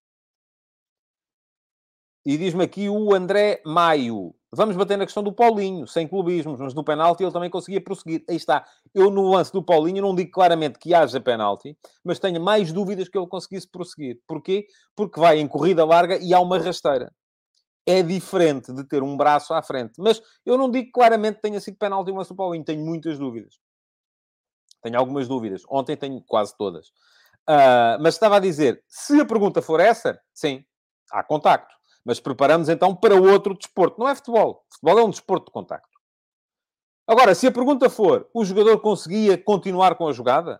E 2.28 2.36
diz-me 2.36 2.62
aqui 2.62 2.90
o 2.90 3.14
André 3.14 3.62
Maio. 3.64 4.34
Vamos 4.52 4.76
bater 4.76 4.98
na 4.98 5.06
questão 5.06 5.22
do 5.22 5.32
Paulinho, 5.32 5.86
sem 5.86 6.06
clubismos, 6.06 6.60
mas 6.60 6.74
no 6.74 6.84
penalti 6.84 7.22
ele 7.22 7.32
também 7.32 7.48
conseguia 7.48 7.80
prosseguir. 7.80 8.22
Aí 8.28 8.36
está. 8.36 8.66
Eu, 8.94 9.10
no 9.10 9.30
lance 9.30 9.50
do 9.50 9.62
Paulinho, 9.62 10.02
não 10.02 10.14
digo 10.14 10.30
claramente 10.30 10.78
que 10.78 10.92
haja 10.92 11.18
penalti, 11.22 11.74
mas 12.04 12.18
tenho 12.18 12.38
mais 12.38 12.70
dúvidas 12.70 13.08
que 13.08 13.16
ele 13.16 13.26
conseguisse 13.26 13.66
prosseguir. 13.66 14.20
Porquê? 14.26 14.66
Porque 14.94 15.18
vai 15.18 15.38
em 15.38 15.48
corrida 15.48 15.86
larga 15.86 16.18
e 16.18 16.34
há 16.34 16.38
uma 16.38 16.58
rasteira. 16.58 17.10
É 17.86 18.02
diferente 18.02 18.74
de 18.74 18.84
ter 18.84 19.02
um 19.02 19.16
braço 19.16 19.54
à 19.54 19.62
frente. 19.62 19.94
Mas 19.96 20.20
eu 20.44 20.58
não 20.58 20.70
digo 20.70 20.90
claramente 20.92 21.36
que 21.36 21.42
tenha 21.42 21.60
sido 21.60 21.78
penalti 21.78 22.10
o 22.10 22.14
lance 22.14 22.28
do 22.28 22.36
Paulinho. 22.36 22.62
Tenho 22.62 22.84
muitas 22.84 23.18
dúvidas. 23.18 23.54
Tenho 24.82 24.98
algumas 24.98 25.26
dúvidas. 25.26 25.62
Ontem 25.66 25.96
tenho 25.96 26.22
quase 26.26 26.54
todas. 26.58 26.88
Uh, 27.48 27.96
mas 28.02 28.16
estava 28.16 28.36
a 28.36 28.40
dizer, 28.40 28.84
se 28.86 29.18
a 29.18 29.24
pergunta 29.24 29.62
for 29.62 29.80
essa, 29.80 30.20
sim, 30.34 30.62
há 31.10 31.24
contacto. 31.24 31.77
Mas 32.08 32.18
preparamos 32.18 32.70
então 32.70 32.96
para 32.96 33.14
outro 33.20 33.54
desporto. 33.54 34.00
Não 34.00 34.08
é 34.08 34.14
futebol. 34.14 34.64
Futebol 34.72 34.98
é 34.98 35.04
um 35.04 35.10
desporto 35.10 35.44
de 35.44 35.52
contacto. 35.52 35.98
Agora, 37.06 37.34
se 37.34 37.46
a 37.46 37.52
pergunta 37.52 37.90
for, 37.90 38.26
o 38.32 38.46
jogador 38.46 38.80
conseguia 38.80 39.36
continuar 39.36 39.94
com 39.94 40.08
a 40.08 40.12
jogada? 40.14 40.58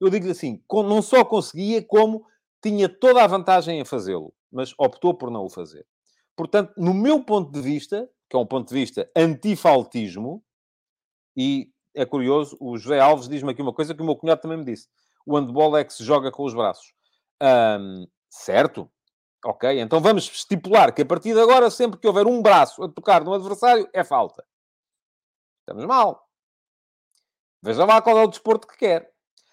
Eu 0.00 0.08
digo 0.08 0.30
assim, 0.30 0.62
não 0.72 1.02
só 1.02 1.24
conseguia, 1.24 1.82
como 1.82 2.24
tinha 2.62 2.88
toda 2.88 3.24
a 3.24 3.26
vantagem 3.26 3.80
em 3.80 3.84
fazê-lo, 3.84 4.32
mas 4.48 4.74
optou 4.78 5.12
por 5.12 5.28
não 5.28 5.46
o 5.46 5.50
fazer. 5.50 5.84
Portanto, 6.36 6.72
no 6.76 6.94
meu 6.94 7.20
ponto 7.24 7.50
de 7.50 7.60
vista, 7.60 8.08
que 8.30 8.36
é 8.36 8.38
um 8.38 8.46
ponto 8.46 8.68
de 8.68 8.74
vista 8.74 9.10
antifaltismo, 9.16 10.40
e 11.36 11.68
é 11.96 12.06
curioso, 12.06 12.56
o 12.60 12.78
José 12.78 13.00
Alves 13.00 13.28
diz-me 13.28 13.50
aqui 13.50 13.60
uma 13.60 13.74
coisa 13.74 13.92
que 13.92 14.02
o 14.02 14.04
meu 14.04 14.14
cunhado 14.14 14.40
também 14.40 14.58
me 14.58 14.64
disse. 14.64 14.86
O 15.26 15.36
handball 15.36 15.76
é 15.76 15.84
que 15.84 15.92
se 15.92 16.04
joga 16.04 16.30
com 16.30 16.44
os 16.44 16.54
braços. 16.54 16.94
certo, 18.30 18.88
Ok, 19.44 19.80
então 19.80 20.00
vamos 20.00 20.24
estipular 20.24 20.92
que 20.92 21.02
a 21.02 21.06
partir 21.06 21.32
de 21.32 21.40
agora, 21.40 21.70
sempre 21.70 22.00
que 22.00 22.06
houver 22.06 22.26
um 22.26 22.42
braço 22.42 22.82
a 22.82 22.88
tocar 22.88 23.22
no 23.22 23.32
adversário, 23.32 23.88
é 23.92 24.02
falta. 24.02 24.44
Estamos 25.60 25.84
mal. 25.84 26.28
Veja 27.62 27.84
lá 27.84 28.00
qual 28.00 28.18
é 28.18 28.22
o 28.22 28.28
desporto 28.28 28.66
que 28.66 28.76
quer. 28.76 29.12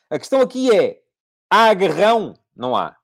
A 0.10 0.20
questão 0.20 0.42
aqui 0.42 0.76
é: 0.76 1.02
há 1.50 1.70
agarrão? 1.70 2.34
Não 2.56 2.76
há. 2.76 2.96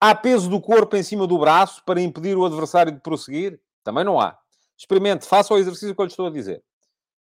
Há 0.00 0.14
peso 0.14 0.50
do 0.50 0.60
corpo 0.60 0.96
em 0.96 1.02
cima 1.02 1.26
do 1.26 1.38
braço 1.38 1.82
para 1.84 2.00
impedir 2.00 2.36
o 2.36 2.44
adversário 2.44 2.92
de 2.92 3.00
prosseguir? 3.00 3.60
Também 3.82 4.04
não 4.04 4.20
há. 4.20 4.38
Experimente, 4.76 5.26
faça 5.26 5.54
o 5.54 5.58
exercício 5.58 5.94
que 5.94 6.00
eu 6.00 6.04
lhe 6.04 6.10
estou 6.10 6.26
a 6.26 6.30
dizer. 6.30 6.62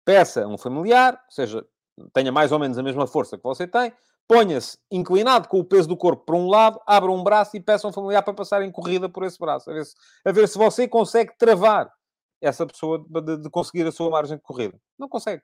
Peça 0.06 0.46
um 0.48 0.58
familiar, 0.58 1.14
ou 1.26 1.32
seja, 1.32 1.66
tenha 2.14 2.32
mais 2.32 2.52
ou 2.52 2.60
menos 2.60 2.78
a 2.78 2.84
mesma 2.84 3.08
força 3.08 3.38
que 3.38 3.44
você 3.44 3.68
tem, 3.68 3.92
ponha-se 4.30 4.78
inclinado 4.92 5.50
com 5.50 5.60
o 5.60 5.66
peso 5.66 5.88
do 5.88 5.98
corpo 5.98 6.24
para 6.24 6.36
um 6.36 6.48
lado, 6.48 6.80
abra 6.86 7.12
um 7.12 7.24
braço 7.24 7.58
e 7.58 7.60
peça 7.60 7.88
um 7.88 7.92
familiar 7.92 8.22
para 8.22 8.32
passar 8.32 8.62
em 8.62 8.72
corrida 8.72 9.10
por 9.10 9.24
esse 9.24 9.40
braço. 9.40 9.72
A 9.72 9.74
ver 9.74 9.86
se, 9.88 9.96
a 10.24 10.32
ver 10.32 10.48
se 10.48 10.56
você 10.56 10.88
consegue 10.88 11.36
travar 11.36 11.92
essa 12.40 12.64
pessoa 12.68 13.04
de, 13.10 13.38
de, 13.38 13.50
conseguir 13.50 13.88
a 13.88 13.92
sua 13.92 14.08
margem 14.12 14.38
de 14.38 14.44
corrida. 14.44 14.80
Não 15.00 15.10
consegue. 15.10 15.42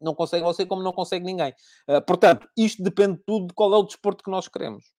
Não 0.00 0.16
consegue 0.16 0.42
você 0.42 0.66
como 0.66 0.82
não 0.82 0.92
consegue 0.92 1.24
ninguém. 1.24 1.54
Uh, 1.88 2.02
portanto, 2.04 2.48
isto 2.56 2.82
depende 2.82 3.22
tudo 3.24 3.46
de 3.46 3.54
qual 3.54 3.72
é 3.72 3.76
o 3.78 3.84
desporto 3.84 4.24
que 4.24 4.30
nós 4.32 4.48
queremos. 4.48 4.92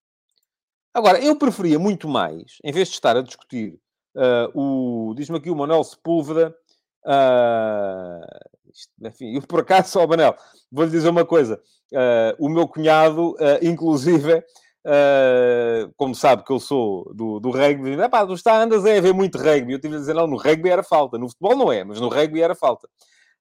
Agora, 0.95 1.19
eu 1.19 1.37
preferia 1.37 1.79
muito 1.81 2.09
mais, 2.09 2.59
em 2.63 2.71
vez 2.71 2.87
de 2.87 2.95
estar 2.95 3.17
a 3.17 3.23
discutir 3.23 3.81
uh, 4.15 5.09
o... 5.11 5.15
Diz-me 5.15 5.39
aqui 5.39 5.51
o 5.51 5.57
Manuel 5.57 5.83
Sepúlveda... 5.83 6.57
Uh, 7.05 8.55
isto, 8.75 8.93
enfim, 9.03 9.37
eu 9.37 9.43
por 9.43 9.61
acaso, 9.61 9.89
só, 9.93 10.07
Manel, 10.07 10.37
vou-lhe 10.71 10.91
dizer 10.91 11.09
uma 11.09 11.25
coisa. 11.25 11.63
Uh, 11.95 12.35
o 12.45 12.49
meu 12.49 12.67
cunhado, 12.67 13.35
uh, 13.35 13.63
inclusive, 13.63 14.35
uh, 14.35 15.93
como 15.97 16.13
sabe 16.13 16.43
que 16.43 16.51
eu 16.51 16.59
sou 16.59 17.09
do, 17.15 17.39
do 17.39 17.53
rugby, 17.53 17.95
ah, 18.03 18.09
pá, 18.09 18.27
tu 18.27 18.35
está, 18.35 18.61
andas 18.61 18.85
a 18.85 19.01
ver 19.01 19.15
muito 19.15 19.39
rugby. 19.39 19.75
Eu 19.75 19.81
tive 19.81 19.95
a 19.95 19.99
dizer, 20.01 20.15
não, 20.15 20.27
no 20.27 20.37
rugby 20.37 20.71
era 20.71 20.83
falta. 20.83 21.17
No 21.17 21.29
futebol 21.29 21.57
não 21.57 21.73
é, 21.73 21.85
mas 21.85 22.01
no 22.01 22.09
rugby 22.09 22.43
era 22.43 22.55
falta. 22.57 22.89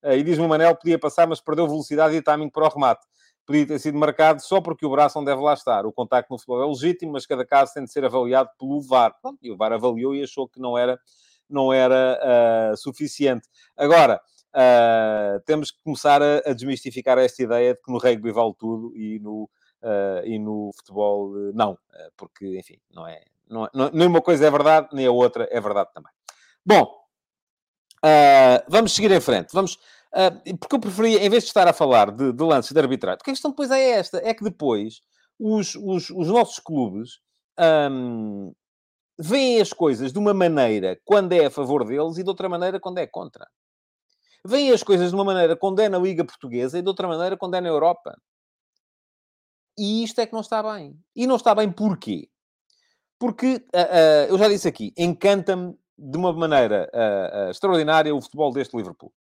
e 0.03 0.21
diz-me 0.21 0.45
o 0.45 0.49
Manel, 0.49 0.75
podia 0.75 0.99
passar, 0.99 1.27
mas 1.27 1.41
perdeu 1.41 1.67
velocidade 1.67 2.15
e 2.15 2.21
timing 2.21 2.49
para 2.49 2.65
o 2.65 2.69
remate. 2.69 3.03
Podia 3.43 3.65
ter 3.65 3.79
sido 3.79 3.97
marcado 3.97 4.39
só 4.41 4.61
porque 4.61 4.85
o 4.85 4.89
braço 4.89 5.17
não 5.17 5.25
deve 5.25 5.41
lá 5.41 5.55
estar. 5.55 5.85
O 5.87 5.91
contacto 5.91 6.31
no 6.31 6.37
futebol 6.37 6.63
é 6.63 6.67
legítimo, 6.67 7.13
mas 7.13 7.25
cada 7.25 7.43
caso 7.43 7.73
tem 7.73 7.83
de 7.83 7.91
ser 7.91 8.05
avaliado 8.05 8.49
pelo 8.59 8.79
VAR. 8.81 9.15
Pronto, 9.19 9.39
e 9.41 9.51
o 9.51 9.57
VAR 9.57 9.73
avaliou 9.73 10.13
e 10.13 10.21
achou 10.21 10.47
que 10.47 10.61
não 10.61 10.77
era, 10.77 10.99
não 11.49 11.73
era 11.73 12.73
suficiente. 12.77 13.49
Agora, 13.75 14.21
uh, 14.55 15.39
temos 15.45 15.71
que 15.71 15.77
começar 15.83 16.21
a, 16.21 16.37
a, 16.45 16.53
desmistificar 16.53 17.17
esta 17.17 17.43
ideia 17.43 17.73
de 17.73 17.81
que 17.81 17.91
no 17.91 17.97
rugby 17.97 18.31
vale 18.31 18.53
tudo 18.57 18.95
e 18.95 19.19
no, 19.19 19.49
uh, 19.81 20.25
e 20.25 20.39
no 20.39 20.71
futebol 20.75 21.31
uh, 21.31 21.51
não, 21.53 21.77
porque, 22.15 22.57
enfim, 22.57 22.79
não 22.91 23.07
é, 23.07 23.21
não, 23.49 23.69
não, 23.73 23.89
nem 23.91 24.07
uma 24.07 24.21
coisa 24.21 24.47
é 24.47 24.51
verdade, 24.51 24.89
nem 24.93 25.05
a 25.05 25.11
outra 25.11 25.47
é 25.51 25.59
verdade 25.59 25.89
também. 25.93 26.11
Bom, 26.65 26.93
vamos 28.69 28.93
seguir 28.93 29.11
em 29.11 29.19
frente. 29.19 29.49
Vamos, 29.53 29.77
porque 30.59 30.75
eu 30.75 30.79
preferia, 30.79 31.25
em 31.25 31.29
vez 31.29 31.43
de 31.43 31.49
estar 31.49 31.67
a 31.67 31.73
falar 31.73 32.09
de, 32.11 32.31
de 32.31 32.43
lances 32.43 32.71
de 32.71 32.79
arbitragem, 32.79 33.17
porque 33.17 33.31
a 33.31 33.33
questão 33.33 33.51
depois 33.51 33.69
é 33.69 33.89
esta, 33.91 34.21
é 34.23 34.33
que 34.33 34.43
depois 34.43 35.01
os, 35.37 35.75
os, 35.75 36.09
os 36.09 36.27
nossos 36.29 36.59
clubes 36.59 37.19
um, 37.91 38.53
veem 39.19 39.61
as 39.61 39.73
coisas 39.73 40.13
de 40.13 40.19
uma 40.19 40.33
maneira 40.33 40.99
quando 41.03 41.33
é 41.33 41.45
a 41.45 41.51
favor 41.51 41.85
deles 41.85 42.17
e 42.17 42.23
de 42.23 42.29
outra 42.29 42.47
maneira 42.47 42.79
quando 42.79 42.97
é 42.99 43.07
contra 43.07 43.45
veem 44.45 44.71
as 44.71 44.83
coisas 44.83 45.09
de 45.09 45.15
uma 45.15 45.23
maneira 45.23 45.55
quando 45.55 45.79
é 45.79 45.89
na 45.89 45.97
Liga 45.97 46.25
Portuguesa 46.25 46.77
e 46.77 46.81
de 46.81 46.87
outra 46.87 47.07
maneira 47.07 47.37
quando 47.37 47.55
é 47.55 47.61
na 47.61 47.69
Europa. 47.69 48.17
E 49.77 50.03
isto 50.03 50.19
é 50.19 50.25
que 50.27 50.33
não 50.33 50.41
está 50.41 50.61
bem. 50.61 50.99
E 51.15 51.25
não 51.25 51.35
está 51.35 51.55
bem 51.55 51.71
porquê? 51.71 52.29
Porque, 53.19 53.55
uh, 53.55 53.57
uh, 53.57 54.29
eu 54.29 54.37
já 54.37 54.49
disse 54.49 54.67
aqui, 54.67 54.93
encanta-me 54.97 55.75
de 55.97 56.17
uma 56.17 56.33
maneira 56.33 56.89
uh, 56.93 57.49
extraordinária 57.49 58.13
o 58.13 58.21
futebol 58.21 58.51
deste 58.51 58.75
Liverpool. 58.75 59.13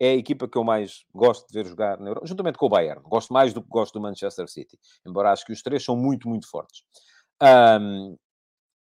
É 0.00 0.10
a 0.10 0.14
equipa 0.14 0.48
que 0.48 0.58
eu 0.58 0.64
mais 0.64 1.04
gosto 1.14 1.46
de 1.46 1.52
ver 1.52 1.66
jogar 1.66 2.00
na 2.00 2.10
Europa, 2.10 2.26
juntamente 2.26 2.58
com 2.58 2.66
o 2.66 2.68
Bayern. 2.68 3.02
Gosto 3.04 3.32
mais 3.32 3.52
do 3.52 3.62
que 3.62 3.68
gosto 3.68 3.92
do 3.94 4.00
Manchester 4.00 4.48
City. 4.48 4.78
Embora 5.06 5.30
acho 5.30 5.44
que 5.44 5.52
os 5.52 5.62
três 5.62 5.84
são 5.84 5.96
muito, 5.96 6.28
muito 6.28 6.48
fortes. 6.48 6.82
Um, 7.80 8.16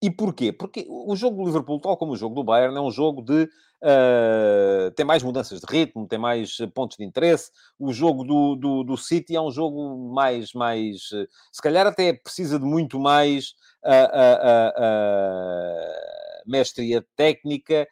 e 0.02 0.10
porquê? 0.10 0.52
Porque 0.52 0.86
o 0.90 1.16
jogo 1.16 1.38
do 1.38 1.46
Liverpool, 1.46 1.80
tal 1.80 1.98
como 1.98 2.14
o 2.14 2.18
jogo 2.18 2.36
do 2.36 2.44
Bayern, 2.44 2.76
é 2.76 2.82
um 2.82 2.92
jogo 2.92 3.22
de 3.22 3.48
Uh, 3.86 4.89
tem 4.95 5.06
mais 5.06 5.21
mudanças 5.21 5.62
de 5.62 5.65
ritmo, 5.69 6.08
tem 6.08 6.17
mais 6.17 6.58
eh, 6.60 6.65
pontos 6.65 6.98
de 6.98 7.04
interesse. 7.04 7.52
O 7.78 7.93
jogo 7.93 8.24
do, 8.24 8.56
do, 8.56 8.84
do 8.84 8.98
City 8.98 9.36
é 9.36 9.41
um 9.41 9.52
jogo 9.52 10.12
mais, 10.12 10.54
mais... 10.54 11.12
Eh, 11.13 11.28
se 11.52 11.62
calhar 11.62 11.86
até 11.86 12.12
precisa 12.12 12.58
de 12.58 12.65
muito 12.65 13.00
mais 13.00 13.54
uh, 13.84 14.80
uh, 14.82 16.48
mestria 16.48 17.06
técnica, 17.15 17.88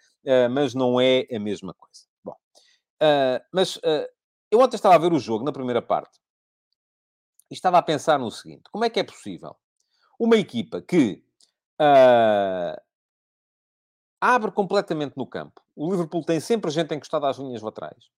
mas 0.49 0.73
não 0.73 0.99
é 0.99 1.27
a 1.32 1.38
mesma 1.38 1.75
coisa. 1.75 2.08
Bom, 2.23 2.36
mas 3.51 3.77
eu 4.49 4.60
ontem 4.62 4.77
estava 4.77 4.95
a 4.95 4.97
ver 4.97 5.12
o 5.12 5.19
jogo 5.19 5.43
na 5.43 5.51
primeira 5.51 5.82
parte 5.82 6.17
e 7.51 7.53
estava 7.53 7.77
a 7.77 7.82
pensar 7.82 8.17
no 8.17 8.32
seguinte: 8.32 8.63
como 8.71 8.86
é 8.86 8.89
que 8.89 9.01
é 9.01 9.03
possível 9.03 9.56
uma 10.17 10.38
equipa 10.38 10.81
que 10.81 11.21
abre 14.24 14.52
completamente 14.52 15.17
no 15.17 15.28
campo. 15.28 15.62
O 15.76 15.92
Liverpool 15.92 16.24
tem 16.24 16.40
sempre 16.40 16.71
gente 16.71 16.96
encostada 16.96 17.28
às 17.28 17.38
linhas 17.38 17.62
laterais. 17.62 18.10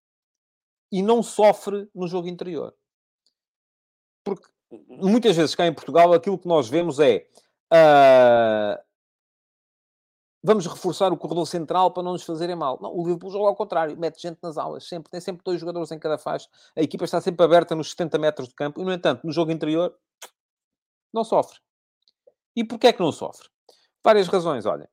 E 0.91 1.01
não 1.01 1.23
sofre 1.23 1.89
no 1.95 2.07
jogo 2.07 2.27
interior. 2.27 2.75
Porque 4.23 4.47
muitas 4.87 5.35
vezes 5.35 5.55
cá 5.55 5.65
em 5.65 5.73
Portugal 5.73 6.13
aquilo 6.13 6.37
que 6.37 6.47
nós 6.47 6.69
vemos 6.69 6.99
é 6.99 7.27
uh, 7.73 8.79
vamos 10.43 10.67
reforçar 10.67 11.11
o 11.11 11.17
corredor 11.17 11.47
central 11.47 11.89
para 11.91 12.03
não 12.03 12.11
nos 12.11 12.23
fazerem 12.23 12.55
mal. 12.55 12.77
Não, 12.79 12.95
o 12.95 13.03
Liverpool 13.03 13.31
joga 13.31 13.47
ao 13.47 13.55
contrário, 13.55 13.97
mete 13.97 14.21
gente 14.21 14.37
nas 14.43 14.59
aulas, 14.59 14.87
sempre, 14.87 15.09
tem 15.09 15.19
sempre 15.19 15.43
dois 15.43 15.59
jogadores 15.59 15.91
em 15.91 15.97
cada 15.97 16.19
faixa, 16.19 16.47
a 16.75 16.83
equipa 16.83 17.03
está 17.03 17.19
sempre 17.19 17.43
aberta 17.43 17.73
nos 17.73 17.89
70 17.89 18.19
metros 18.19 18.47
de 18.47 18.53
campo, 18.53 18.79
e, 18.79 18.85
no 18.85 18.93
entanto, 18.93 19.25
no 19.25 19.31
jogo 19.31 19.51
interior, 19.51 19.97
não 21.11 21.23
sofre. 21.23 21.59
E 22.55 22.63
porquê 22.63 22.87
é 22.87 22.93
que 22.93 23.01
não 23.01 23.11
sofre? 23.11 23.49
Várias 24.03 24.27
razões, 24.27 24.67
olhem. 24.67 24.87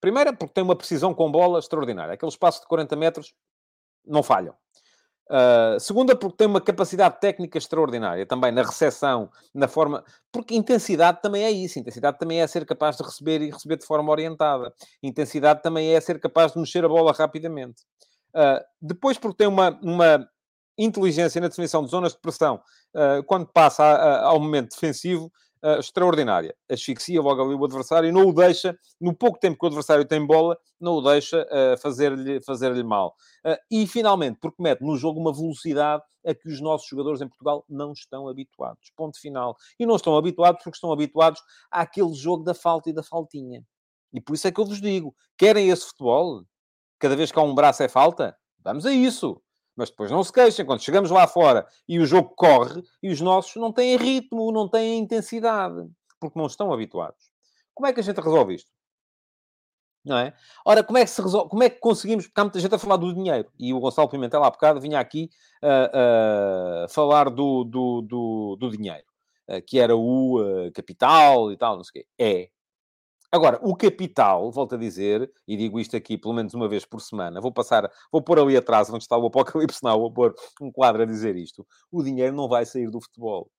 Primeira, 0.00 0.32
porque 0.32 0.54
tem 0.54 0.64
uma 0.64 0.76
precisão 0.76 1.12
com 1.12 1.30
bola 1.30 1.58
extraordinária. 1.58 2.14
Aquele 2.14 2.30
espaço 2.30 2.60
de 2.60 2.68
40 2.68 2.96
metros 2.96 3.34
não 4.06 4.22
falham. 4.22 4.54
Uh, 5.30 5.78
segunda, 5.78 6.16
porque 6.16 6.38
tem 6.38 6.46
uma 6.46 6.60
capacidade 6.60 7.20
técnica 7.20 7.58
extraordinária 7.58 8.24
também 8.24 8.50
na 8.50 8.62
recepção, 8.62 9.30
na 9.54 9.68
forma. 9.68 10.02
Porque 10.32 10.54
intensidade 10.54 11.20
também 11.20 11.44
é 11.44 11.50
isso. 11.50 11.78
Intensidade 11.78 12.18
também 12.18 12.40
é 12.40 12.46
ser 12.46 12.64
capaz 12.64 12.96
de 12.96 13.02
receber 13.02 13.42
e 13.42 13.50
receber 13.50 13.76
de 13.76 13.84
forma 13.84 14.10
orientada. 14.10 14.72
Intensidade 15.02 15.62
também 15.62 15.94
é 15.94 16.00
ser 16.00 16.18
capaz 16.18 16.52
de 16.52 16.58
mexer 16.58 16.84
a 16.84 16.88
bola 16.88 17.12
rapidamente. 17.12 17.82
Uh, 18.34 18.64
depois, 18.80 19.18
porque 19.18 19.36
tem 19.36 19.46
uma, 19.46 19.78
uma 19.82 20.26
inteligência 20.78 21.40
na 21.40 21.48
definição 21.48 21.84
de 21.84 21.90
zonas 21.90 22.12
de 22.12 22.20
pressão 22.20 22.62
uh, 22.94 23.22
quando 23.24 23.46
passa 23.46 23.84
a, 23.84 23.94
a, 23.94 24.24
ao 24.26 24.40
momento 24.40 24.70
defensivo 24.70 25.30
uh, 25.62 25.78
extraordinária. 25.78 26.54
Asfixia 26.70 27.20
logo 27.20 27.42
ali 27.42 27.54
o 27.54 27.64
adversário 27.64 28.08
e 28.08 28.12
não 28.12 28.28
o 28.28 28.32
deixa, 28.32 28.78
no 29.00 29.14
pouco 29.14 29.38
tempo 29.38 29.58
que 29.58 29.64
o 29.64 29.68
adversário 29.68 30.04
tem 30.04 30.24
bola, 30.24 30.58
não 30.80 30.94
o 30.94 31.02
deixa 31.02 31.42
uh, 31.42 31.78
fazer-lhe 31.80 32.40
fazer 32.42 32.72
mal. 32.84 33.14
Uh, 33.44 33.56
e, 33.70 33.86
finalmente, 33.86 34.38
porque 34.40 34.62
mete 34.62 34.82
no 34.82 34.96
jogo 34.96 35.20
uma 35.20 35.32
velocidade 35.32 36.02
a 36.26 36.34
que 36.34 36.48
os 36.48 36.60
nossos 36.60 36.88
jogadores 36.88 37.20
em 37.20 37.28
Portugal 37.28 37.64
não 37.68 37.92
estão 37.92 38.28
habituados. 38.28 38.90
Ponto 38.96 39.20
final. 39.20 39.56
E 39.78 39.86
não 39.86 39.96
estão 39.96 40.16
habituados 40.16 40.62
porque 40.62 40.76
estão 40.76 40.92
habituados 40.92 41.40
àquele 41.70 42.12
jogo 42.14 42.44
da 42.44 42.54
falta 42.54 42.90
e 42.90 42.92
da 42.92 43.02
faltinha. 43.02 43.64
E 44.12 44.20
por 44.20 44.34
isso 44.34 44.46
é 44.48 44.52
que 44.52 44.60
eu 44.60 44.64
vos 44.64 44.80
digo, 44.80 45.14
querem 45.36 45.68
esse 45.70 45.86
futebol? 45.86 46.42
Cada 46.98 47.14
vez 47.14 47.30
que 47.30 47.38
há 47.38 47.42
um 47.42 47.54
braço 47.54 47.82
é 47.82 47.88
falta? 47.88 48.36
Vamos 48.64 48.84
a 48.84 48.92
isso 48.92 49.40
mas 49.78 49.90
depois 49.90 50.10
não 50.10 50.24
se 50.24 50.32
queixem. 50.32 50.66
Quando 50.66 50.82
chegamos 50.82 51.08
lá 51.08 51.28
fora 51.28 51.64
e 51.88 52.00
o 52.00 52.04
jogo 52.04 52.30
corre, 52.34 52.82
e 53.00 53.12
os 53.12 53.20
nossos 53.20 53.54
não 53.54 53.72
têm 53.72 53.96
ritmo, 53.96 54.50
não 54.50 54.68
têm 54.68 54.98
intensidade, 54.98 55.88
porque 56.18 56.36
não 56.36 56.46
estão 56.46 56.72
habituados. 56.72 57.30
Como 57.72 57.86
é 57.86 57.92
que 57.92 58.00
a 58.00 58.02
gente 58.02 58.20
resolve 58.20 58.56
isto? 58.56 58.68
Não 60.04 60.18
é? 60.18 60.34
Ora, 60.66 60.82
como 60.82 60.98
é 60.98 61.04
que 61.04 61.10
se 61.10 61.22
resolve, 61.22 61.48
como 61.48 61.62
é 61.62 61.70
que 61.70 61.78
conseguimos, 61.78 62.26
porque 62.26 62.40
há 62.40 62.44
muita 62.44 62.58
gente 62.58 62.74
a 62.74 62.78
falar 62.78 62.96
do 62.96 63.14
dinheiro, 63.14 63.48
e 63.56 63.72
o 63.72 63.78
Gonçalo 63.78 64.08
Pimentel 64.08 64.42
há 64.42 64.50
bocado 64.50 64.80
vinha 64.80 64.98
aqui 64.98 65.30
uh, 65.62 66.84
uh, 66.84 66.88
falar 66.88 67.30
do, 67.30 67.62
do, 67.62 68.02
do, 68.02 68.56
do 68.56 68.70
dinheiro, 68.70 69.04
uh, 69.48 69.62
que 69.64 69.78
era 69.78 69.96
o 69.96 70.40
capital 70.74 71.52
e 71.52 71.56
tal, 71.56 71.76
não 71.76 71.84
sei 71.84 72.02
o 72.02 72.04
quê. 72.04 72.08
É, 72.18 72.50
Agora, 73.30 73.60
o 73.62 73.76
capital, 73.76 74.50
volto 74.50 74.74
a 74.74 74.78
dizer, 74.78 75.30
e 75.46 75.54
digo 75.54 75.78
isto 75.78 75.94
aqui 75.94 76.16
pelo 76.16 76.32
menos 76.32 76.54
uma 76.54 76.66
vez 76.66 76.86
por 76.86 77.00
semana, 77.00 77.42
vou 77.42 77.52
passar, 77.52 77.90
vou 78.10 78.22
pôr 78.22 78.38
ali 78.38 78.56
atrás, 78.56 78.88
onde 78.88 79.04
está 79.04 79.18
o 79.18 79.26
Apocalipse 79.26 79.80
Now, 79.84 80.00
vou 80.00 80.12
pôr 80.12 80.34
um 80.62 80.72
quadro 80.72 81.02
a 81.02 81.06
dizer 81.06 81.36
isto. 81.36 81.66
O 81.92 82.02
dinheiro 82.02 82.34
não 82.34 82.48
vai 82.48 82.64
sair 82.64 82.90
do 82.90 83.00
futebol. 83.00 83.50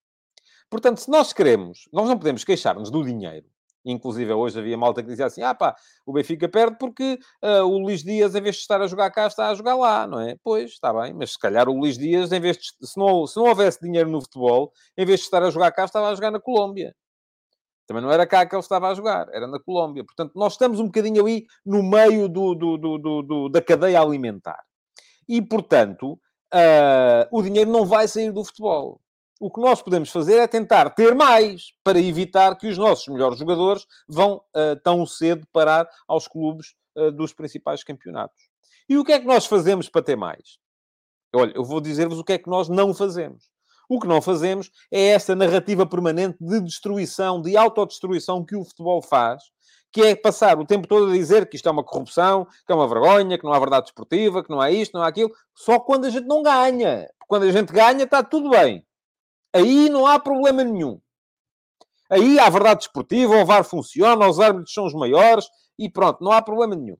Portanto, 0.68 0.98
se 0.98 1.10
nós 1.10 1.32
queremos, 1.32 1.88
nós 1.92 2.08
não 2.08 2.18
podemos 2.18 2.44
queixar-nos 2.44 2.90
do 2.90 3.04
dinheiro. 3.04 3.46
Inclusive, 3.84 4.32
hoje 4.32 4.58
havia 4.58 4.76
malta 4.76 5.02
que 5.02 5.08
dizia 5.08 5.26
assim: 5.26 5.42
ah 5.42 5.54
pá, 5.54 5.74
o 6.04 6.12
Benfica 6.12 6.48
perde 6.48 6.76
porque 6.78 7.18
uh, 7.42 7.64
o 7.64 7.78
Luís 7.78 8.02
Dias, 8.02 8.34
em 8.34 8.40
vez 8.40 8.56
de 8.56 8.62
estar 8.62 8.80
a 8.82 8.86
jogar 8.86 9.10
cá, 9.10 9.26
está 9.26 9.48
a 9.48 9.54
jogar 9.54 9.74
lá, 9.74 10.06
não 10.06 10.20
é? 10.20 10.36
Pois, 10.42 10.72
está 10.72 10.92
bem, 10.92 11.14
mas 11.14 11.32
se 11.32 11.38
calhar 11.38 11.68
o 11.68 11.78
Luís 11.78 11.96
Dias, 11.96 12.30
em 12.32 12.40
vez 12.40 12.58
de, 12.58 12.86
se 12.86 12.98
não, 12.98 13.26
se 13.26 13.36
não 13.36 13.46
houvesse 13.46 13.80
dinheiro 13.80 14.10
no 14.10 14.20
futebol, 14.20 14.72
em 14.98 15.06
vez 15.06 15.20
de 15.20 15.26
estar 15.26 15.42
a 15.42 15.50
jogar 15.50 15.72
cá, 15.72 15.84
estava 15.84 16.10
a 16.10 16.14
jogar 16.14 16.30
na 16.30 16.40
Colômbia. 16.40 16.94
Também 17.90 18.04
não 18.04 18.12
era 18.12 18.24
cá 18.24 18.46
que 18.46 18.54
ele 18.54 18.62
estava 18.62 18.88
a 18.88 18.94
jogar, 18.94 19.26
era 19.32 19.48
na 19.48 19.58
Colômbia. 19.58 20.04
Portanto, 20.04 20.30
nós 20.36 20.52
estamos 20.52 20.78
um 20.78 20.84
bocadinho 20.84 21.20
ali 21.20 21.44
no 21.66 21.82
meio 21.82 22.28
do, 22.28 22.54
do, 22.54 22.78
do, 22.78 23.22
do 23.22 23.48
da 23.48 23.60
cadeia 23.60 24.00
alimentar. 24.00 24.62
E, 25.28 25.42
portanto, 25.42 26.12
uh, 26.12 27.26
o 27.32 27.42
dinheiro 27.42 27.68
não 27.68 27.84
vai 27.84 28.06
sair 28.06 28.30
do 28.30 28.44
futebol. 28.44 29.00
O 29.40 29.50
que 29.50 29.60
nós 29.60 29.82
podemos 29.82 30.08
fazer 30.08 30.36
é 30.38 30.46
tentar 30.46 30.90
ter 30.90 31.16
mais 31.16 31.72
para 31.82 31.98
evitar 31.98 32.56
que 32.56 32.68
os 32.68 32.78
nossos 32.78 33.08
melhores 33.08 33.36
jogadores 33.40 33.84
vão 34.08 34.36
uh, 34.36 34.76
tão 34.84 35.04
cedo 35.04 35.44
parar 35.52 35.88
aos 36.06 36.28
clubes 36.28 36.76
uh, 36.94 37.10
dos 37.10 37.32
principais 37.32 37.82
campeonatos. 37.82 38.48
E 38.88 38.96
o 38.98 39.04
que 39.04 39.10
é 39.10 39.18
que 39.18 39.26
nós 39.26 39.46
fazemos 39.46 39.88
para 39.88 40.02
ter 40.02 40.14
mais? 40.14 40.58
Olha, 41.34 41.52
eu 41.56 41.64
vou 41.64 41.80
dizer-vos 41.80 42.20
o 42.20 42.24
que 42.24 42.34
é 42.34 42.38
que 42.38 42.48
nós 42.48 42.68
não 42.68 42.94
fazemos. 42.94 43.49
O 43.90 43.98
que 43.98 44.06
não 44.06 44.22
fazemos 44.22 44.70
é 44.88 45.08
esta 45.08 45.34
narrativa 45.34 45.84
permanente 45.84 46.36
de 46.40 46.60
destruição, 46.60 47.42
de 47.42 47.56
autodestruição 47.56 48.44
que 48.44 48.54
o 48.54 48.64
futebol 48.64 49.02
faz, 49.02 49.42
que 49.90 50.00
é 50.00 50.14
passar 50.14 50.56
o 50.60 50.64
tempo 50.64 50.86
todo 50.86 51.10
a 51.10 51.12
dizer 51.12 51.48
que 51.48 51.56
isto 51.56 51.68
é 51.68 51.72
uma 51.72 51.82
corrupção, 51.82 52.44
que 52.64 52.70
é 52.70 52.74
uma 52.74 52.86
vergonha, 52.86 53.36
que 53.36 53.42
não 53.42 53.52
há 53.52 53.58
verdade 53.58 53.86
esportiva, 53.86 54.44
que 54.44 54.50
não 54.50 54.60
há 54.60 54.70
isto, 54.70 54.92
não 54.92 55.02
há 55.02 55.08
aquilo, 55.08 55.32
só 55.56 55.80
quando 55.80 56.04
a 56.04 56.10
gente 56.10 56.24
não 56.28 56.40
ganha. 56.40 57.10
Quando 57.26 57.42
a 57.42 57.50
gente 57.50 57.72
ganha, 57.72 58.04
está 58.04 58.22
tudo 58.22 58.50
bem. 58.50 58.86
Aí 59.52 59.90
não 59.90 60.06
há 60.06 60.20
problema 60.20 60.62
nenhum. 60.62 61.00
Aí 62.08 62.38
há 62.38 62.48
verdade 62.48 62.84
esportiva, 62.84 63.42
o 63.42 63.44
VAR 63.44 63.64
funciona, 63.64 64.28
os 64.28 64.38
árbitros 64.38 64.72
são 64.72 64.86
os 64.86 64.94
maiores 64.94 65.48
e 65.76 65.90
pronto, 65.90 66.22
não 66.22 66.30
há 66.30 66.40
problema 66.40 66.76
nenhum. 66.76 66.96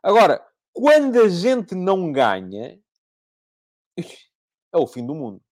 Agora, 0.00 0.40
quando 0.72 1.20
a 1.20 1.28
gente 1.28 1.74
não 1.74 2.12
ganha, 2.12 2.78
é 4.72 4.78
o 4.78 4.86
fim 4.86 5.04
do 5.04 5.16
mundo 5.16 5.42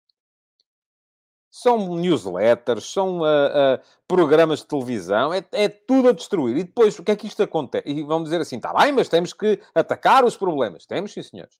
são 1.51 1.97
newsletters, 1.97 2.93
são 2.93 3.21
uh, 3.21 3.25
uh, 3.25 3.81
programas 4.07 4.61
de 4.61 4.67
televisão, 4.67 5.35
é, 5.35 5.45
é, 5.53 5.69
tudo 5.69 6.09
a 6.09 6.13
destruir. 6.13 6.57
E 6.57 6.65
depois, 6.65 6.99
o 6.99 7.03
que 7.03 7.11
é 7.11 7.17
que 7.17 7.27
isto 7.27 7.43
acontece? 7.43 7.89
E 7.89 8.03
vão 8.03 8.23
dizer 8.23 8.41
assim, 8.41 8.57
está 8.57 8.73
bem, 8.73 8.93
mas 8.93 9.09
temos 9.09 9.33
que 9.33 9.61
atacar 9.75 10.25
os 10.25 10.37
problemas. 10.37 10.87
Temos, 10.87 11.13
sim, 11.13 11.23
senhores. 11.23 11.59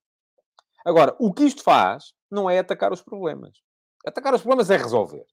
Agora, 0.85 1.15
o 1.19 1.33
que 1.33 1.45
isto 1.45 1.63
faz 1.63 2.15
não 2.31 2.49
é 2.49 2.59
atacar 2.59 2.93
os 2.93 3.03
problemas. 3.03 3.59
Atacar 4.07 4.33
os 4.33 4.41
problemas 4.41 4.71
é 4.71 4.77
resolver. 4.77 5.27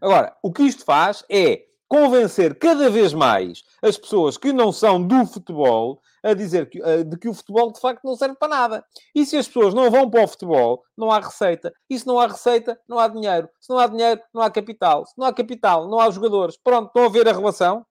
Agora, 0.00 0.36
o 0.42 0.52
que 0.52 0.64
isto 0.64 0.84
faz 0.84 1.24
é 1.30 1.64
convencer 1.92 2.58
cada 2.58 2.88
vez 2.88 3.12
mais 3.12 3.62
as 3.82 3.98
pessoas 3.98 4.38
que 4.38 4.50
não 4.50 4.72
são 4.72 5.06
do 5.06 5.26
futebol 5.26 6.00
a 6.22 6.32
dizer 6.32 6.70
que, 6.70 6.80
uh, 6.80 7.04
de 7.04 7.18
que 7.18 7.28
o 7.28 7.34
futebol 7.34 7.70
de 7.70 7.78
facto 7.78 8.02
não 8.02 8.16
serve 8.16 8.34
para 8.34 8.48
nada. 8.48 8.84
E 9.14 9.26
se 9.26 9.36
as 9.36 9.46
pessoas 9.46 9.74
não 9.74 9.90
vão 9.90 10.08
para 10.08 10.24
o 10.24 10.26
futebol, 10.26 10.82
não 10.96 11.10
há 11.10 11.20
receita. 11.20 11.70
E 11.90 11.98
se 11.98 12.06
não 12.06 12.18
há 12.18 12.28
receita, 12.28 12.80
não 12.88 12.98
há 12.98 13.08
dinheiro. 13.08 13.46
Se 13.60 13.68
não 13.68 13.78
há 13.78 13.86
dinheiro, 13.86 14.22
não 14.32 14.40
há 14.40 14.50
capital. 14.50 15.04
Se 15.04 15.12
não 15.18 15.26
há 15.26 15.34
capital, 15.34 15.86
não 15.86 16.00
há 16.00 16.10
jogadores. 16.10 16.56
Pronto, 16.56 16.86
estão 16.86 17.04
a 17.04 17.08
ver 17.10 17.28
a 17.28 17.32
relação? 17.32 17.84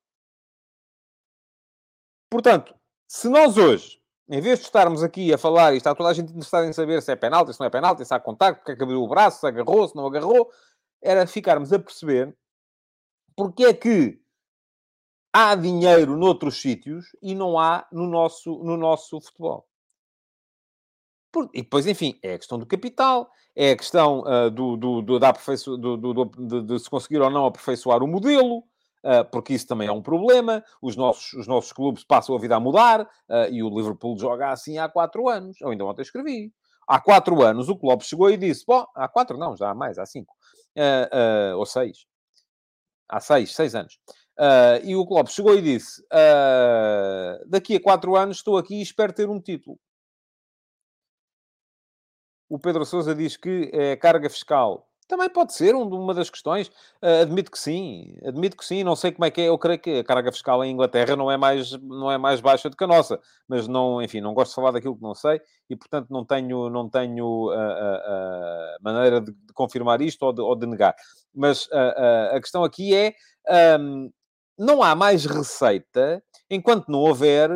Portanto, 2.31 2.73
se 3.07 3.29
nós 3.29 3.55
hoje, 3.55 4.01
em 4.27 4.41
vez 4.41 4.57
de 4.57 4.65
estarmos 4.65 5.03
aqui 5.03 5.31
a 5.31 5.37
falar, 5.37 5.75
e 5.75 5.77
está 5.77 5.93
toda 5.93 6.09
a 6.09 6.13
gente 6.13 6.31
interessada 6.31 6.65
em 6.65 6.73
saber 6.73 7.03
se 7.03 7.11
é 7.11 7.15
penalti, 7.15 7.53
se 7.53 7.59
não 7.59 7.67
é 7.67 7.69
penalti, 7.69 8.03
se 8.03 8.13
há 8.15 8.19
contacto, 8.19 8.61
porque 8.61 8.71
é 8.71 8.75
que 8.75 8.81
abriu 8.81 9.03
o 9.03 9.07
braço, 9.07 9.41
se 9.41 9.45
agarrou, 9.45 9.87
se 9.87 9.95
não 9.95 10.07
agarrou, 10.07 10.49
era 11.03 11.27
ficarmos 11.27 11.71
a 11.71 11.77
perceber 11.77 12.35
porque 13.41 13.63
é 13.63 13.73
que 13.73 14.21
há 15.33 15.55
dinheiro 15.55 16.15
noutros 16.15 16.61
sítios 16.61 17.07
e 17.23 17.33
não 17.33 17.57
há 17.57 17.87
no 17.91 18.05
nosso, 18.05 18.63
no 18.63 18.77
nosso 18.77 19.19
futebol. 19.19 19.67
Por, 21.31 21.49
e 21.55 21.63
depois, 21.63 21.87
enfim, 21.87 22.19
é 22.21 22.35
a 22.35 22.37
questão 22.37 22.59
do 22.59 22.67
capital, 22.67 23.31
é 23.55 23.71
a 23.71 23.77
questão 23.77 24.19
uh, 24.19 24.51
do, 24.51 24.77
do, 24.77 25.01
do, 25.01 25.19
da 25.19 25.31
do, 25.31 25.97
do 25.97 26.61
de, 26.61 26.79
se 26.79 26.87
conseguir 26.87 27.19
ou 27.19 27.31
não 27.31 27.47
aperfeiçoar 27.47 28.03
o 28.03 28.07
modelo, 28.07 28.59
uh, 28.59 29.25
porque 29.31 29.55
isso 29.55 29.65
também 29.65 29.87
é 29.87 29.91
um 29.91 30.03
problema. 30.03 30.63
Os 30.79 30.95
nossos, 30.95 31.33
os 31.33 31.47
nossos 31.47 31.73
clubes 31.73 32.03
passam 32.03 32.35
a 32.35 32.39
vida 32.39 32.55
a 32.55 32.59
mudar 32.59 33.01
uh, 33.01 33.49
e 33.49 33.63
o 33.63 33.75
Liverpool 33.75 34.19
joga 34.19 34.51
assim 34.51 34.77
há 34.77 34.87
quatro 34.87 35.27
anos. 35.27 35.59
Eu 35.59 35.69
ainda 35.69 35.83
ontem 35.83 36.03
escrevi. 36.03 36.53
Há 36.87 37.01
quatro 37.01 37.41
anos 37.41 37.69
o 37.69 37.75
Klopp 37.75 38.03
chegou 38.03 38.29
e 38.29 38.37
disse: 38.37 38.65
Bom, 38.67 38.85
há 38.93 39.07
quatro 39.07 39.35
não, 39.35 39.57
já 39.57 39.71
há 39.71 39.73
mais, 39.73 39.97
há 39.97 40.05
cinco. 40.05 40.35
ou 41.57 41.65
seis 41.65 42.10
há 43.11 43.19
seis, 43.19 43.53
seis 43.53 43.75
anos. 43.75 43.99
Uh, 44.39 44.81
e 44.83 44.95
o 44.95 45.05
Klopp 45.05 45.27
chegou 45.27 45.55
e 45.55 45.61
disse: 45.61 46.01
uh, 46.03 47.47
daqui 47.47 47.75
a 47.75 47.81
quatro 47.81 48.15
anos 48.15 48.37
estou 48.37 48.57
aqui 48.57 48.75
e 48.75 48.81
espero 48.81 49.13
ter 49.13 49.29
um 49.29 49.39
título. 49.39 49.77
O 52.49 52.57
Pedro 52.57 52.85
Sousa 52.85 53.13
diz 53.13 53.37
que 53.37 53.69
é 53.73 53.95
carga 53.95 54.29
fiscal. 54.29 54.90
Também 55.11 55.29
pode 55.29 55.51
ser 55.51 55.75
uma 55.75 56.13
das 56.13 56.29
questões. 56.29 56.69
Uh, 57.03 57.23
admito 57.23 57.51
que 57.51 57.59
sim, 57.59 58.17
admito 58.25 58.55
que 58.55 58.63
sim. 58.63 58.81
Não 58.81 58.95
sei 58.95 59.11
como 59.11 59.25
é 59.25 59.29
que 59.29 59.41
é. 59.41 59.49
Eu 59.49 59.57
creio 59.57 59.77
que 59.77 59.99
a 59.99 60.03
carga 60.05 60.31
fiscal 60.31 60.63
em 60.63 60.71
Inglaterra 60.71 61.17
não 61.17 61.29
é 61.29 61.35
mais, 61.35 61.73
não 61.81 62.09
é 62.09 62.17
mais 62.17 62.39
baixa 62.39 62.69
do 62.69 62.77
que 62.77 62.83
a 62.85 62.87
nossa. 62.87 63.19
Mas 63.45 63.67
não, 63.67 64.01
enfim, 64.01 64.21
não 64.21 64.33
gosto 64.33 64.51
de 64.51 64.55
falar 64.55 64.71
daquilo 64.71 64.95
que 64.95 65.01
não 65.01 65.13
sei 65.13 65.41
e, 65.69 65.75
portanto, 65.75 66.07
não 66.09 66.23
tenho, 66.23 66.69
não 66.69 66.89
tenho 66.89 67.25
uh, 67.25 67.51
uh, 67.51 68.77
maneira 68.79 69.19
de, 69.19 69.33
de, 69.33 69.53
confirmar 69.53 70.01
isto 70.01 70.23
ou 70.23 70.31
de, 70.31 70.39
ou 70.39 70.55
de 70.55 70.65
negar. 70.65 70.95
Mas 71.35 71.67
a 72.33 72.39
questão 72.39 72.63
aqui 72.63 72.95
é: 72.95 73.13
um, 73.77 74.09
não 74.57 74.81
há 74.81 74.95
mais 74.95 75.25
receita 75.25 76.23
enquanto 76.49 76.87
não 76.87 76.99
houver 76.99 77.51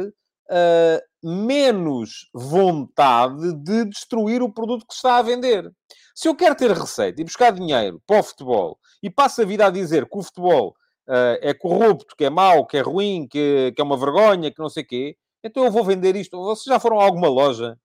menos 1.26 2.30
vontade 2.32 3.52
de 3.56 3.86
destruir 3.86 4.44
o 4.44 4.54
produto 4.54 4.86
que 4.86 4.94
se 4.94 5.00
está 5.00 5.18
a 5.18 5.24
vender. 5.24 5.72
Se 6.14 6.28
eu 6.28 6.36
quero 6.36 6.54
ter 6.54 6.70
receita 6.72 7.20
e 7.20 7.26
buscar 7.26 7.52
dinheiro 7.52 8.00
para 8.06 8.20
o 8.20 8.24
futebol 8.24 8.78
e 9.02 9.10
passo 9.10 9.42
a 9.42 9.46
vida 9.46 9.66
a 9.66 9.72
dizer 9.72 10.08
que 10.08 10.20
o 10.20 10.22
futebol 10.22 10.76
uh, 11.10 11.38
é 11.42 11.52
corrupto, 11.52 12.16
que 12.16 12.26
é 12.26 12.30
mau, 12.30 12.68
que 12.68 12.78
é 12.78 12.82
ruim, 12.82 13.28
que, 13.28 13.74
que 13.76 13.82
é 13.82 13.84
uma 13.84 13.98
vergonha, 13.98 14.52
que 14.52 14.60
não 14.60 14.70
sei 14.70 14.84
o 14.84 14.88
quê, 14.88 15.18
então 15.44 15.66
eu 15.66 15.72
vou 15.72 15.84
vender 15.84 16.16
isto. 16.16 16.38
Vocês 16.38 16.66
já 16.66 16.80
foram 16.80 17.00
a 17.00 17.04
alguma 17.04 17.28
loja 17.28 17.76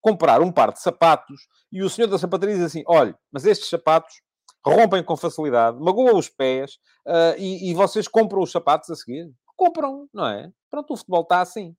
comprar 0.00 0.40
um 0.40 0.50
par 0.50 0.72
de 0.72 0.80
sapatos 0.80 1.42
e 1.70 1.82
o 1.82 1.90
senhor 1.90 2.08
da 2.08 2.18
sapataria 2.18 2.54
diz 2.54 2.64
assim: 2.64 2.82
olha, 2.86 3.14
mas 3.30 3.44
estes 3.44 3.68
sapatos 3.68 4.14
rompem 4.64 5.04
com 5.04 5.14
facilidade, 5.14 5.78
magoam 5.78 6.16
os 6.16 6.30
pés 6.30 6.78
uh, 7.06 7.36
e, 7.36 7.70
e 7.70 7.74
vocês 7.74 8.08
compram 8.08 8.40
os 8.40 8.50
sapatos 8.50 8.88
a 8.88 8.96
seguir? 8.96 9.30
Compram, 9.54 10.08
não 10.12 10.26
é? 10.26 10.50
Pronto, 10.70 10.94
o 10.94 10.96
futebol 10.96 11.20
está 11.20 11.42
assim 11.42 11.76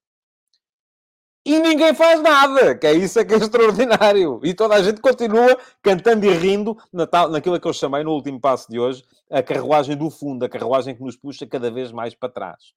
e 1.45 1.59
ninguém 1.59 1.93
faz 1.93 2.21
nada, 2.21 2.73
que 2.75 2.87
é 2.87 2.93
isso 2.93 3.19
é 3.19 3.25
que 3.25 3.33
é 3.33 3.37
extraordinário. 3.37 4.39
E 4.43 4.53
toda 4.53 4.75
a 4.75 4.81
gente 4.81 5.01
continua 5.01 5.57
cantando 5.81 6.25
e 6.25 6.33
rindo 6.33 6.77
na 6.91 7.05
tal, 7.05 7.29
naquilo 7.29 7.59
que 7.59 7.67
eu 7.67 7.73
chamei 7.73 8.03
no 8.03 8.11
último 8.11 8.39
passo 8.39 8.71
de 8.71 8.79
hoje, 8.79 9.03
a 9.29 9.43
carruagem 9.43 9.97
do 9.97 10.09
fundo, 10.09 10.45
a 10.45 10.49
carruagem 10.49 10.95
que 10.95 11.03
nos 11.03 11.17
puxa 11.17 11.45
cada 11.45 11.69
vez 11.69 11.91
mais 11.91 12.15
para 12.15 12.29
trás. 12.29 12.73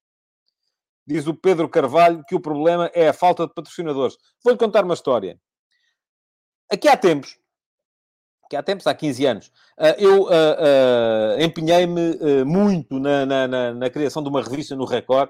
Diz 1.05 1.25
o 1.27 1.33
Pedro 1.33 1.69
Carvalho 1.69 2.23
que 2.27 2.35
o 2.35 2.41
problema 2.41 2.91
é 2.93 3.07
a 3.07 3.13
falta 3.13 3.47
de 3.47 3.53
patrocinadores. 3.53 4.17
Vou-lhe 4.43 4.59
contar 4.59 4.83
uma 4.83 4.93
história. 4.93 5.39
Aqui 6.69 6.89
há 6.89 6.97
tempos, 6.97 7.39
que 8.49 8.55
há 8.55 8.63
tempos, 8.63 8.87
há 8.87 8.93
15 8.93 9.25
anos, 9.25 9.51
ah, 9.77 9.95
eu 9.97 10.23
uh, 10.23 10.27
uh, 10.27 11.41
empenhei-me 11.41 12.11
uh, 12.11 12.45
muito 12.45 12.99
na, 12.99 13.25
na, 13.25 13.47
na, 13.47 13.73
na, 13.73 13.89
criação 13.89 14.23
de 14.23 14.29
uma 14.29 14.41
revista 14.41 14.75
no 14.75 14.85
Record, 14.85 15.29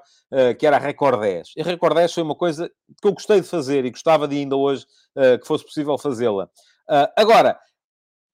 que 0.60 0.68
era 0.68 0.76
a 0.76 0.80
Record 0.80 1.20
10. 1.20 1.54
E 1.56 1.62
a 1.62 1.64
Record 1.64 1.96
10 1.96 2.14
foi 2.14 2.24
uma 2.24 2.36
coisa 2.36 2.70
que 3.02 3.08
eu 3.08 3.14
gostei 3.14 3.42
de 3.42 3.48
fazer 3.48 3.86
e 3.86 3.92
gostava 3.92 4.28
de 4.28 4.38
ainda 4.38 4.56
hoje 4.56 4.86
que 5.16 5.48
fosse 5.48 5.64
possível 5.64 5.98
fazê-la. 5.98 6.50
agora, 7.16 7.58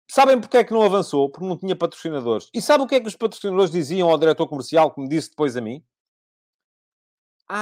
sabem 0.10 0.40
porque 0.40 0.58
é 0.58 0.64
que 0.64 0.74
não 0.74 0.82
avançou? 0.82 1.30
Porque 1.30 1.46
não 1.46 1.56
tinha 1.56 1.76
patrocinadores. 1.76 2.50
E 2.54 2.62
sabe 2.62 2.84
o 2.84 2.88
que 2.88 2.96
é 2.96 3.00
que 3.00 3.08
os 3.08 3.16
patrocinadores 3.16 3.70
diziam 3.70 4.10
ao 4.10 4.18
diretor 4.18 4.48
comercial, 4.48 4.92
que 4.92 5.02
me 5.02 5.08
disse 5.08 5.30
depois 5.30 5.56
a 5.56 5.62
mim? 5.62 5.84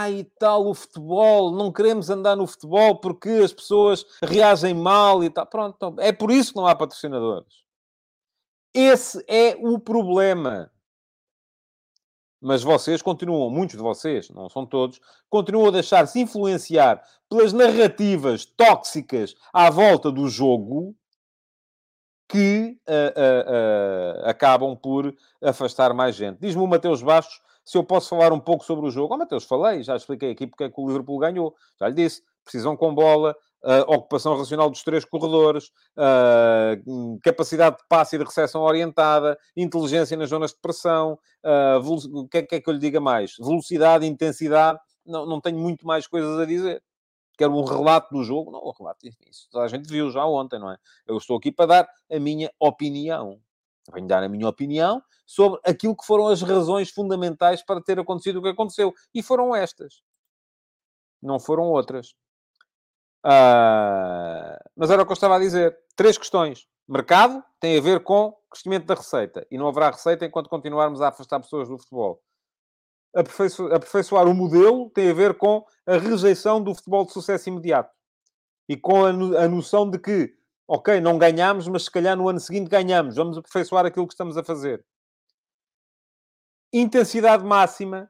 E 0.10 0.24
tal, 0.40 0.68
o 0.68 0.74
futebol, 0.74 1.52
não 1.52 1.72
queremos 1.72 2.10
andar 2.10 2.36
no 2.36 2.48
futebol 2.48 2.96
porque 2.96 3.30
as 3.30 3.52
pessoas 3.52 4.06
reagem 4.24 4.74
mal 4.74 5.24
e 5.24 5.30
tal. 5.30 5.46
Pronto, 5.46 5.76
então, 5.76 5.96
é 6.00 6.12
por 6.12 6.32
isso 6.32 6.54
que 6.54 6.58
não 6.58 6.68
há 6.68 6.76
patrocinadores. 6.76 7.62
Esse 8.74 9.24
é 9.28 9.58
o 9.60 9.78
problema. 9.78 10.72
Mas 12.40 12.64
vocês 12.64 13.02
continuam, 13.02 13.50
muitos 13.52 13.76
de 13.76 13.84
vocês, 13.84 14.30
não 14.30 14.50
são 14.50 14.66
todos, 14.66 15.00
continuam 15.30 15.68
a 15.68 15.72
deixar-se 15.72 16.20
influenciar 16.20 17.04
pelas 17.30 17.54
narrativas 17.54 18.46
tóxicas 18.46 19.36
à 19.54 19.70
volta 19.70 20.12
do 20.12 20.28
jogo 20.28 20.96
que 22.28 22.78
uh, 22.88 22.94
uh, 22.94 24.24
uh, 24.24 24.30
acabam 24.30 24.76
por 24.76 25.14
afastar 25.44 25.94
mais 25.94 26.16
gente. 26.16 26.40
Diz-me 26.40 26.64
o 26.64 26.68
Mateus 26.68 27.04
Bastos 27.04 27.42
se 27.64 27.78
eu 27.78 27.84
posso 27.84 28.10
falar 28.10 28.34
um 28.34 28.40
pouco 28.40 28.64
sobre 28.64 28.86
o 28.86 28.92
jogo. 28.92 29.18
Oh, 29.32 29.40
falei, 29.40 29.84
já 29.84 29.96
expliquei 29.96 30.32
aqui 30.32 30.48
porque 30.48 30.66
é 30.66 30.70
que 30.70 30.80
o 30.80 30.88
Liverpool 30.88 31.20
ganhou. 31.20 31.56
Já 31.80 31.88
lhe 31.88 31.96
disse, 31.96 32.22
precisão 32.44 32.76
com 32.76 32.94
bola, 32.94 33.36
uh, 33.64 33.94
ocupação 33.94 34.36
racional 34.38 34.70
dos 34.70 34.84
três 34.84 35.06
corredores, 35.06 35.72
uh, 35.98 37.20
capacidade 37.24 37.78
de 37.78 37.84
passe 37.88 38.16
e 38.16 38.20
de 38.20 38.26
recepção 38.26 38.62
orientada, 38.62 39.38
inteligência 39.56 40.18
nas 40.18 40.30
zonas 40.30 40.52
de 40.52 40.60
pressão, 40.60 41.18
uh, 41.44 42.20
o 42.20 42.28
que 42.28 42.40
é, 42.40 42.44
que 42.44 42.56
é, 42.56 42.62
que 42.62 42.70
eu 42.70 42.74
lhe 42.74 42.80
diga 42.80 43.00
mais? 43.00 43.36
Velocidade, 43.38 44.06
intensidade, 44.06 44.80
não, 45.06 45.26
não 45.26 45.42
tenho 45.42 45.58
muito 45.58 45.86
mais 45.86 46.08
coisas 46.08 46.40
a 46.40 46.46
dizer. 46.46 46.84
Quero 47.38 47.56
um 47.56 47.64
relato 47.64 48.14
do 48.14 48.24
jogo? 48.24 48.52
Não, 48.52 48.60
o 48.60 48.72
relato, 48.72 49.08
isso 49.28 49.48
a 49.58 49.68
gente 49.68 49.88
viu 49.88 50.12
já 50.12 50.26
ontem, 50.26 50.60
não 50.60 50.70
é? 50.70 50.78
Eu 51.08 51.18
estou 51.18 51.38
aqui 51.38 51.52
para 51.52 51.66
dar 51.66 51.90
a 52.12 52.20
minha 52.20 52.52
opinião 52.60 53.40
venho 53.94 54.08
dar 54.08 54.24
a 54.24 54.30
minha 54.30 54.48
opinião 54.48 55.02
sobre 55.26 55.60
aquilo 55.66 55.96
que 55.96 56.06
foram 56.06 56.28
as 56.28 56.42
razões 56.42 56.90
fundamentais 56.90 57.64
para 57.64 57.82
ter 57.82 58.00
acontecido 58.00 58.38
o 58.38 58.42
que 58.42 58.50
aconteceu. 58.50 58.94
E 59.14 59.24
foram 59.24 59.56
estas. 59.56 60.02
Não 61.22 61.40
foram 61.40 61.64
outras. 61.64 62.10
Uh, 63.26 64.58
mas 64.76 64.90
era 64.90 65.02
o 65.02 65.06
que 65.06 65.12
eu 65.12 65.16
estava 65.16 65.36
a 65.36 65.40
dizer. 65.40 65.78
Três 65.96 66.18
questões. 66.18 66.68
Mercado 66.88 67.44
tem 67.60 67.78
a 67.78 67.82
ver 67.82 68.04
com 68.04 68.36
crescimento 68.50 68.86
da 68.86 68.96
receita. 68.96 69.48
E 69.50 69.58
não 69.58 69.68
haverá 69.68 69.90
receita 69.92 70.26
enquanto 70.26 70.50
continuarmos 70.50 71.02
a 71.02 71.08
afastar 71.08 71.40
pessoas 71.40 71.70
do 71.70 71.78
futebol. 71.78 72.22
Aperfeiço 73.16 73.68
aperfeiçoar 73.68 74.28
o 74.28 74.34
modelo 74.34 74.90
tem 74.90 75.10
a 75.10 75.14
ver 75.14 75.38
com 75.38 75.66
a 75.86 75.98
rejeição 75.98 76.62
do 76.62 76.74
futebol 76.76 77.06
de 77.06 77.14
sucesso 77.14 77.50
imediato. 77.50 77.94
E 78.68 78.78
com 78.78 79.06
a, 79.06 79.14
no 79.14 79.38
a 79.38 79.48
noção 79.48 79.90
de 79.90 80.00
que 80.00 80.34
ok, 80.74 81.02
não 81.02 81.18
ganhamos, 81.18 81.68
mas 81.68 81.84
se 81.84 81.92
calhar 81.92 82.16
no 82.16 82.30
ano 82.30 82.40
seguinte 82.40 82.70
ganhamos. 82.70 83.18
Vamos 83.18 83.38
aperfeiçoar 83.38 83.86
aquilo 83.86 84.08
que 84.08 84.14
estamos 84.14 84.38
a 84.38 84.44
fazer. 84.44 84.82
Intensidade 86.72 87.44
máxima 87.44 88.10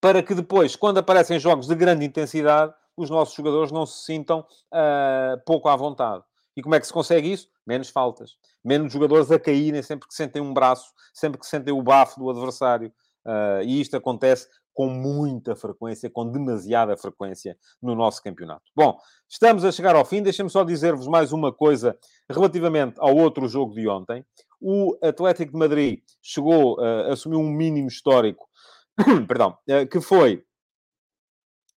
para 0.00 0.22
que 0.22 0.32
depois, 0.32 0.76
quando 0.76 0.98
aparecem 0.98 1.40
jogos 1.40 1.66
de 1.66 1.74
grande 1.74 2.04
intensidade, 2.04 2.72
os 2.96 3.10
nossos 3.10 3.34
jogadores 3.34 3.72
não 3.72 3.84
se 3.84 4.04
sintam 4.04 4.46
uh, 4.72 5.42
pouco 5.44 5.68
à 5.68 5.74
vontade. 5.74 6.22
E 6.56 6.62
como 6.62 6.76
é 6.76 6.80
que 6.80 6.86
se 6.86 6.92
consegue 6.92 7.32
isso? 7.32 7.48
Menos 7.66 7.88
faltas. 7.88 8.36
Menos 8.64 8.92
jogadores 8.92 9.28
a 9.32 9.40
caírem 9.40 9.82
sempre 9.82 10.06
que 10.06 10.14
sentem 10.14 10.40
um 10.40 10.54
braço, 10.54 10.92
sempre 11.12 11.40
que 11.40 11.46
sentem 11.46 11.74
o 11.74 11.82
bafo 11.82 12.20
do 12.20 12.30
adversário. 12.30 12.92
Uh, 13.26 13.62
e 13.64 13.80
isto 13.80 13.96
acontece 13.96 14.48
com 14.78 14.88
muita 14.88 15.56
frequência, 15.56 16.08
com 16.08 16.30
demasiada 16.30 16.96
frequência 16.96 17.58
no 17.82 17.96
nosso 17.96 18.22
campeonato. 18.22 18.62
Bom, 18.76 18.96
estamos 19.28 19.64
a 19.64 19.72
chegar 19.72 19.96
ao 19.96 20.04
fim. 20.04 20.22
Deixem-me 20.22 20.48
só 20.48 20.62
dizer-vos 20.62 21.08
mais 21.08 21.32
uma 21.32 21.52
coisa 21.52 21.98
relativamente 22.30 22.94
ao 23.00 23.16
outro 23.16 23.48
jogo 23.48 23.74
de 23.74 23.88
ontem. 23.88 24.24
O 24.60 24.96
Atlético 25.02 25.50
de 25.50 25.58
Madrid 25.58 25.98
chegou, 26.22 26.78
uh, 26.78 27.10
assumiu 27.10 27.40
um 27.40 27.50
mínimo 27.50 27.88
histórico, 27.88 28.48
perdão, 29.26 29.58
uh, 29.68 29.84
que 29.90 30.00
foi 30.00 30.44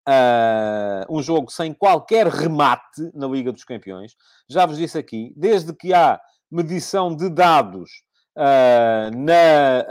Uh, 0.08 1.04
um 1.10 1.22
jogo 1.22 1.52
sem 1.52 1.72
qualquer 1.74 2.26
remate 2.26 3.10
na 3.14 3.28
Liga 3.28 3.52
dos 3.52 3.64
Campeões. 3.64 4.16
Já 4.48 4.66
vos 4.66 4.78
disse 4.78 4.98
aqui, 4.98 5.32
desde 5.36 5.72
que 5.74 5.92
há 5.92 6.18
medição 6.50 7.14
de 7.14 7.28
dados 7.28 7.90
uh, 8.36 9.14
na, 9.14 9.84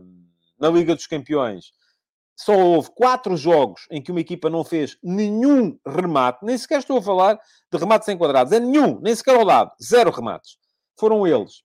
uh, 0.00 0.06
na 0.60 0.68
Liga 0.68 0.94
dos 0.94 1.06
Campeões, 1.06 1.72
só 2.44 2.56
houve 2.56 2.90
quatro 2.94 3.36
jogos 3.36 3.86
em 3.90 4.02
que 4.02 4.10
uma 4.10 4.20
equipa 4.20 4.48
não 4.48 4.64
fez 4.64 4.96
nenhum 5.02 5.78
remate, 5.86 6.44
nem 6.44 6.56
sequer 6.56 6.78
estou 6.78 6.98
a 6.98 7.02
falar 7.02 7.38
de 7.70 7.78
remates 7.78 8.08
enquadrados, 8.08 8.52
é 8.52 8.58
nenhum, 8.58 8.98
nem 9.00 9.14
sequer 9.14 9.36
ao 9.36 9.44
lado, 9.44 9.70
zero 9.82 10.10
remates. 10.10 10.56
Foram 10.98 11.26
eles 11.26 11.62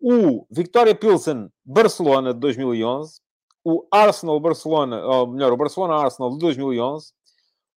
o 0.00 0.46
Victoria 0.50 0.94
Pilsen 0.94 1.50
Barcelona 1.62 2.32
de 2.32 2.40
2011, 2.40 3.20
o 3.62 3.86
Arsenal 3.92 4.40
Barcelona, 4.40 5.04
ou 5.04 5.26
melhor, 5.26 5.52
o 5.52 5.56
Barcelona 5.56 5.96
Arsenal 5.96 6.30
de 6.30 6.38
2011, 6.38 7.12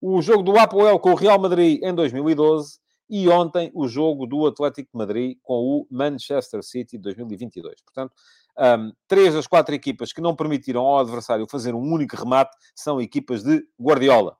o 0.00 0.22
jogo 0.22 0.42
do 0.42 0.58
Apoel 0.58 0.98
com 0.98 1.12
o 1.12 1.14
Real 1.14 1.38
Madrid 1.38 1.82
em 1.82 1.94
2012 1.94 2.78
e 3.10 3.28
ontem 3.28 3.70
o 3.74 3.86
jogo 3.86 4.26
do 4.26 4.46
Atlético 4.46 4.90
de 4.92 4.98
Madrid 4.98 5.36
com 5.42 5.54
o 5.54 5.86
Manchester 5.90 6.62
City 6.62 6.96
de 6.96 7.02
2022. 7.02 7.82
Portanto, 7.82 8.14
um, 8.58 8.92
três 9.08 9.34
das 9.34 9.46
quatro 9.46 9.74
equipas 9.74 10.12
que 10.12 10.20
não 10.20 10.36
permitiram 10.36 10.82
ao 10.82 10.98
adversário 10.98 11.46
fazer 11.48 11.74
um 11.74 11.82
único 11.82 12.16
remate 12.16 12.56
são 12.74 13.00
equipas 13.00 13.42
de 13.42 13.64
Guardiola. 13.80 14.36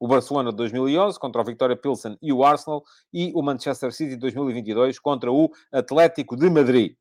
O 0.00 0.06
Barcelona 0.06 0.50
de 0.50 0.56
2011 0.56 1.18
contra 1.18 1.42
o 1.42 1.44
Victoria 1.44 1.76
Pilsen 1.76 2.16
e 2.22 2.32
o 2.32 2.44
Arsenal 2.44 2.84
e 3.12 3.32
o 3.34 3.42
Manchester 3.42 3.92
City 3.92 4.10
de 4.10 4.18
2022 4.18 4.98
contra 4.98 5.30
o 5.30 5.50
Atlético 5.72 6.36
de 6.36 6.48
Madrid. 6.48 6.92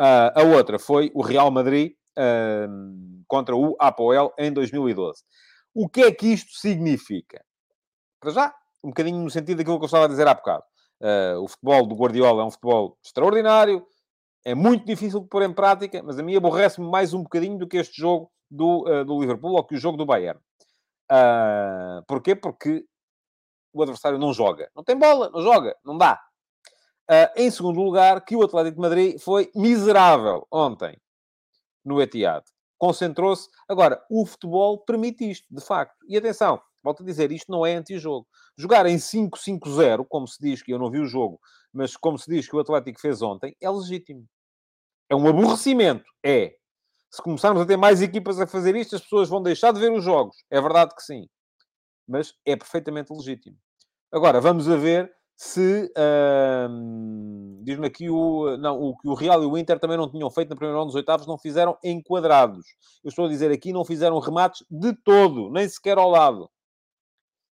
Uh, 0.00 0.30
a 0.34 0.42
outra 0.42 0.78
foi 0.78 1.10
o 1.14 1.22
Real 1.22 1.50
Madrid 1.50 1.92
uh, 2.18 3.24
contra 3.26 3.56
o 3.56 3.74
Apoel 3.80 4.32
em 4.38 4.52
2012. 4.52 5.22
O 5.74 5.88
que 5.88 6.02
é 6.02 6.12
que 6.12 6.26
isto 6.26 6.52
significa? 6.52 7.42
Para 8.20 8.30
já, 8.30 8.54
um 8.84 8.88
bocadinho 8.88 9.18
no 9.18 9.30
sentido 9.30 9.58
daquilo 9.58 9.78
que 9.78 9.84
eu 9.84 9.86
estava 9.86 10.04
a 10.04 10.08
dizer 10.08 10.28
há 10.28 10.34
bocado. 10.34 10.64
Uh, 11.00 11.42
o 11.42 11.48
futebol 11.48 11.86
do 11.86 11.94
Guardiola 11.94 12.42
é 12.42 12.44
um 12.44 12.50
futebol 12.50 12.98
extraordinário, 13.04 13.86
é 14.48 14.54
muito 14.54 14.86
difícil 14.86 15.20
de 15.20 15.28
pôr 15.28 15.42
em 15.42 15.52
prática, 15.52 16.02
mas 16.02 16.18
a 16.18 16.22
mim 16.22 16.34
aborrece-me 16.34 16.88
mais 16.88 17.12
um 17.12 17.22
bocadinho 17.22 17.58
do 17.58 17.68
que 17.68 17.76
este 17.76 18.00
jogo 18.00 18.32
do, 18.50 18.88
uh, 18.88 19.04
do 19.04 19.20
Liverpool 19.20 19.52
ou 19.52 19.62
que 19.62 19.74
o 19.74 19.78
jogo 19.78 19.98
do 19.98 20.06
Bayern. 20.06 20.40
Uh, 21.12 22.02
porquê? 22.06 22.34
Porque 22.34 22.82
o 23.74 23.82
adversário 23.82 24.18
não 24.18 24.32
joga. 24.32 24.70
Não 24.74 24.82
tem 24.82 24.96
bola, 24.96 25.28
não 25.28 25.42
joga, 25.42 25.76
não 25.84 25.98
dá. 25.98 26.18
Uh, 27.10 27.28
em 27.36 27.50
segundo 27.50 27.78
lugar, 27.82 28.24
que 28.24 28.34
o 28.34 28.42
Atlético 28.42 28.76
de 28.76 28.80
Madrid 28.80 29.18
foi 29.18 29.50
miserável 29.54 30.46
ontem 30.50 30.98
no 31.84 32.00
Etihad. 32.00 32.42
Concentrou-se. 32.78 33.50
Agora, 33.68 34.02
o 34.10 34.24
futebol 34.24 34.78
permite 34.78 35.30
isto, 35.30 35.46
de 35.50 35.60
facto. 35.60 35.94
E 36.08 36.16
atenção, 36.16 36.58
volto 36.82 37.02
a 37.02 37.06
dizer, 37.06 37.30
isto 37.32 37.52
não 37.52 37.66
é 37.66 37.74
anti-jogo. 37.74 38.26
Jogar 38.56 38.86
em 38.86 38.96
5-5-0, 38.96 40.06
como 40.08 40.26
se 40.26 40.38
diz, 40.40 40.62
que 40.62 40.72
eu 40.72 40.78
não 40.78 40.90
vi 40.90 41.00
o 41.00 41.06
jogo, 41.06 41.38
mas 41.70 41.98
como 41.98 42.18
se 42.18 42.30
diz 42.30 42.48
que 42.48 42.56
o 42.56 42.60
Atlético 42.60 42.98
fez 42.98 43.20
ontem, 43.20 43.54
é 43.60 43.68
legítimo. 43.68 44.26
É 45.10 45.16
um 45.16 45.26
aborrecimento. 45.26 46.04
É. 46.24 46.54
Se 47.10 47.22
começarmos 47.22 47.62
a 47.62 47.66
ter 47.66 47.76
mais 47.76 48.02
equipas 48.02 48.40
a 48.40 48.46
fazer 48.46 48.76
isto, 48.76 48.96
as 48.96 49.02
pessoas 49.02 49.28
vão 49.28 49.42
deixar 49.42 49.72
de 49.72 49.80
ver 49.80 49.90
os 49.90 50.04
jogos. 50.04 50.36
É 50.50 50.60
verdade 50.60 50.94
que 50.94 51.02
sim. 51.02 51.26
Mas 52.06 52.34
é 52.44 52.54
perfeitamente 52.56 53.12
legítimo. 53.12 53.56
Agora, 54.12 54.40
vamos 54.40 54.68
a 54.68 54.76
ver 54.76 55.10
se 55.36 55.84
uh, 55.96 57.62
diz-me 57.62 57.86
aqui 57.86 58.10
o, 58.10 58.56
não, 58.56 58.76
o 58.82 58.96
que 58.98 59.08
o 59.08 59.14
Real 59.14 59.40
e 59.42 59.46
o 59.46 59.56
Inter 59.56 59.78
também 59.78 59.96
não 59.96 60.10
tinham 60.10 60.28
feito 60.30 60.50
na 60.50 60.56
primeira 60.56 60.76
ronda 60.76 60.88
dos 60.88 60.96
oitavos, 60.96 61.28
não 61.28 61.38
fizeram 61.38 61.78
enquadrados. 61.84 62.66
Eu 63.04 63.08
estou 63.08 63.26
a 63.26 63.28
dizer 63.28 63.52
aqui, 63.52 63.72
não 63.72 63.84
fizeram 63.84 64.18
remates 64.18 64.66
de 64.68 64.92
todo, 64.92 65.48
nem 65.50 65.68
sequer 65.68 65.96
ao 65.96 66.10
lado. 66.10 66.50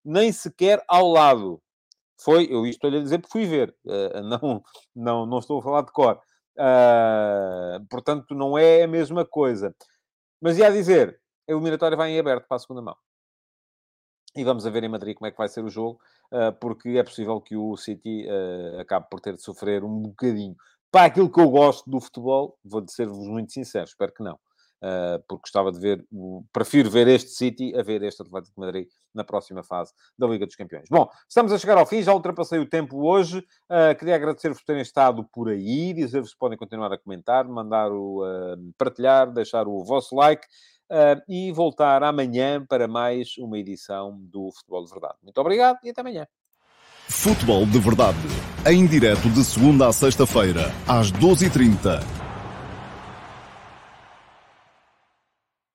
Nem 0.05 0.31
sequer 0.31 0.83
ao 0.87 1.09
lado. 1.09 1.59
Foi, 2.19 2.47
eu 2.51 2.67
estou 2.67 2.89
a 2.91 2.99
dizer 2.99 3.17
porque 3.17 3.31
fui 3.31 3.45
ver, 3.47 3.75
uh, 3.85 4.21
não, 4.21 4.63
não, 4.95 5.25
não 5.25 5.39
estou 5.39 5.57
a 5.59 5.63
falar 5.63 5.81
de 5.81 5.91
cor. 5.91 6.21
Uh, 6.57 7.85
portanto, 7.89 8.35
não 8.35 8.57
é 8.57 8.83
a 8.83 8.87
mesma 8.87 9.25
coisa. 9.25 9.75
Mas 10.41 10.57
ia 10.57 10.71
dizer, 10.71 11.19
a 11.47 11.51
eliminatória 11.51 11.97
vai 11.97 12.11
em 12.11 12.19
aberto 12.19 12.47
para 12.47 12.57
a 12.57 12.59
segunda 12.59 12.81
mão. 12.81 12.95
E 14.35 14.43
vamos 14.43 14.65
a 14.65 14.69
ver 14.69 14.83
em 14.83 14.89
Madrid 14.89 15.15
como 15.15 15.27
é 15.27 15.31
que 15.31 15.37
vai 15.37 15.49
ser 15.49 15.63
o 15.63 15.69
jogo, 15.69 15.99
uh, 16.31 16.53
porque 16.59 16.89
é 16.89 17.03
possível 17.03 17.39
que 17.41 17.55
o 17.55 17.75
City 17.75 18.25
uh, 18.27 18.79
acabe 18.79 19.07
por 19.09 19.19
ter 19.19 19.35
de 19.35 19.41
sofrer 19.41 19.83
um 19.83 20.01
bocadinho. 20.01 20.55
Para 20.91 21.05
aquilo 21.05 21.31
que 21.31 21.39
eu 21.39 21.49
gosto 21.49 21.89
do 21.89 21.99
futebol, 21.99 22.57
vou 22.63 22.85
ser-vos 22.87 23.27
muito 23.27 23.51
sincero, 23.51 23.85
espero 23.85 24.13
que 24.13 24.23
não. 24.23 24.39
Uh, 24.81 25.21
porque 25.27 25.41
gostava 25.43 25.71
de 25.71 25.79
ver, 25.79 26.03
prefiro 26.51 26.89
ver 26.89 27.07
este 27.07 27.29
City 27.29 27.71
a 27.77 27.83
ver 27.83 28.01
este 28.01 28.23
Atlético 28.23 28.55
de 28.55 28.65
Madrid 28.65 28.87
na 29.13 29.23
próxima 29.23 29.61
fase 29.61 29.93
da 30.17 30.25
Liga 30.25 30.47
dos 30.47 30.55
Campeões. 30.55 30.87
Bom, 30.89 31.07
estamos 31.29 31.51
a 31.51 31.59
chegar 31.59 31.77
ao 31.77 31.85
fim, 31.85 32.01
já 32.01 32.11
ultrapassei 32.13 32.57
o 32.57 32.67
tempo 32.67 33.07
hoje. 33.07 33.39
Uh, 33.69 33.95
queria 33.97 34.15
agradecer-vos 34.15 34.59
por 34.59 34.65
terem 34.65 34.81
estado 34.81 35.23
por 35.31 35.49
aí, 35.49 35.93
dizer-vos 35.93 36.33
que 36.33 36.39
podem 36.39 36.57
continuar 36.57 36.91
a 36.91 36.97
comentar, 36.97 37.47
mandar 37.47 37.91
o 37.91 38.23
uh, 38.23 38.73
partilhar, 38.75 39.31
deixar 39.31 39.67
o 39.67 39.83
vosso 39.83 40.15
like. 40.15 40.45
E 41.25 41.53
voltar 41.53 42.03
amanhã 42.03 42.65
para 42.67 42.85
mais 42.85 43.37
uma 43.37 43.57
edição 43.57 44.19
do 44.23 44.51
Futebol 44.51 44.83
de 44.83 44.91
Verdade. 44.91 45.15
Muito 45.23 45.37
obrigado 45.37 45.79
e 45.85 45.89
até 45.89 46.01
amanhã. 46.01 46.27
Futebol 47.07 47.65
de 47.65 47.79
Verdade, 47.79 48.17
em 48.69 48.85
direto 48.85 49.29
de 49.29 49.41
segunda 49.41 49.87
a 49.87 49.93
sexta-feira, 49.93 50.69
às 50.85 51.09
12h30 51.09 52.30